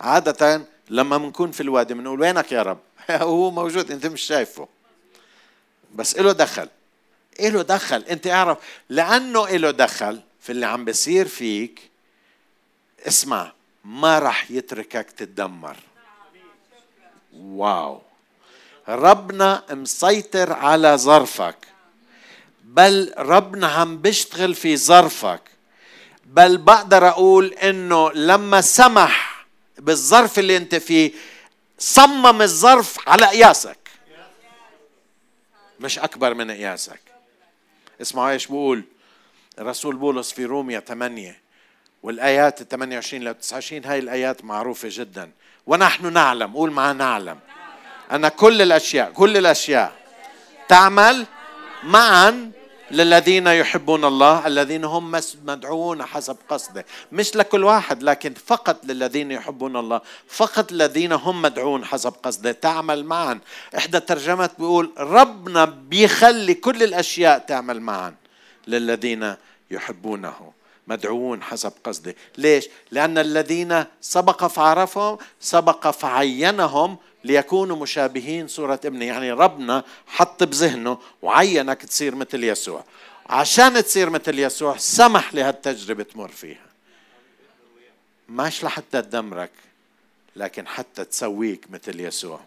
عادة 0.00 0.66
لما 0.90 1.18
بنكون 1.18 1.50
في 1.50 1.60
الوادي 1.60 1.94
بنقول 1.94 2.20
وينك 2.20 2.52
يا 2.52 2.62
رب؟ 2.62 2.78
هو 3.10 3.50
موجود 3.50 3.90
أنت 3.90 4.06
مش 4.06 4.22
شايفه. 4.22 4.68
بس 5.94 6.18
له 6.18 6.32
دخل. 6.32 6.68
له 7.40 7.62
دخل. 7.62 8.02
أنت 8.02 8.26
أعرف 8.26 8.58
لأنه 8.88 9.48
له 9.48 9.70
دخل 9.70 10.20
في 10.40 10.52
اللي 10.52 10.66
عم 10.66 10.84
بيصير 10.84 11.28
فيك 11.28 11.90
اسمع 13.08 13.52
ما 13.84 14.18
راح 14.18 14.50
يتركك 14.50 15.10
تتدمر. 15.10 15.76
واو. 17.32 18.02
ربنا 18.88 19.62
مسيطر 19.70 20.52
على 20.52 20.96
ظرفك. 20.96 21.56
بل 22.64 23.14
ربنا 23.18 23.66
عم 23.66 23.98
بيشتغل 23.98 24.54
في 24.54 24.76
ظرفك. 24.76 25.40
بل 26.26 26.56
بقدر 26.58 27.08
أقول 27.08 27.52
إنه 27.52 28.12
لما 28.12 28.60
سمح 28.60 29.46
بالظرف 29.78 30.38
اللي 30.38 30.56
أنت 30.56 30.74
فيه 30.74 31.12
صمم 31.78 32.42
الظرف 32.42 33.08
على 33.08 33.26
قياسك 33.26 33.78
مش 35.80 35.98
أكبر 35.98 36.34
من 36.34 36.50
قياسك 36.50 37.00
اسمعوا 38.02 38.30
إيش 38.30 38.46
بقول. 38.46 38.84
الرسول 39.58 39.96
بولس 39.96 40.32
في 40.32 40.44
روميا 40.44 40.80
8 40.80 41.40
والآيات 42.02 42.60
ال 42.60 42.68
28 42.68 43.24
ل 43.24 43.34
29 43.34 43.84
هاي 43.84 43.98
الآيات 43.98 44.44
معروفة 44.44 44.88
جدا. 44.92 45.30
ونحن 45.66 46.12
نعلم 46.12 46.56
قول 46.56 46.70
معنا 46.70 46.92
نعلم. 46.92 47.38
أن 48.12 48.28
كل 48.28 48.62
الأشياء 48.62 49.12
كل 49.12 49.36
الأشياء 49.36 49.92
تعمل 50.68 51.26
معا 51.82 52.50
للذين 52.90 53.46
يحبون 53.46 54.04
الله 54.04 54.46
الذين 54.46 54.84
هم 54.84 55.20
مدعوون 55.44 56.02
حسب 56.02 56.36
قصده. 56.48 56.86
مش 57.12 57.36
لكل 57.36 57.64
واحد 57.64 58.02
لكن 58.02 58.34
فقط 58.34 58.84
للذين 58.84 59.32
يحبون 59.32 59.76
الله 59.76 60.00
فقط 60.28 60.72
الذين 60.72 61.12
هم 61.12 61.42
مدعوون 61.42 61.84
حسب 61.84 62.12
قصده. 62.22 62.52
تعمل 62.52 63.04
معا. 63.04 63.38
إحدى 63.76 63.96
الترجمات 63.96 64.50
بيقول 64.58 64.92
ربنا 64.98 65.64
بيخلي 65.64 66.54
كل 66.54 66.82
الأشياء 66.82 67.38
تعمل 67.38 67.80
معا. 67.80 68.14
للذين 68.66 69.34
يحبونه 69.70 70.52
مدعوون 70.86 71.42
حسب 71.42 71.72
قصده. 71.84 72.14
ليش؟ 72.38 72.68
لأن 72.90 73.18
الذين 73.18 73.84
سبق 74.00 74.46
فعرفهم 74.46 75.18
سبق 75.40 75.90
فعينهم 75.90 76.96
ليكونوا 77.26 77.76
مشابهين 77.76 78.48
صورة 78.48 78.80
ابنه. 78.84 79.04
يعني 79.04 79.32
ربنا 79.32 79.84
حط 80.06 80.42
بذهنه 80.42 80.98
وعينك 81.22 81.82
تصير 81.82 82.14
مثل 82.14 82.44
يسوع. 82.44 82.84
عشان 83.26 83.84
تصير 83.84 84.10
مثل 84.10 84.38
يسوع 84.38 84.76
سمح 84.76 85.34
لهالتجربة 85.34 86.02
تمر 86.02 86.28
فيها. 86.28 86.66
مش 88.28 88.64
لحتى 88.64 89.02
تدمرك 89.02 89.50
لكن 90.36 90.66
حتى 90.66 91.04
تسويك 91.04 91.70
مثل 91.70 92.00
يسوع. 92.00 92.40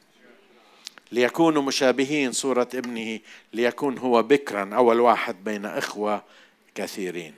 ليكونوا 1.11 1.61
مشابهين 1.61 2.31
صورة 2.31 2.69
ابنه 2.73 3.19
ليكون 3.53 3.97
هو 3.97 4.23
بكرا 4.23 4.75
أول 4.75 4.99
واحد 4.99 5.43
بين 5.43 5.65
إخوة 5.65 6.23
كثيرين. 6.75 7.35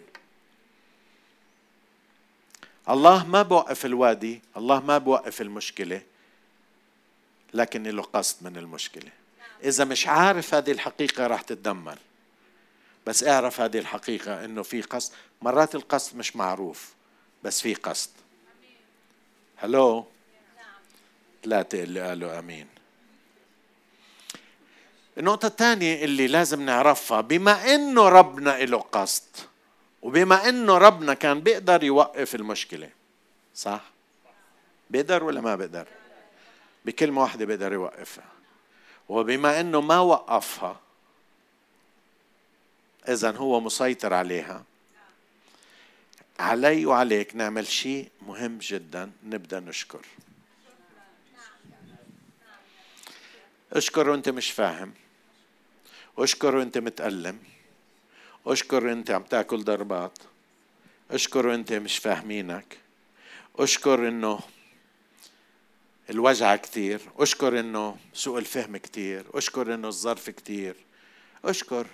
الله 2.89 3.27
ما 3.27 3.41
بوقف 3.41 3.85
الوادي 3.85 4.41
الله 4.57 4.79
ما 4.79 4.97
بوقف 4.97 5.41
المشكلة. 5.41 6.01
لكن 7.53 7.83
له 7.83 8.03
قصد 8.03 8.43
من 8.43 8.57
المشكلة. 8.57 9.11
إذا 9.63 9.83
مش 9.85 10.07
عارف 10.07 10.53
هذه 10.53 10.71
الحقيقة 10.71 11.27
راح 11.27 11.41
تتدمر. 11.41 11.97
بس 13.07 13.23
اعرف 13.23 13.61
هذه 13.61 13.77
الحقيقة 13.77 14.45
إنه 14.45 14.63
في 14.63 14.81
قصد. 14.81 15.13
مرات 15.41 15.75
القصد 15.75 16.17
مش 16.17 16.35
معروف 16.35 16.93
بس 17.43 17.61
في 17.61 17.73
قصد. 17.73 18.09
هلو 19.55 20.05
ثلاثة 21.43 21.83
اللي 21.83 22.01
قالوا 22.01 22.39
أمين. 22.39 22.67
النقطة 25.17 25.45
الثانية 25.45 26.05
اللي 26.05 26.27
لازم 26.27 26.61
نعرفها 26.61 27.21
بما 27.21 27.75
إنه 27.75 28.09
ربنا 28.09 28.57
له 28.57 28.77
قصد 28.77 29.23
وبما 30.01 30.49
إنه 30.49 30.77
ربنا 30.77 31.13
كان 31.13 31.41
بيقدر 31.41 31.83
يوقف 31.83 32.35
المشكلة 32.35 32.89
صح؟ 33.55 33.81
بيقدر 34.89 35.23
ولا 35.23 35.41
ما 35.41 35.55
بيقدر؟ 35.55 35.87
بكلمة 36.85 37.21
واحدة 37.21 37.45
بيقدر 37.45 37.73
يوقفها. 37.73 38.25
وبما 39.09 39.59
إنه 39.59 39.81
ما 39.81 39.99
وقفها 39.99 40.79
اذا 43.09 43.31
هو 43.31 43.59
مسيطر 43.59 44.13
عليها. 44.13 44.63
علي 46.39 46.85
وعليك 46.85 47.35
نعمل 47.35 47.67
شيء 47.67 48.09
مهم 48.21 48.57
جدا 48.57 49.11
نبدأ 49.23 49.59
نشكر. 49.59 50.05
اشكر 53.73 54.09
وانت 54.09 54.29
مش 54.29 54.51
فاهم. 54.51 54.93
اشكر 56.17 56.55
وانت 56.55 56.77
متألم. 56.77 57.39
اشكر 58.47 58.85
وانت 58.85 59.11
عم 59.11 59.23
تاكل 59.23 59.63
ضربات. 59.63 60.17
اشكر 61.11 61.47
وانت 61.47 61.73
مش 61.73 61.97
فاهمينك. 61.97 62.77
اشكر 63.59 64.07
إنه 64.07 64.39
الوجع 66.09 66.55
كتير. 66.55 67.01
أشكر 67.17 67.59
إنه 67.59 67.97
سوء 68.13 68.39
الفهم 68.39 68.77
كتير. 68.77 69.25
أشكر 69.33 69.73
إنه 69.73 69.87
الظرف 69.87 70.29
كتير. 70.29 70.75
أشكر 71.45 71.87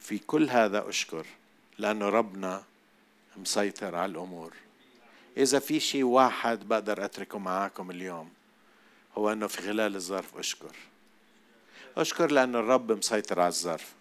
في 0.00 0.18
كل 0.18 0.50
هذا 0.50 0.88
أشكر 0.88 1.26
لأنه 1.78 2.08
ربنا 2.08 2.62
مسيطر 3.36 3.94
على 3.94 4.12
الأمور. 4.12 4.52
إذا 5.36 5.58
في 5.58 5.80
شيء 5.80 6.04
واحد 6.04 6.68
بقدر 6.68 7.04
أتركه 7.04 7.38
معاكم 7.38 7.90
اليوم 7.90 8.30
هو 9.18 9.32
إنه 9.32 9.46
في 9.46 9.62
خلال 9.62 9.96
الظرف 9.96 10.38
أشكر. 10.38 10.76
أشكر 11.96 12.30
لأنه 12.30 12.58
الرب 12.58 12.92
مسيطر 12.92 13.40
على 13.40 13.48
الظرف. 13.48 13.92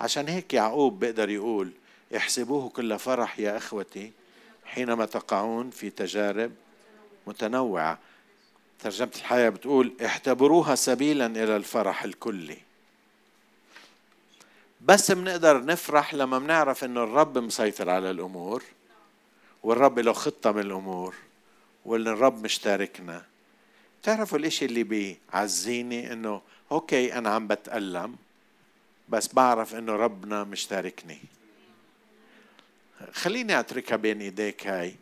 عشان 0.00 0.28
هيك 0.28 0.54
يعقوب 0.54 1.00
بيقدر 1.00 1.30
يقول 1.30 1.72
احسبوه 2.16 2.68
كل 2.68 2.98
فرح 2.98 3.38
يا 3.38 3.56
إخوتي 3.56 4.12
حينما 4.64 5.04
تقعون 5.06 5.70
في 5.70 5.90
تجارب 5.90 6.52
متنوعة. 7.26 7.98
ترجمة 8.80 9.10
الحياة 9.16 9.48
بتقول 9.48 9.92
اعتبروها 10.02 10.74
سبيلا 10.74 11.26
إلى 11.26 11.56
الفرح 11.56 12.04
الكلي. 12.04 12.58
بس 14.80 15.10
بنقدر 15.10 15.64
نفرح 15.64 16.14
لما 16.14 16.38
بنعرف 16.38 16.84
انه 16.84 17.04
الرب 17.04 17.38
مسيطر 17.38 17.90
على 17.90 18.10
الأمور 18.10 18.62
والرب 19.62 19.98
له 19.98 20.12
خطة 20.12 20.52
من 20.52 20.60
الأمور 20.60 21.14
وإن 21.84 22.08
الرب 22.08 22.44
مشتركنا. 22.44 23.24
تعرفوا 24.02 24.38
الإشي 24.38 24.64
اللي 24.64 24.82
بيعزيني؟ 24.82 26.12
إنه 26.12 26.42
أوكي 26.72 27.18
أنا 27.18 27.30
عم 27.30 27.46
بتألم 27.46 28.16
بس 29.08 29.34
بعرف 29.34 29.74
إنه 29.74 29.92
ربنا 29.92 30.44
مشتركني. 30.44 31.18
خليني 33.12 33.60
أتركها 33.60 33.96
بين 33.96 34.20
إيديك 34.20 34.66
هاي. 34.66 34.96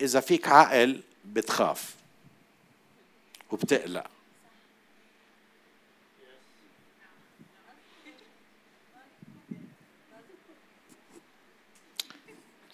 إذا 0.00 0.20
فيك 0.20 0.48
عقل 0.48 1.02
بتخاف 1.24 1.94
وبتقلق. 3.50 4.06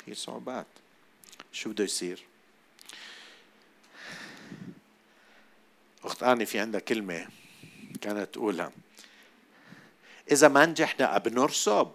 في 0.05 0.15
صعوبات 0.15 0.67
شو 1.53 1.71
بده 1.71 1.85
يصير؟ 1.85 2.25
أخت 6.05 6.23
آني 6.23 6.47
في 6.47 6.59
عندها 6.59 6.81
كلمة 6.81 7.29
كانت 8.01 8.35
تقولها. 8.35 8.73
إذا 10.31 10.49
ما 10.49 10.67
نجحنا 10.67 11.19
بنرسب 11.19 11.93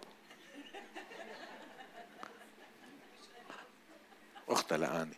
أختها 4.72 4.78
لآني 4.78 5.16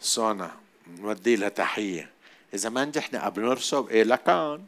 سونا 0.00 0.50
نودي 0.86 1.36
لها 1.36 1.48
تحية. 1.48 2.10
إذا 2.54 2.68
ما 2.68 2.84
نجحنا 2.84 3.28
بنرسب 3.28 3.88
إيه 3.88 4.02
لكان 4.02 4.64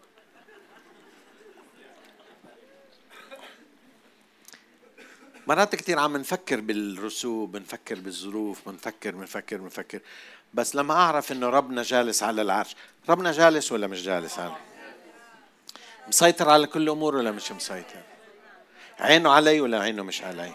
مرات 5.47 5.75
كثير 5.75 5.99
عم 5.99 6.17
نفكر 6.17 6.61
بالرسوب 6.61 7.53
بنفكر 7.53 7.95
بالظروف 7.95 8.69
بنفكر 8.69 9.11
بنفكر 9.11 9.57
بنفكر. 9.57 10.01
بس 10.55 10.77
لما 10.77 10.95
أعرف 10.95 11.33
إنه 11.33 11.49
ربنا 11.49 11.83
جالس 11.83 12.23
على 12.23 12.43
العرش 12.43 12.77
ربنا 13.09 13.33
جالس 13.33 13.73
ولا 13.73 13.87
مش 13.87 14.03
جالس؟ 14.03 14.39
على 14.39 14.57
مسيطر 16.09 16.51
على 16.51 16.67
كل 16.67 16.83
الأمور 16.83 17.17
ولا 17.17 17.31
مش 17.31 17.53
مسيطر؟ 17.53 18.03
عينه 19.01 19.31
علي 19.31 19.61
ولا 19.61 19.81
عينه 19.81 20.03
مش 20.03 20.23
علي؟ 20.23 20.53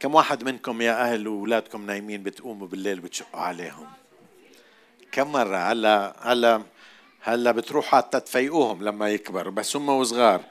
كم 0.00 0.14
واحد 0.14 0.44
منكم 0.44 0.82
يا 0.82 1.12
أهل 1.12 1.28
وأولادكم 1.28 1.86
نايمين 1.86 2.22
بتقوموا 2.22 2.66
بالليل 2.66 3.00
بتشقوا 3.00 3.40
عليهم؟ 3.40 3.86
كم 5.12 5.32
مرة؟ 5.32 5.56
هلا 5.56 6.16
هلا 6.20 6.62
هلا 7.20 7.52
بتروحوا 7.52 7.98
حتى 7.98 8.20
تفيقوهم 8.20 8.84
لما 8.84 9.08
يكبروا 9.08 9.52
بس 9.52 9.76
هم 9.76 9.88
وصغار. 9.88 10.44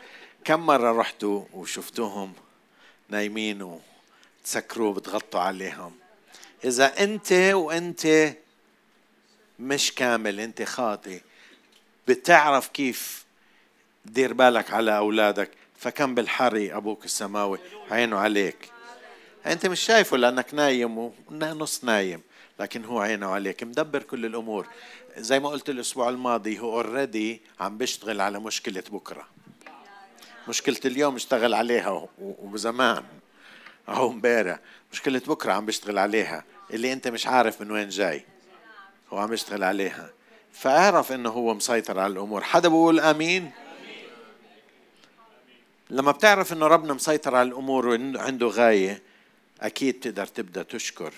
كم 0.45 0.59
مرة 0.59 0.99
رحتوا 0.99 1.45
وشفتوهم 1.53 2.33
نايمين 3.09 3.79
وتسكروا 4.41 4.93
بتغطوا 4.93 5.39
عليهم؟ 5.39 5.91
إذا 6.65 7.03
أنت 7.03 7.31
وأنت 7.33 8.33
مش 9.59 9.95
كامل 9.95 10.39
أنت 10.39 10.63
خاطئ 10.63 11.21
بتعرف 12.07 12.67
كيف 12.67 13.25
دير 14.05 14.33
بالك 14.33 14.73
على 14.73 14.97
أولادك؟ 14.97 15.51
فكم 15.77 16.15
بالحري 16.15 16.75
أبوك 16.75 17.05
السماوي 17.05 17.59
عينه 17.91 18.17
عليك. 18.17 18.78
أنت 19.45 19.65
مش 19.65 19.79
شايفه 19.79 20.17
لأنك 20.17 20.53
نايم 20.53 20.97
ونص 20.97 21.83
نايم 21.83 22.21
لكن 22.59 22.85
هو 22.85 22.99
عينه 22.99 23.27
عليك. 23.27 23.63
مدبر 23.63 24.03
كل 24.03 24.25
الأمور. 24.25 24.67
زي 25.17 25.39
ما 25.39 25.49
قلت 25.49 25.69
الأسبوع 25.69 26.09
الماضي 26.09 26.59
هو 26.59 26.73
already 26.73 27.41
عم 27.59 27.77
بيشتغل 27.77 28.21
على 28.21 28.39
مشكلة 28.39 28.83
بكرة. 28.91 29.27
مشكلة 30.47 30.79
اليوم 30.85 31.15
اشتغل 31.15 31.53
عليها 31.53 32.07
وزمان 32.19 33.03
أو 33.89 34.11
امبارح. 34.11 34.59
مشكلة 34.91 35.21
بكرة 35.27 35.53
عم 35.53 35.65
بيشتغل 35.65 35.97
عليها. 35.97 36.43
اللي 36.73 36.93
أنت 36.93 37.07
مش 37.07 37.27
عارف 37.27 37.61
من 37.61 37.71
وين 37.71 37.89
جاي 37.89 38.25
هو 39.13 39.17
عم 39.17 39.33
يشتغل 39.33 39.63
عليها. 39.63 40.09
فاعرف 40.53 41.11
إنه 41.11 41.29
هو 41.29 41.53
مسيطر 41.53 41.99
على 41.99 42.13
الأمور. 42.13 42.43
حدا 42.43 42.69
بيقول 42.69 42.99
آمين؟ 42.99 43.51
لما 45.89 46.11
بتعرف 46.11 46.53
إنه 46.53 46.67
ربنا 46.67 46.93
مسيطر 46.93 47.35
على 47.35 47.47
الأمور 47.47 47.87
وعنده 47.87 48.47
غاية 48.47 49.08
أكيد 49.61 49.99
تقدر 49.99 50.25
تبدأ 50.25 50.63
تشكر 50.63 51.13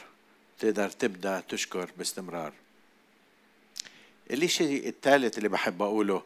تقدر 0.60 0.90
تبدأ 0.90 1.44
تشكر 1.50 1.90
باستمرار. 1.98 2.54
الشيء 4.32 4.88
الثالث 4.88 5.38
اللي 5.38 5.50
بحب 5.50 5.82
أقوله 5.82 6.24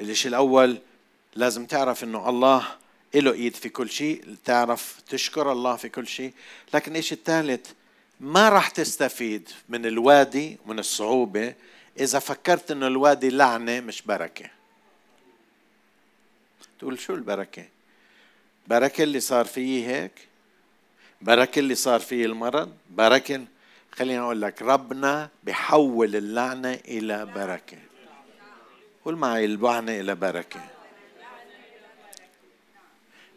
الشيء 0.00 0.28
الأول 0.28 0.78
لازم 1.34 1.66
تعرف 1.66 2.04
إنه 2.04 2.28
الله 2.28 2.76
له 3.14 3.32
إيد 3.32 3.56
في 3.56 3.68
كل 3.68 3.90
شيء 3.90 4.36
تعرف 4.44 5.00
تشكر 5.08 5.52
الله 5.52 5.76
في 5.76 5.88
كل 5.88 6.06
شيء. 6.06 6.32
لكن 6.74 6.96
الشيء 6.96 7.18
الثالث 7.18 7.70
ما 8.20 8.48
راح 8.48 8.68
تستفيد 8.68 9.48
من 9.68 9.86
الوادي 9.86 10.58
من 10.66 10.78
الصعوبة 10.78 11.54
إذا 12.00 12.18
فكرت 12.18 12.70
إنه 12.70 12.86
الوادي 12.86 13.30
لعنة 13.30 13.80
مش 13.80 14.02
بركة. 14.02 14.50
تقول 16.78 16.98
شو 16.98 17.14
البركة؟ 17.14 17.68
بركة 18.66 19.02
اللي 19.02 19.20
صار 19.20 19.44
فيه 19.44 19.88
هيك؟ 19.88 20.31
بركة 21.22 21.58
اللي 21.58 21.74
صار 21.74 22.00
فيه 22.00 22.26
المرض. 22.26 22.72
بركة 22.90 23.44
خليني 23.92 24.20
أقول 24.20 24.42
لك 24.42 24.62
ربنا 24.62 25.28
بحول 25.44 26.16
اللعنة 26.16 26.72
إلى 26.72 27.26
بركة. 27.26 27.78
قول 29.04 29.16
معي 29.16 29.44
اللعنة 29.44 30.00
إلى 30.00 30.14
بركة. 30.14 30.60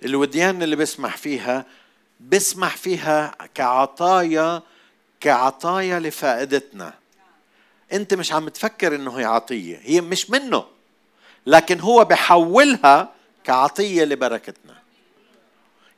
الوديان 0.05 0.63
اللي 0.63 0.75
بسمح 0.75 1.17
فيها 1.17 1.65
بسمح 2.19 2.77
فيها 2.77 3.35
كعطايا 3.55 4.61
كعطايا 5.19 5.99
لفائدتنا. 5.99 6.93
أنت 7.93 8.13
مش 8.13 8.31
عم 8.33 8.49
تفكر 8.49 8.95
إنه 8.95 9.19
هي 9.19 9.25
عطية 9.25 9.79
هي 9.83 10.01
مش 10.01 10.29
منه 10.29 10.65
لكن 11.45 11.79
هو 11.79 12.05
بحولها 12.05 13.13
كعطية 13.43 14.03
لبركتنا. 14.03 14.75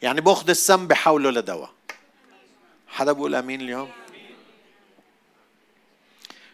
يعني 0.01 0.21
بأخذ 0.21 0.49
السم 0.49 0.88
بحوله 0.88 1.31
لدواء. 1.31 1.76
حدا 2.88 3.11
بيقول 3.11 3.35
آمين 3.35 3.61
اليوم؟ 3.61 3.91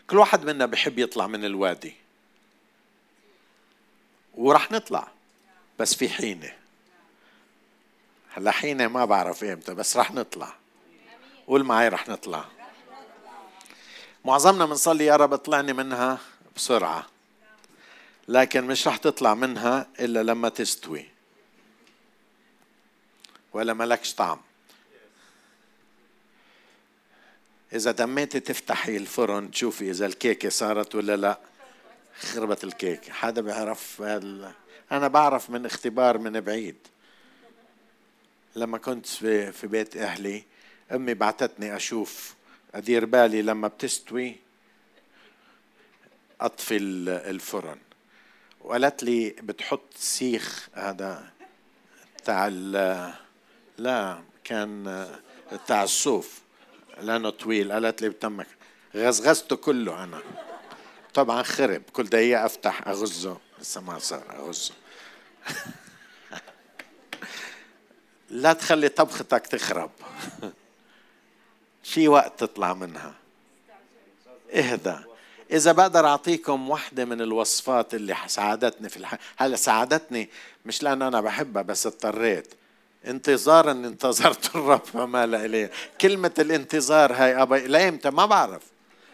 كل 0.10 0.18
واحد 0.18 0.46
منا 0.46 0.66
بحب 0.66 1.00
يطلع 1.00 1.28
من 1.28 1.46
الوادي. 1.46 1.96
ورح 4.34 4.72
نطلع 4.72 5.08
بس 5.80 5.96
في 5.96 6.10
حينة. 6.10 6.54
هلا 8.34 8.52
حينة 8.52 8.88
ما 8.88 9.06
بعرف 9.06 9.44
إمتى 9.44 9.74
بس 9.74 9.98
رح 9.98 10.12
نطلع. 10.12 10.56
قول 11.48 11.64
معي 11.64 11.88
رح 11.88 12.08
نطلع. 12.08 12.46
معظمنا 14.26 14.66
بنصلي 14.66 15.06
يا 15.06 15.16
رب 15.16 15.34
اطلعني 15.34 15.74
منها 15.74 16.18
بسرعة. 16.56 17.08
لكن 18.28 18.64
مش 18.64 18.88
رح 18.88 18.98
تطلع 18.98 19.34
منها 19.34 19.88
إلا 20.00 20.24
لما 20.24 20.50
تستوي. 20.50 21.06
ولا 23.54 23.74
ملكش 23.74 24.14
طعم. 24.14 24.42
إذا 27.74 27.92
دميتي 27.92 28.40
تفتحي 28.40 28.98
الفرن 28.98 29.52
تشوفي 29.52 29.92
إذا 29.92 30.06
الكيكة 30.06 30.50
صارت 30.50 30.96
ولا 30.96 31.16
لا. 31.16 31.40
خربت 32.20 32.64
الكيكة. 32.64 33.14
حدا 33.14 33.42
بيعرف 33.42 34.02
أنا 34.92 35.08
بعرف 35.08 35.50
من 35.50 35.66
اختبار 35.66 36.18
من 36.18 36.40
بعيد. 36.42 36.76
لما 38.56 38.78
كنت 38.78 39.06
في 39.06 39.68
بيت 39.68 39.98
أهلي 39.98 40.44
أمي 40.92 41.14
بعتتني 41.14 41.76
أشوف 41.76 42.36
أدير 42.76 43.06
بالي 43.06 43.42
لما 43.42 43.68
بتستوي 43.68 44.36
أطفي 46.42 46.78
الفرن. 46.78 47.78
وقالت 48.62 49.04
لي 49.04 49.30
بتحط 49.30 49.94
سيخ. 49.96 50.70
هذا 50.74 51.30
تاع 52.24 52.48
لا 53.78 54.24
كان 54.44 55.08
تاع 55.68 55.84
الصوف. 55.84 56.43
لأنه 57.02 57.30
طويل 57.30 57.72
قالت 57.72 58.02
لي 58.02 58.10
بتمك. 58.10 58.48
غزغزته 58.96 59.56
كله 59.56 60.04
أنا. 60.04 60.22
طبعا 61.14 61.44
خرب 61.44 61.82
كل 61.94 62.04
دقيقة 62.04 62.46
أفتح 62.46 62.88
أغزه. 62.88 63.38
لسه 63.62 63.82
ما 63.82 64.00
صار 64.00 64.40
أغزه. 64.40 64.74
لا 68.30 68.54
تخلي 68.54 68.90
طبختك 68.90 69.48
تخرب. 69.48 69.92
في 71.84 72.08
وقت 72.08 72.40
تطلع 72.40 72.74
منها. 72.74 73.14
اهدى. 74.54 74.98
إذا 75.52 75.72
بقدر 75.72 76.08
أعطيكم 76.08 76.70
واحدة 76.70 77.06
من 77.06 77.22
الوصفات 77.22 77.94
اللي 77.94 78.16
ساعدتني 78.28 78.90
في 78.90 78.98
الحياة 78.98 79.20
هلا 79.38 79.56
ساعدتني 79.56 80.30
مش 80.66 80.84
لأن 80.84 81.02
أنا 81.02 81.22
بحبها 81.22 81.62
بس 81.64 81.88
اضطريت. 81.88 82.54
انتظارا 83.06 83.72
انتظرت 83.72 84.50
الرب 84.56 84.86
فما 84.86 85.26
لا 85.26 85.46
إليه. 85.46 85.72
كلمة 86.02 86.32
الانتظار 86.40 87.14
هاي 87.14 87.42
أبا 87.42 87.56
لإمتى 87.56 88.10
ما 88.10 88.26
بعرف. 88.26 88.62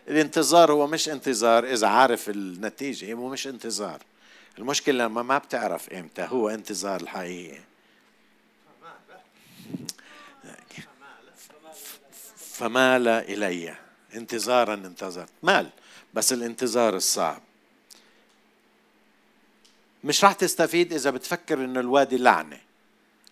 الانتظار 0.08 0.72
هو 0.72 0.88
مش 0.88 1.10
انتظار 1.10 1.66
إذا 1.66 1.88
عارف 1.88 2.30
النتيجة 2.30 3.14
هو 3.14 3.30
مش 3.30 3.48
انتظار. 3.48 4.02
المشكلة 4.58 5.04
لما 5.04 5.24
ما 5.24 5.38
بتعرف 5.38 5.90
إمتى 5.90 6.28
هو 6.30 6.50
انتظار 6.50 7.02
الحقيقي. 7.02 7.60
فمال 12.38 13.08
إلي. 13.08 13.76
انتظارا 14.16 14.74
انتظرت. 14.74 15.30
مال 15.44 15.70
بس 16.14 16.34
الانتظار 16.34 16.96
الصعب. 16.96 17.42
مش 20.04 20.24
راح 20.24 20.34
تستفيد 20.34 20.94
إذا 20.94 21.10
بتفكر 21.10 21.66
إنه 21.66 21.80
الوادي 21.80 22.18
لعنة. 22.18 22.69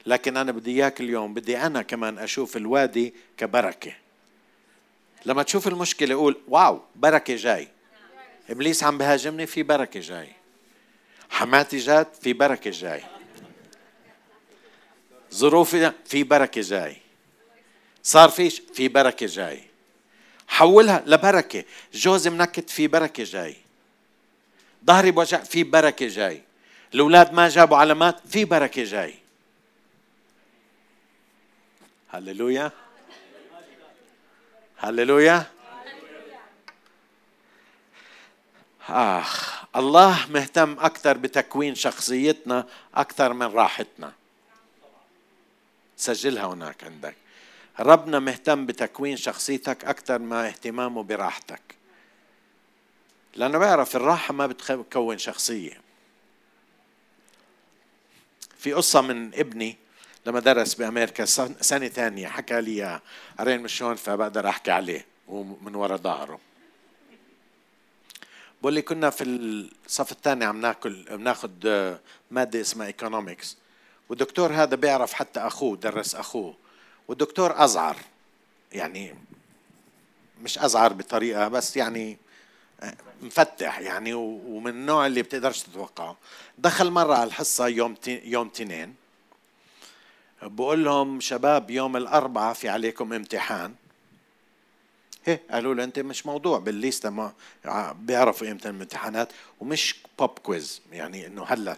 لكن 0.07 0.37
أنا 0.37 0.51
بدي 0.51 0.71
إياك 0.71 1.01
اليوم 1.01 1.33
بدي 1.33 1.57
أنا 1.57 1.81
كمان 1.81 2.17
أشوف 2.17 2.57
الوادي 2.57 3.13
كبركة. 3.37 3.93
لما 5.25 5.43
تشوف 5.43 5.67
المشكلة 5.67 6.15
قول 6.15 6.37
واو 6.47 6.81
بركة 6.95 7.35
جاي. 7.35 7.67
إبليس 8.49 8.83
عم 8.83 8.97
بهاجمني 8.97 9.45
في 9.45 9.63
بركة 9.63 9.99
جاي. 9.99 10.29
حماتي 11.29 11.77
جات 11.77 12.15
في 12.15 12.33
بركة 12.33 12.71
جاي. 12.71 13.03
ظروفي 15.33 15.91
في 16.05 16.23
بركة 16.23 16.61
جاي. 16.61 16.97
صار 18.03 18.29
فيش 18.29 18.61
في 18.73 18.87
بركة 18.87 19.25
جاي. 19.25 19.63
حولها 20.47 21.03
لبركة. 21.05 21.63
جوزي 21.93 22.29
منكت 22.29 22.69
في 22.69 22.87
بركة 22.87 23.23
جاي. 23.23 23.55
ظهري 24.85 25.11
بوجع 25.11 25.37
في 25.37 25.63
بركة 25.63 26.07
جاي. 26.07 26.41
الأولاد 26.93 27.33
ما 27.33 27.49
جابوا 27.49 27.77
علامات 27.77 28.27
في 28.27 28.45
بركة 28.45 28.83
جاي. 28.83 29.26
هللويا 32.09 32.71
هللويا 34.77 35.45
آخ 38.89 39.63
الله 39.75 40.27
مهتم 40.29 40.79
أكثر 40.79 41.17
بتكوين 41.17 41.75
شخصيتنا 41.75 42.67
أكثر 42.95 43.33
من 43.33 43.47
راحتنا. 43.47 44.13
سجلها 45.97 46.45
هناك 46.45 46.83
عندك. 46.83 47.15
ربنا 47.79 48.19
مهتم 48.19 48.65
بتكوين 48.65 49.17
شخصيتك 49.17 49.85
أكثر 49.85 50.19
ما 50.19 50.47
اهتمامه 50.47 51.03
براحتك. 51.03 51.61
لأنه 53.35 53.57
بيعرف 53.57 53.95
الراحة 53.95 54.33
ما 54.33 54.47
بتكون 54.47 55.17
شخصية. 55.17 55.81
في 58.57 58.73
قصة 58.73 59.01
من 59.01 59.33
ابني 59.33 59.77
لما 60.27 60.39
درس 60.39 60.73
بأمريكا 60.73 61.25
سنة 61.61 61.87
ثانية 61.87 62.27
حكى 62.27 62.61
لي 62.61 62.99
قرين 63.39 63.61
مش 63.61 63.83
هون 63.83 63.95
فبقدر 63.95 64.49
أحكي 64.49 64.71
عليه 64.71 65.05
ومن 65.27 65.75
ورا 65.75 65.97
ظهره. 65.97 66.39
بقول 68.61 68.73
لي 68.73 68.81
كنا 68.81 69.09
في 69.09 69.23
الصف 69.23 70.11
الثاني 70.11 70.45
عم 70.45 70.61
ناكل 70.61 71.03
بناخذ 71.03 71.49
مادة 72.31 72.61
اسمها 72.61 72.87
ايكونومكس 72.87 73.57
والدكتور 74.09 74.53
هذا 74.53 74.75
بيعرف 74.75 75.13
حتى 75.13 75.39
أخوه 75.39 75.77
درس 75.77 76.15
أخوه. 76.15 76.55
والدكتور 77.07 77.63
أزعر 77.63 77.97
يعني 78.71 79.15
مش 80.41 80.59
أزعر 80.59 80.93
بطريقة 80.93 81.47
بس 81.47 81.77
يعني 81.77 82.17
مفتح 83.21 83.79
يعني 83.79 84.13
ومن 84.13 84.71
النوع 84.71 85.05
اللي 85.05 85.21
بتقدرش 85.21 85.61
تتوقعه. 85.61 86.17
دخل 86.57 86.91
مرة 86.91 87.15
على 87.15 87.27
الحصة 87.27 87.67
يوم 87.67 87.95
يوم 88.07 88.49
تنين. 88.49 89.06
بقول 90.41 90.85
لهم 90.85 91.19
شباب 91.19 91.69
يوم 91.71 91.97
الأربعاء 91.97 92.53
في 92.53 92.69
عليكم 92.69 93.13
امتحان. 93.13 93.73
هي 95.25 95.39
قالوا 95.51 95.73
له 95.73 95.83
أنت 95.83 95.99
مش 95.99 96.25
موضوع 96.25 96.59
بال 96.59 96.73
lista 96.73 97.09
ما 97.09 97.33
بيعرفوا 97.93 98.51
إمتى 98.51 98.69
الامتحانات 98.69 99.29
ومش 99.59 99.95
pop 100.19 100.29
quiz 100.29 100.81
يعني 100.91 101.27
إنه 101.27 101.43
هلا. 101.43 101.77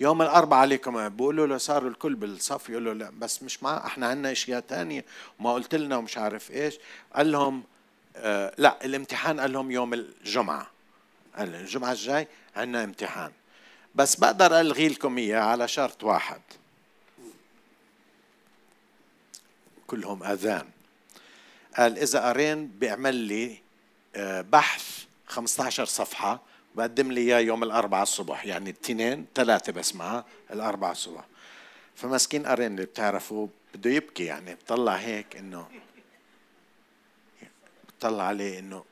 يوم 0.00 0.22
الأربعاء 0.22 0.60
عليكم 0.62 1.08
بقولوا 1.08 1.46
له 1.46 1.58
صاروا 1.58 1.90
الكل 1.90 2.14
بالصف 2.14 2.70
يقولوا 2.70 2.94
لا 2.94 3.10
بس 3.18 3.42
مش 3.42 3.62
مع 3.62 3.86
إحنا 3.86 4.06
عندنا 4.06 4.32
أشياء 4.32 4.60
تانية. 4.60 5.04
وما 5.38 5.52
قلت 5.52 5.74
لنا 5.74 5.96
ومش 5.96 6.18
عارف 6.18 6.50
إيش. 6.50 6.78
قال 7.14 7.32
لهم 7.32 7.62
آه 8.16 8.54
لا 8.58 8.84
الامتحان 8.84 9.40
قال 9.40 9.52
لهم 9.52 9.70
يوم 9.70 9.94
الجمعة. 9.94 10.70
قال 11.36 11.54
الجمعة 11.54 11.92
الجاي 11.92 12.28
عندنا 12.56 12.84
امتحان. 12.84 13.32
بس 13.94 14.16
بقدر 14.16 14.60
ألغي 14.60 14.88
لكم 14.88 15.18
إياه 15.18 15.40
على 15.40 15.68
شرط 15.68 16.04
واحد. 16.04 16.40
كلهم 19.92 20.22
آذان. 20.22 20.68
قال 21.76 21.98
إذا 21.98 22.28
قرين 22.28 22.66
بيعمل 22.68 23.14
لي 23.14 23.58
آه، 24.16 24.40
بحث 24.40 25.04
15 25.26 25.84
صفحة 25.84 26.42
بقدم 26.74 27.12
لي 27.12 27.20
إياه 27.20 27.38
يوم 27.38 27.62
الأربعاء 27.62 28.02
الصبح 28.02 28.46
يعني 28.46 28.70
الاثنين 28.70 29.26
ثلاثة 29.34 29.72
بس 29.72 29.94
معاه 29.94 30.24
الأربعاء 30.50 30.92
الصبح. 30.92 31.24
فمسكين 31.96 32.46
قرين 32.46 32.72
اللي 32.72 32.84
بتعرفوا 32.84 33.48
بده 33.74 33.90
يبكي 33.90 34.24
يعني 34.24 34.54
بطلع 34.54 34.94
هيك 34.94 35.36
إنه 35.36 35.66
بطلع 37.98 38.24
عليه 38.24 38.58
إنه 38.58 38.84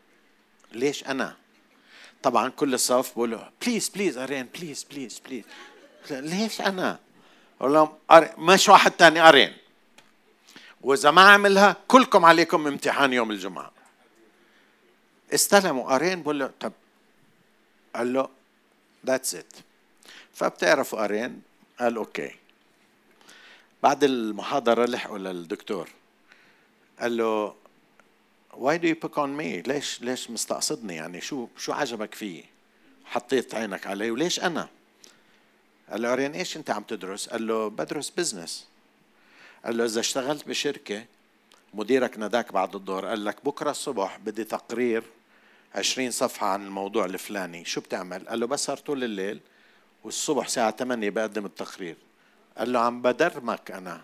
ليش 0.72 1.07
أنا؟ 1.07 1.36
طبعا 2.22 2.48
كل 2.48 2.74
الصف 2.74 3.12
بقول 3.12 3.30
له 3.30 3.51
please 3.66 3.88
please 3.88 4.18
قرين 4.18 4.48
please 4.55 4.84
please 4.84 5.22
please 5.26 5.44
ليش 6.11 6.61
أنا؟ 6.61 6.98
بقول 7.61 7.72
لهم 7.72 7.88
مش 8.38 8.68
واحد 8.68 8.92
ثاني 8.92 9.28
قرين. 9.28 9.57
وإذا 10.81 11.11
ما 11.11 11.22
عملها 11.22 11.76
كلكم 11.89 12.24
عليكم 12.24 12.66
امتحان 12.66 13.12
يوم 13.12 13.31
الجمعة. 13.31 13.72
استلموا 15.35 15.93
قرين 15.93 16.22
بقول 16.22 16.39
له 16.39 16.51
طب. 16.61 16.72
قال 17.97 18.12
له 18.12 18.28
that's 19.07 19.34
it 19.34 19.53
فبتعرفوا 20.35 21.03
قرين 21.03 21.43
قال 21.81 21.97
أوكي. 21.97 22.35
بعد 23.83 24.05
المحاضرة 24.05 24.85
لحقوا 24.87 25.18
للدكتور. 25.18 25.89
قال 27.01 27.16
له 27.16 27.55
why 28.53 28.78
do 28.78 28.88
you 28.88 28.94
pick 28.94 29.18
on 29.18 29.30
me 29.30 29.62
ليش 29.62 30.03
ليش 30.03 30.31
مستقصدني؟ 30.31 30.95
يعني 30.95 31.20
شو 31.20 31.49
شو 31.57 31.72
عجبك 31.72 32.14
فيي؟ 32.14 32.45
حطيت 33.05 33.55
عينك 33.55 33.87
علي 33.87 34.11
وليش 34.11 34.41
أنا؟ 34.41 34.68
قال 35.91 36.03
له 36.03 36.12
أرين 36.12 36.33
إيش 36.33 36.57
أنت 36.57 36.70
عم 36.70 36.83
تدرس؟ 36.83 37.28
قال 37.28 37.47
له 37.47 37.68
بدرس 37.68 38.11
بزنس 38.11 38.69
قال 39.64 39.76
له 39.76 39.84
إذا 39.84 40.00
اشتغلت 40.00 40.48
بشركة 40.48 41.04
مديرك 41.74 42.18
ناداك 42.18 42.52
بعد 42.52 42.74
الظهر 42.74 43.06
قال 43.06 43.24
لك 43.24 43.44
بكرة 43.44 43.70
الصبح 43.70 44.18
بدي 44.18 44.44
تقرير 44.44 45.02
عشرين 45.74 46.11
صفحة 46.11 46.46
عن 46.46 46.66
الموضوع 46.66 47.04
الفلاني. 47.04 47.64
شو 47.64 47.80
بتعمل؟ 47.80 48.28
قال 48.28 48.40
له 48.40 48.46
بسهر 48.46 48.76
طول 48.76 49.04
الليل 49.04 49.40
والصبح 50.04 50.44
الساعة 50.44 50.70
8 50.70 51.11
بقدم 51.11 51.46
التقرير. 51.46 51.96
قال 52.58 52.72
له 52.72 52.78
عم 52.78 53.02
بدرمك 53.02 53.70
أنا. 53.70 54.00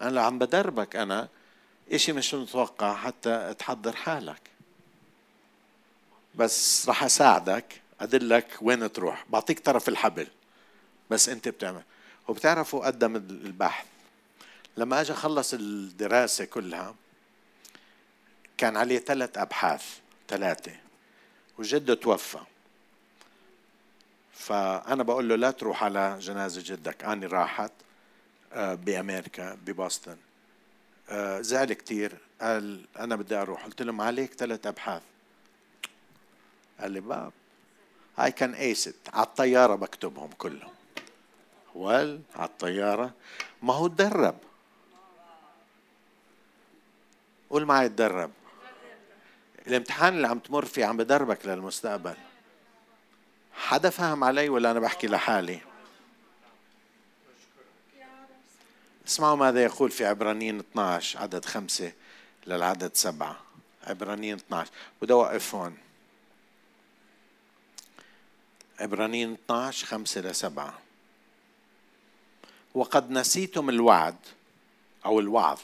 قال 0.00 0.14
له 0.14 0.20
عم 0.20 0.38
بدربك 0.38 0.96
أنا؟ 0.96 1.28
إشي 1.92 2.12
مش 2.12 2.34
متوقع 2.34 2.94
حتى 2.94 3.54
تحضر 3.58 3.96
حالك. 3.96 4.40
بس 6.34 6.88
راح 6.88 7.04
أساعدك 7.04 7.80
أدلك 8.00 8.58
وين 8.62 8.92
تروح. 8.92 9.24
بعطيك 9.30 9.60
طرف 9.60 9.88
الحبل. 9.88 10.26
بس 11.10 11.28
أنت 11.28 11.48
بتعمل. 11.48 11.82
وبتعرفوا 12.28 12.86
قدم 12.86 13.16
البحث. 13.16 13.86
لما 14.76 15.00
اجى 15.00 15.12
خلص 15.14 15.54
الدراسة 15.54 16.44
كلها 16.44 16.94
كان 18.56 18.76
عليه 18.76 18.98
ثلاث 18.98 19.38
أبحاث 19.38 19.98
ثلاثة 20.28 20.72
وجدة 21.58 21.94
توفى. 21.94 22.38
فأنا 24.32 25.02
بقول 25.02 25.28
له 25.28 25.36
لا 25.36 25.50
تروح 25.50 25.84
على 25.84 26.18
جنازة 26.20 26.62
جدك 26.64 27.04
أني 27.04 27.26
راحت 27.26 27.72
آه، 28.52 28.74
بأمريكا 28.74 29.58
ببoston 29.66 30.16
آه، 31.10 31.40
زعل 31.40 31.72
كثير 31.72 32.18
قال 32.40 32.84
أنا 32.98 33.16
بدي 33.16 33.34
أروح. 33.34 33.64
قلت 33.64 33.82
له 33.82 33.92
ما 33.92 34.04
عليك 34.04 34.34
ثلاث 34.34 34.66
أبحاث. 34.66 35.02
قال 36.80 36.92
لي 36.92 37.00
باب. 37.00 37.32
هاي 38.18 38.32
كان 38.32 38.54
ايست 38.54 38.94
على 39.12 39.26
الطيارة 39.26 39.74
بكتبهم 39.74 40.30
كلهم. 40.38 40.77
وال 41.74 42.20
على 42.36 42.48
الطيارة 42.48 43.12
ما 43.62 43.74
هو 43.74 43.86
تدرب. 43.88 44.38
قول 47.50 47.64
معي 47.64 47.88
تدرب. 47.88 48.30
الامتحان 49.66 50.16
اللي 50.16 50.28
عم 50.28 50.38
تمر 50.38 50.64
فيه 50.64 50.84
عم 50.84 50.96
بدربك 50.96 51.46
للمستقبل. 51.46 52.16
حدا 53.52 53.90
فهم 53.90 54.24
علي 54.24 54.48
ولا 54.48 54.70
أنا 54.70 54.80
بحكي 54.80 55.06
لحالي؟ 55.06 55.60
اسمعوا 59.06 59.36
ماذا 59.36 59.62
يقول 59.62 59.90
في 59.90 60.06
عبرانيين 60.06 60.58
12 60.58 61.18
عدد 61.18 61.44
خمسة 61.44 61.92
للعدد 62.46 62.90
سبعة. 62.94 63.36
عبرانيين 63.86 64.36
12 64.36 64.70
بدي 65.02 65.12
أوقف 65.12 65.54
هون. 65.54 65.76
عبرانيين 68.80 69.32
12 69.32 69.86
خمسة 69.86 70.20
لسبعة. 70.20 70.78
وقد 72.78 73.10
نسيتم 73.10 73.68
الوعد 73.68 74.16
أو 75.06 75.20
الوعظ. 75.20 75.60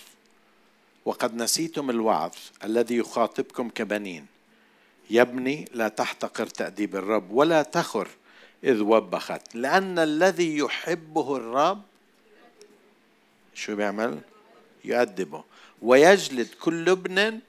وقد 1.05 1.35
نسيتم 1.35 1.91
الوعظ 1.91 2.33
الذي 2.65 2.97
يخاطبكم 2.97 3.69
كبنين. 3.69 4.27
يا 5.11 5.23
ابني 5.23 5.69
لا 5.75 5.89
تحتقر 5.89 6.47
تأديب 6.47 6.97
الرب 6.97 7.31
ولا 7.31 7.63
تخر 7.63 8.09
إذ 8.65 8.81
وبخت 8.81 9.55
لأن 9.55 9.99
الذي 9.99 10.59
يحبه 10.59 11.37
الرب 11.37 11.83
شو 13.55 13.77
بيعمل؟ 13.77 14.21
يؤدبه. 14.85 15.45
ويجلد 15.83 16.49
كل 16.61 16.89
ابن 16.89 17.41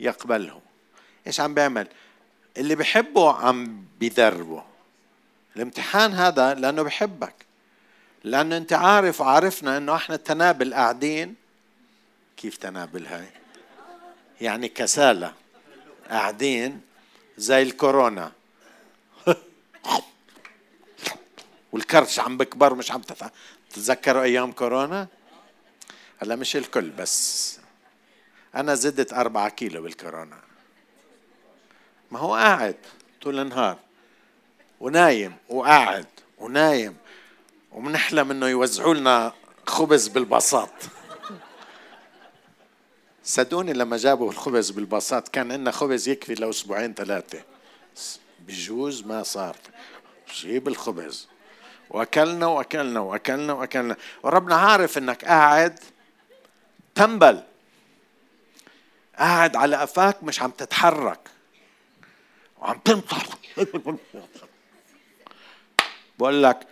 يقبله. 0.00 0.60
إيش 1.26 1.40
عم 1.40 1.54
بيعمل؟ 1.54 1.88
اللي 2.56 2.74
بحبه 2.74 3.32
عم 3.32 3.84
بيدربه. 4.00 4.64
الامتحان 5.56 6.12
هذا 6.12 6.54
لأنه 6.54 6.82
بحبك. 6.82 7.34
لأنه 8.24 8.56
أنت 8.56 8.72
عارف 8.72 9.20
وعارفنا 9.20 9.76
أنه 9.76 9.96
إحنا 9.96 10.14
التنابل 10.14 10.74
قاعدين. 10.74 11.34
كيف 12.36 12.56
تنابل 12.56 13.06
هاي؟ 13.06 13.28
يعني 14.40 14.68
كسالة. 14.68 15.34
قاعدين 16.10 16.80
زي 17.36 17.62
الكورونا. 17.62 18.32
والكرش 21.72 22.20
عم 22.20 22.36
بكبر 22.36 22.74
مش 22.74 22.92
عم 22.92 23.02
تتذكروا 23.70 24.22
أيام 24.22 24.52
كورونا؟ 24.52 25.08
هلا 26.22 26.36
مش 26.36 26.56
الكل 26.56 26.90
بس. 26.90 27.58
أنا 28.54 28.74
زدت 28.74 29.12
أربعة 29.12 29.48
كيلو 29.48 29.82
بالكورونا. 29.82 30.40
ما 32.10 32.18
هو 32.18 32.34
قاعد 32.34 32.76
طول 33.22 33.38
النهار. 33.38 33.78
ونايم 34.80 35.36
وقاعد 35.48 36.06
ونايم. 36.38 36.96
وبنحلم 37.74 38.30
إنه 38.30 38.46
يوزعوا 38.48 38.94
لنا 38.94 39.32
خبز 39.66 40.08
بالبساط 40.08 40.70
صدقوني 43.24 43.72
لما 43.72 43.96
جابوا 43.96 44.30
الخبز 44.30 44.70
بالبساط 44.70 45.28
كان 45.28 45.52
لنا 45.52 45.70
خبز 45.70 46.08
يكفي 46.08 46.34
لو 46.34 46.50
أسبوعين 46.50 46.94
ثلاثة 46.94 47.42
بجوز 48.46 49.04
ما 49.04 49.22
صار. 49.22 49.56
جيب 50.34 50.68
الخبز. 50.68 51.28
وأكلنا 51.90 52.46
وأكلنا 52.46 53.00
وأكلنا 53.00 53.52
وأكلنا. 53.52 53.96
وربنا 54.22 54.54
عارف 54.54 54.98
إنك 54.98 55.24
قاعد 55.24 55.78
تنبل. 56.94 57.42
قاعد 59.18 59.56
على 59.56 59.76
قفاك 59.76 60.22
مش 60.24 60.42
عم 60.42 60.50
تتحرك. 60.50 61.28
وعم 62.58 62.78
تنطر. 62.78 63.26
بقول 66.18 66.42
لك 66.42 66.66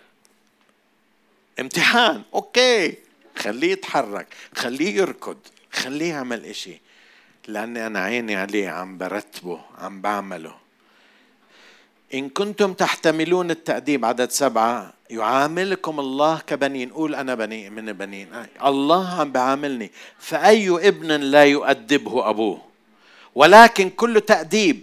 امتحان 1.60 2.22
أوكي. 2.34 2.94
خليه 3.36 3.72
يتحرك 3.72 4.26
خليه 4.56 4.96
يركض 4.96 5.36
خليه 5.72 6.08
يعمل 6.08 6.44
إشي. 6.44 6.80
لأني 7.48 7.86
أنا 7.86 8.00
عيني 8.00 8.36
عليه 8.36 8.68
عم 8.68 8.98
برتبه 8.98 9.60
عم 9.78 10.00
بعمله. 10.00 10.54
إن 12.14 12.28
كنتم 12.28 12.72
تحتملون 12.72 13.50
التأديب 13.50 14.04
عدد 14.04 14.30
سبعة 14.30 14.92
يعاملكم 15.10 16.00
الله 16.00 16.40
كبنين 16.46 16.90
قول 16.90 17.14
أنا 17.14 17.34
بني 17.34 17.70
من 17.70 17.92
بنين 17.92 18.46
الله 18.64 19.20
عم 19.20 19.32
بعاملني. 19.32 19.90
فأي 20.18 20.88
ابن 20.88 21.12
لا 21.12 21.44
يؤدبه 21.44 22.30
أبوه. 22.30 22.62
ولكن 23.34 23.90
كل 23.90 24.20
تأديب 24.20 24.80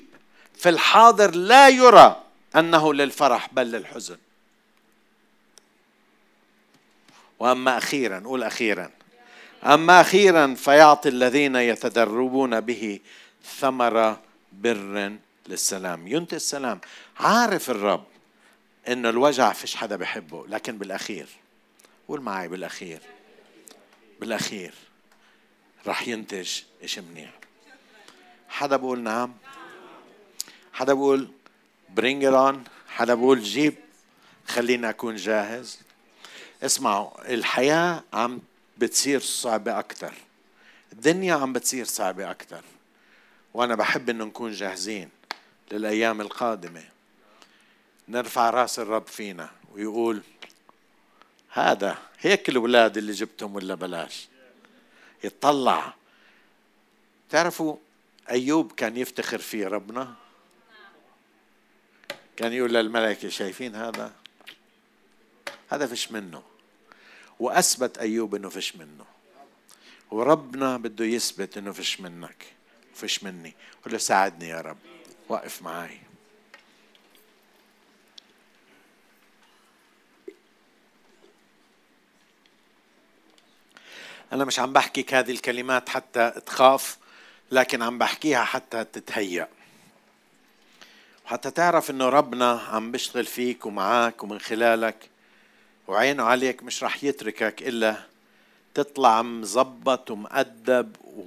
في 0.56 0.70
الحاضر 0.70 1.36
لا 1.36 1.70
يرى 1.70 2.24
أنه 2.56 2.94
للفرح 2.94 3.50
بل 3.54 3.72
للحزن. 3.72 4.18
وأما 7.40 7.78
أخيرا 7.78 8.20
قول 8.20 8.44
أخيرا. 8.44 8.92
أما 9.64 10.02
أخيرا 10.02 10.56
فيعطي 10.56 11.10
الذين 11.10 11.56
يتدربون 11.56 12.60
به 12.60 13.00
ثمرة 13.60 14.22
بر 14.54 15.18
للسلام. 15.48 16.08
ينتهي 16.08 16.38
السلام. 16.38 16.82
عارف 17.20 17.70
الرب 17.70 18.04
انه 18.88 19.10
الوجع 19.10 19.54
فيش 19.54 19.76
حدا 19.76 19.96
بحبه 19.96 20.48
لكن 20.48 20.78
بالأخير 20.78 21.28
قول 22.08 22.22
معي 22.22 22.48
بالأخير. 22.48 23.00
بالأخير 24.20 24.74
راح 25.88 26.08
ينتج 26.08 26.62
إشي 26.84 27.02
منيح. 27.02 27.32
حدا 28.50 28.76
بقول 28.76 29.00
نعم؟ 29.00 29.34
حدا 30.74 30.94
بقول 30.94 31.28
bring 31.90 32.24
it 32.24 32.44
on 32.44 32.64
حدا 32.88 33.14
بقول 33.14 33.40
جيب؟ 33.40 33.76
خليني 34.48 34.90
أكون 34.90 35.16
جاهز. 35.16 35.80
اسمعوا 36.64 37.34
الحياة 37.34 38.04
عم 38.14 38.42
بتصير 38.78 39.20
صعبة 39.20 39.80
أكثر 39.80 40.14
الدنيا 40.94 41.36
عم 41.36 41.54
بتصير 41.54 41.86
صعبة 41.86 42.32
أكثر 42.32 42.62
وأنا 43.54 43.76
بحب 43.76 44.10
إنه 44.10 44.26
نكون 44.26 44.52
جاهزين 44.52 45.10
للأيام 45.72 46.22
القادمة. 46.22 46.84
نرفع 48.08 48.50
رأس 48.50 48.80
الرب 48.80 49.08
فينا 49.08 49.50
ويقول 49.74 50.22
هذا 51.50 51.98
هيك 52.20 52.50
الأولاد 52.50 52.98
اللي 52.98 53.12
جبتهم 53.12 53.56
ولا 53.56 53.76
بلاش؟ 53.76 54.28
يطلع. 55.24 55.94
تعرفوا 57.30 57.76
أيوب 58.30 58.72
كان 58.72 58.98
يفتخر 58.98 59.38
فيه 59.38 59.68
ربنا؟ 59.68 60.14
كان 62.38 62.54
يقول 62.54 62.74
للملائكة 62.74 63.30
شايفين 63.30 63.76
هذا؟ 63.76 64.12
هذا 65.70 65.88
فيش 65.88 66.12
منه. 66.12 66.44
وأثبت 67.40 67.98
أيوب 67.98 68.36
إنه 68.36 68.50
فيش 68.50 68.76
منه. 68.76 69.06
وربنا 70.12 70.78
بده 70.78 71.06
يثبت 71.06 71.58
إنه 71.58 71.72
فيش 71.72 72.02
منك. 72.02 72.46
فيش 72.94 73.24
مني. 73.24 73.54
قل 73.86 73.92
له 73.92 73.98
ساعدني 73.98 74.50
يا 74.50 74.62
رب. 74.62 74.78
وقف 75.30 75.62
معي 75.62 76.00
أنا 84.34 84.46
مش 84.46 84.60
عم 84.60 84.74
بحكيك 84.74 85.14
هذه 85.14 85.32
الكلمات 85.32 85.90
حتى 85.90 86.32
تخاف 86.46 86.98
لكن 87.52 87.82
عم 87.82 87.98
بحكيها 87.98 88.44
حتى 88.44 88.84
تتهيأ. 88.84 89.48
وحتى 91.26 91.52
تعرف 91.52 91.90
إنه 91.90 92.10
ربنا 92.10 92.52
عم 92.52 92.92
بيشتغل 92.92 93.26
فيك 93.26 93.66
ومعاك 93.66 94.24
ومن 94.24 94.40
خلالك. 94.40 95.10
وعينه 95.88 96.24
عليك 96.24 96.64
مش 96.64 96.84
رح 96.84 97.04
يتركك 97.04 97.62
إلا 97.62 97.96
تطلع 98.74 99.22
مظبط 99.22 100.12
ومؤدب 100.12 100.96
و... 101.04 101.22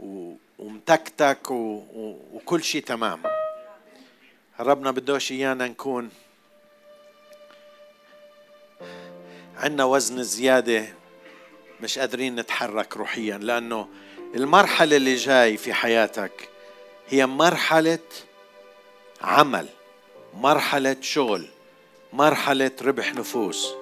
و... 0.00 0.34
ومتكتك 0.58 1.50
و... 1.50 1.54
و... 1.54 2.18
وكل 2.32 2.64
شيء 2.64 2.82
تمام. 2.82 3.22
ربنا 4.60 4.90
بدوش 4.90 5.32
إيانا 5.32 5.68
نكون 5.68 6.10
عندنا 9.56 9.84
وزن 9.84 10.22
زيادة 10.22 10.86
مش 11.80 11.98
قادرين 11.98 12.36
نتحرك 12.36 12.96
روحيا 12.96 13.38
لأنه 13.38 13.88
المرحلة 14.34 14.96
اللي 14.96 15.14
جاي 15.14 15.56
في 15.56 15.72
حياتك 15.74 16.48
هي 17.08 17.26
مرحلة 17.26 17.98
عمل 19.20 19.68
مرحلة 20.34 20.96
شغل. 21.00 21.48
مرحلة 22.14 22.70
ربح 22.82 23.14
نفوس 23.14 23.74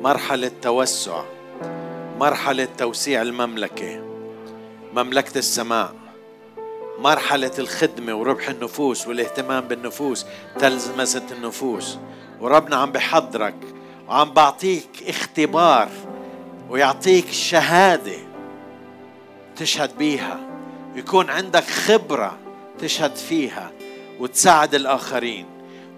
مرحلة 0.00 0.50
توسع 0.62 1.22
مرحلة 2.18 2.68
توسيع 2.78 3.22
المملكة 3.22 4.04
مملكة 4.94 5.38
السماء 5.38 5.94
مرحلة 6.98 7.50
الخدمة 7.58 8.14
وربح 8.14 8.48
النفوس 8.48 9.06
والاهتمام 9.06 9.68
بالنفوس 9.68 10.26
تلمسة 10.58 11.22
النفوس. 11.32 11.98
وربنا 12.40 12.76
عم 12.76 12.92
بحضرك 12.92 13.56
وعم 14.08 14.30
بعطيك 14.30 14.88
اختبار 15.08 15.88
ويعطيك 16.70 17.30
شهادة 17.30 18.18
تشهد 19.56 19.98
بيها. 19.98 20.40
يكون 20.94 21.30
عندك 21.30 21.64
خبرة 21.64 22.38
تشهد 22.78 23.16
فيها 23.16 23.72
وتساعد 24.20 24.74
الآخرين 24.74 25.46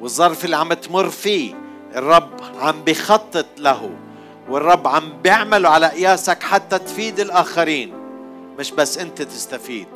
والظرف 0.00 0.44
اللي 0.44 0.56
عم 0.56 0.72
تمر 0.72 1.10
فيه 1.10 1.63
الرب 1.96 2.30
عم 2.60 2.84
بخطط 2.84 3.46
له 3.58 3.90
والرب 4.48 4.86
عم 4.86 5.22
بيعمله 5.22 5.68
على 5.68 5.86
قياسك 5.86 6.42
حتى 6.42 6.78
تفيد 6.78 7.20
الآخرين. 7.20 7.94
مش 8.58 8.70
بس 8.70 8.98
أنت 8.98 9.22
تستفيد 9.22 9.86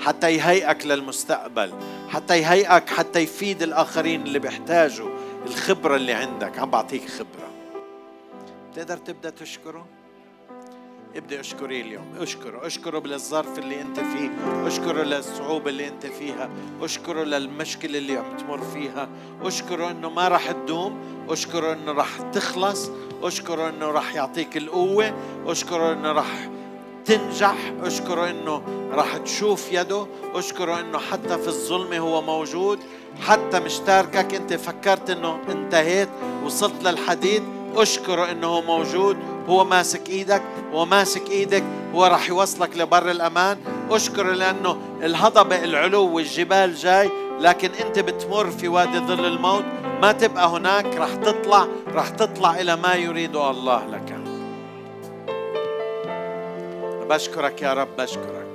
حتى 0.00 0.34
يهيئك 0.34 0.86
للمستقبل 0.86 1.72
حتى 2.08 2.38
يهيئك 2.38 2.88
حتى 2.88 3.18
يفيد 3.18 3.62
الآخرين 3.62 4.22
اللي 4.22 4.38
بيحتاجوا 4.38 5.08
الخبرة 5.46 5.96
اللي 5.96 6.12
عندك. 6.12 6.58
عم 6.58 6.70
بعطيك 6.70 7.08
خبرة. 7.08 7.50
تقدر 8.74 8.96
تبدأ 8.96 9.30
تشكره؟ 9.30 9.86
ابدأ 11.16 11.40
اشكري 11.40 11.80
اليوم. 11.80 12.04
اشكره 12.20 12.66
اشكره 12.66 12.98
بالظرف 12.98 13.58
اللي 13.58 13.80
انت 13.80 14.00
فيه 14.00 14.30
اشكره 14.66 15.02
للصعوبة 15.02 15.70
اللي 15.70 15.88
انت 15.88 16.06
فيها 16.06 16.50
اشكره 16.82 17.24
للمشكلة 17.24 17.98
اللي 17.98 18.16
عم 18.16 18.36
تمر 18.36 18.60
فيها 18.60 19.08
اشكره 19.42 19.90
انه 19.90 20.10
ما 20.10 20.28
راح 20.28 20.52
تدوم 20.52 20.98
اشكره 21.28 21.72
انه 21.72 21.92
راح 21.92 22.20
تخلص 22.32 22.90
اشكره 23.22 23.68
انه 23.68 23.86
راح 23.86 24.14
يعطيك 24.14 24.56
القوة 24.56 25.14
اشكره 25.46 25.92
انه 25.92 26.12
راح 26.12 26.48
تنجح 27.04 27.72
اشكره 27.82 28.30
انه 28.30 28.62
راح 28.92 29.16
تشوف 29.16 29.72
يده 29.72 30.06
اشكره 30.34 30.80
انه 30.80 30.98
حتى 30.98 31.38
في 31.38 31.48
الظلمة 31.48 31.98
هو 31.98 32.22
موجود 32.22 32.78
حتى 33.20 33.60
مش 33.60 33.78
تاركك 33.78 34.34
انت 34.34 34.54
فكرت 34.54 35.10
انه 35.10 35.38
انتهيت 35.48 36.08
وصلت 36.44 36.82
للحديد 36.84 37.42
اشكره 37.76 38.30
إنه 38.30 38.46
هو 38.46 38.62
موجود. 38.62 39.16
هو 39.48 39.64
ماسك 39.64 40.08
إيدك 40.08 40.42
هو 40.72 40.84
ماسك 40.84 41.30
إيدك 41.30 41.64
هو 41.94 42.06
راح 42.06 42.28
يوصلك 42.28 42.76
لبر 42.76 43.10
الأمان. 43.10 43.58
اشكره 43.90 44.32
لأنه 44.32 44.76
الهضبة 45.02 45.64
العلو 45.64 46.14
والجبال 46.16 46.74
جاي 46.74 47.10
لكن 47.40 47.70
أنت 47.70 47.98
بتمر 47.98 48.50
في 48.50 48.68
وادي 48.68 48.98
ظل 48.98 49.24
الموت. 49.24 49.64
ما 50.02 50.12
تبقى 50.12 50.48
هناك 50.48 50.96
راح 50.96 51.14
تطلع 51.14 51.66
راح 51.94 52.08
تطلع 52.08 52.60
إلى 52.60 52.76
ما 52.76 52.94
يريده 52.94 53.50
الله 53.50 53.86
لك. 53.86 54.18
بشكرك 57.10 57.62
يا 57.62 57.72
رب 57.72 57.88
بشكرك. 57.98 58.46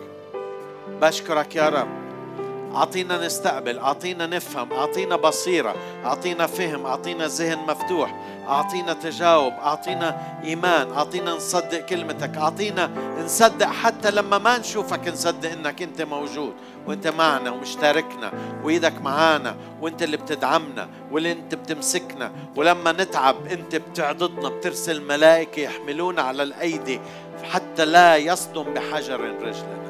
بشكرك 1.01 1.55
يا 1.55 1.69
رب. 1.69 2.00
أعطينا 2.75 3.25
نستقبل 3.25 3.79
أعطينا 3.79 4.27
نفهم 4.27 4.73
أعطينا 4.73 5.15
بصيرة 5.15 5.75
أعطينا 6.05 6.47
فهم 6.47 6.85
أعطينا 6.85 7.27
ذهن 7.27 7.57
مفتوح 7.57 8.15
أعطينا 8.47 8.93
تجاوب 8.93 9.53
أعطينا 9.53 10.39
إيمان 10.43 10.91
أعطينا 10.91 11.31
نصدق 11.31 11.77
كلمتك 11.85 12.37
أعطينا 12.37 12.91
نصدق 13.25 13.65
حتى 13.65 14.11
لما 14.11 14.37
ما 14.37 14.57
نشوفك 14.57 15.07
نصدق 15.07 15.51
إنك 15.51 15.81
أنت 15.81 16.01
موجود 16.01 16.53
وأنت 16.87 17.07
معنا 17.07 17.51
ومشتركنا 17.51 18.31
وإيدك 18.63 19.01
معانا 19.01 19.55
وأنت 19.81 20.03
اللي 20.03 20.17
بتدعمنا 20.17 20.89
واللي 21.11 21.31
أنت 21.31 21.55
بتمسكنا 21.55 22.31
ولما 22.55 22.91
نتعب 22.91 23.35
أنت 23.51 23.75
بتعضدنا 23.75 24.49
بترسل 24.49 25.01
ملائكة 25.01 25.59
يحملونا 25.59 26.21
على 26.21 26.43
الأيدي 26.43 26.99
حتى 27.51 27.85
لا 27.85 28.17
يصدم 28.17 28.63
بحجر 28.63 29.19
رجلنا. 29.21 29.80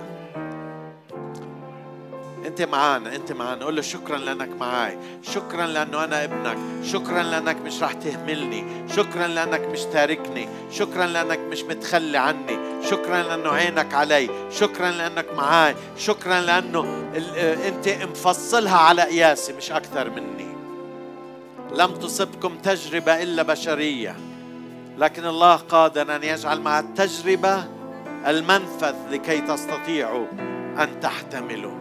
انت 2.46 2.62
معانا 2.62 3.16
انت 3.16 3.32
معانا. 3.32 3.66
قول 3.66 3.76
له 3.76 3.82
شكرا 3.82 4.18
لأنك 4.18 4.50
معاي. 4.60 4.98
شكرا 5.24 5.68
لأنه 5.68 6.04
أنا 6.04 6.24
ابنك. 6.24 6.58
شكرا 6.84 7.24
لأنك 7.24 7.58
مش 7.62 7.84
راح 7.84 7.94
تهملني. 7.94 8.66
شكرا 8.96 9.28
لأنك 9.28 9.60
مش 9.60 9.84
تاركني. 9.84 10.50
شكرا 10.72 11.06
لأنك 11.06 11.40
مش 11.40 11.64
متخلي 11.64 12.18
عني. 12.18 12.58
شكرا 12.84 13.24
لأنه 13.24 13.50
عينك 13.50 13.94
علي. 13.94 14.30
شكرا 14.52 14.92
لأنك 14.92 15.26
معاي. 15.34 15.76
شكرا 15.98 16.42
لأنه 16.42 17.10
انت 17.68 17.90
مفصلها 17.90 18.78
على 18.78 19.02
قياسي 19.02 19.54
مش 19.54 19.72
أكثر 19.72 20.10
مني. 20.10 20.52
لم 21.76 21.94
تصبكم 21.94 22.58
تجربة 22.58 23.24
إلا 23.24 23.44
بشرية. 23.44 24.16
لكن 24.98 25.26
الله 25.26 25.56
قادر 25.56 26.16
أن 26.16 26.24
يجعل 26.24 26.62
مع 26.62 26.80
التجربة 26.80 27.64
المنفذ 28.28 28.96
لكي 29.12 29.42
تستطيعوا 29.42 30.26
أن 30.78 31.00
تحتملوا. 31.02 31.81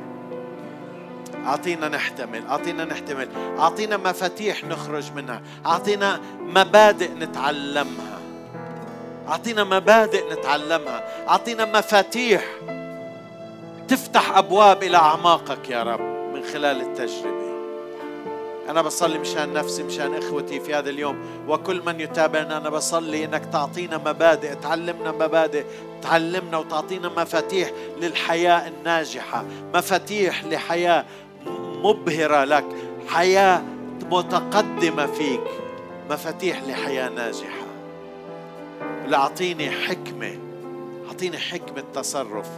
أعطينا 1.47 1.89
نحتمل 1.89 2.47
أعطينا 2.47 2.85
نحتمل 2.85 3.29
أعطينا 3.59 3.97
مفاتيح 3.97 4.65
نخرج 4.65 5.13
منها 5.13 5.43
أعطينا 5.67 6.21
مبادئ 6.39 7.11
نتعلمها. 7.11 8.21
أعطينا 9.29 9.65
مبادئ 9.65 10.33
نتعلمها 10.33 11.29
أعطينا 11.29 11.65
مفاتيح 11.65 12.45
تفتح 13.89 14.37
أبواب 14.37 14.83
إلى 14.83 14.97
أعماقك 14.97 15.71
يا 15.71 15.83
رب 15.83 16.01
من 16.35 16.43
خلال 16.53 16.81
التجربة. 16.81 17.51
أنا 18.69 18.83
بصلي 18.83 19.19
مشان 19.19 19.53
نفسي 19.53 19.83
مشان 19.83 20.15
إخوتي 20.15 20.61
في 20.61 20.75
هذا 20.75 20.91
اليوم 20.91 21.19
وكل 21.49 21.83
من 21.87 22.01
يتابعنا 22.01 22.57
أنا 22.57 22.69
بصلي 22.71 23.25
إنك 23.25 23.45
تعطينا 23.53 23.99
مبادئ 23.99 24.55
تعلمنا 24.55 25.13
مبادئ 25.13 25.65
تعلمنا 26.03 26.59
وتعطينا 26.59 27.09
مفاتيح 27.09 27.71
للحياة 28.01 28.69
الناجحة 28.69 29.45
مفاتيح 29.75 30.45
لحياة 30.45 31.05
مبهرة 31.85 32.45
لك. 32.45 32.65
حياة 33.09 33.63
متقدمة 34.11 35.07
فيك. 35.07 35.41
مفاتيح 36.11 36.63
لحياة 36.63 37.09
ناجحة. 37.09 37.67
لأعطيني 39.07 39.71
حكمة. 39.71 40.39
أعطيني 41.09 41.39
حكمة 41.39 41.85
تصرف 41.95 42.49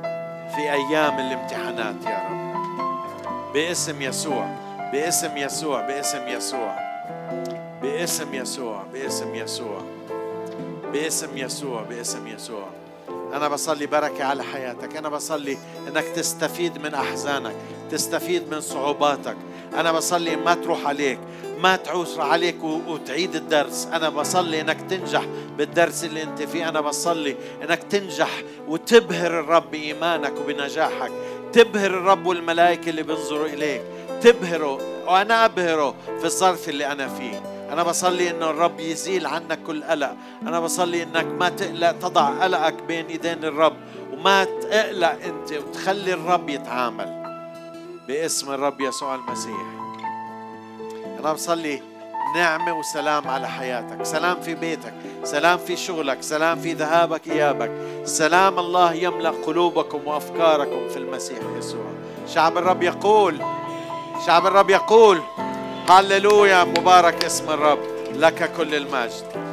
في 0.56 0.72
أيام 0.72 1.18
الامتحانات 1.18 2.04
يا 2.06 2.28
رب. 2.28 3.52
باسم 3.54 4.02
يسوع 4.02 4.46
باسم 4.92 5.36
يسوع 5.36 5.86
باسم 5.86 6.28
يسوع. 6.28 6.76
باسم 7.82 8.34
يسوع 8.34 8.82
باسم 8.92 9.34
يسوع. 9.34 9.82
باسم 10.92 11.36
يسوع 11.36 11.82
باسم 11.82 12.26
يسوع. 12.26 12.66
أنا 13.32 13.48
بصلي 13.48 13.86
بركة 13.86 14.24
على 14.24 14.42
حياتك. 14.42 14.96
أنا 14.96 15.08
بصلي 15.08 15.58
أنك 15.88 16.04
تستفيد 16.04 16.78
من 16.78 16.94
أحزانك. 16.94 17.56
تستفيد 17.92 18.54
من 18.54 18.60
صعوباتك. 18.60 19.36
أنا 19.74 19.92
بصلي 19.92 20.36
ما 20.36 20.54
تروح 20.54 20.86
عليك 20.86 21.18
ما 21.60 21.76
تعوس 21.76 22.18
عليك 22.18 22.64
وتعيد 22.64 23.34
الدرس. 23.34 23.88
أنا 23.92 24.08
بصلي 24.08 24.60
أنك 24.60 24.80
تنجح 24.90 25.24
بالدرس 25.58 26.04
اللي 26.04 26.22
أنت 26.22 26.42
فيه. 26.42 26.68
أنا 26.68 26.80
بصلي 26.80 27.36
أنك 27.62 27.82
تنجح 27.82 28.42
وتبهر 28.68 29.40
الرب 29.40 29.70
بإيمانك 29.70 30.32
وبنجاحك 30.40 31.12
تبهر 31.52 31.90
الرب 31.90 32.26
والملائكة 32.26 32.90
اللي 32.90 33.02
بينظروا 33.02 33.46
إليك. 33.46 33.82
تبهره 34.22 34.78
وأنا 35.06 35.44
أبهره 35.44 35.94
في 36.18 36.24
الظرف 36.24 36.68
اللي 36.68 36.86
أنا 36.86 37.08
فيه. 37.08 37.42
أنا 37.72 37.82
بصلي 37.82 38.30
إنه 38.30 38.50
الرب 38.50 38.80
يزيل 38.80 39.26
عنك 39.26 39.58
كل 39.66 39.84
قلق. 39.84 40.16
أنا 40.42 40.60
بصلي 40.60 41.02
إنك 41.02 41.26
ما 41.38 41.48
تقلق 41.48 41.92
تضع 41.92 42.28
قلقك 42.42 42.82
بين 42.88 43.06
إيدين 43.06 43.44
الرب 43.44 43.76
وما 44.12 44.44
تقلق 44.44 45.10
أنت 45.24 45.52
وتخلي 45.52 46.12
الرب 46.12 46.48
يتعامل. 46.48 47.21
باسم 48.08 48.52
الرب 48.52 48.80
يسوع 48.80 49.14
المسيح. 49.14 49.56
أنا 51.20 51.32
بصلي 51.32 51.82
نعمة 52.36 52.78
وسلام 52.78 53.28
على 53.28 53.48
حياتك. 53.48 54.02
سلام 54.02 54.40
في 54.40 54.54
بيتك. 54.54 54.94
سلام 55.24 55.58
في 55.58 55.76
شغلك. 55.76 56.22
سلام 56.22 56.60
في 56.60 56.72
ذهابك 56.72 57.28
إيابك. 57.28 57.70
سلام 58.04 58.58
الله 58.58 58.92
يملأ 58.92 59.30
قلوبكم 59.30 60.00
وأفكاركم 60.06 60.88
في 60.88 60.96
المسيح 60.96 61.38
يسوع. 61.58 61.84
شعب 62.28 62.58
الرب 62.58 62.82
يقول 62.82 63.42
شعب 64.26 64.46
الرب 64.46 64.70
يقول 64.70 65.22
هللويا 65.88 66.64
مبارك 66.64 67.24
اسم 67.24 67.50
الرب. 67.50 67.78
لك 68.14 68.52
كل 68.56 68.74
المجد. 68.74 69.51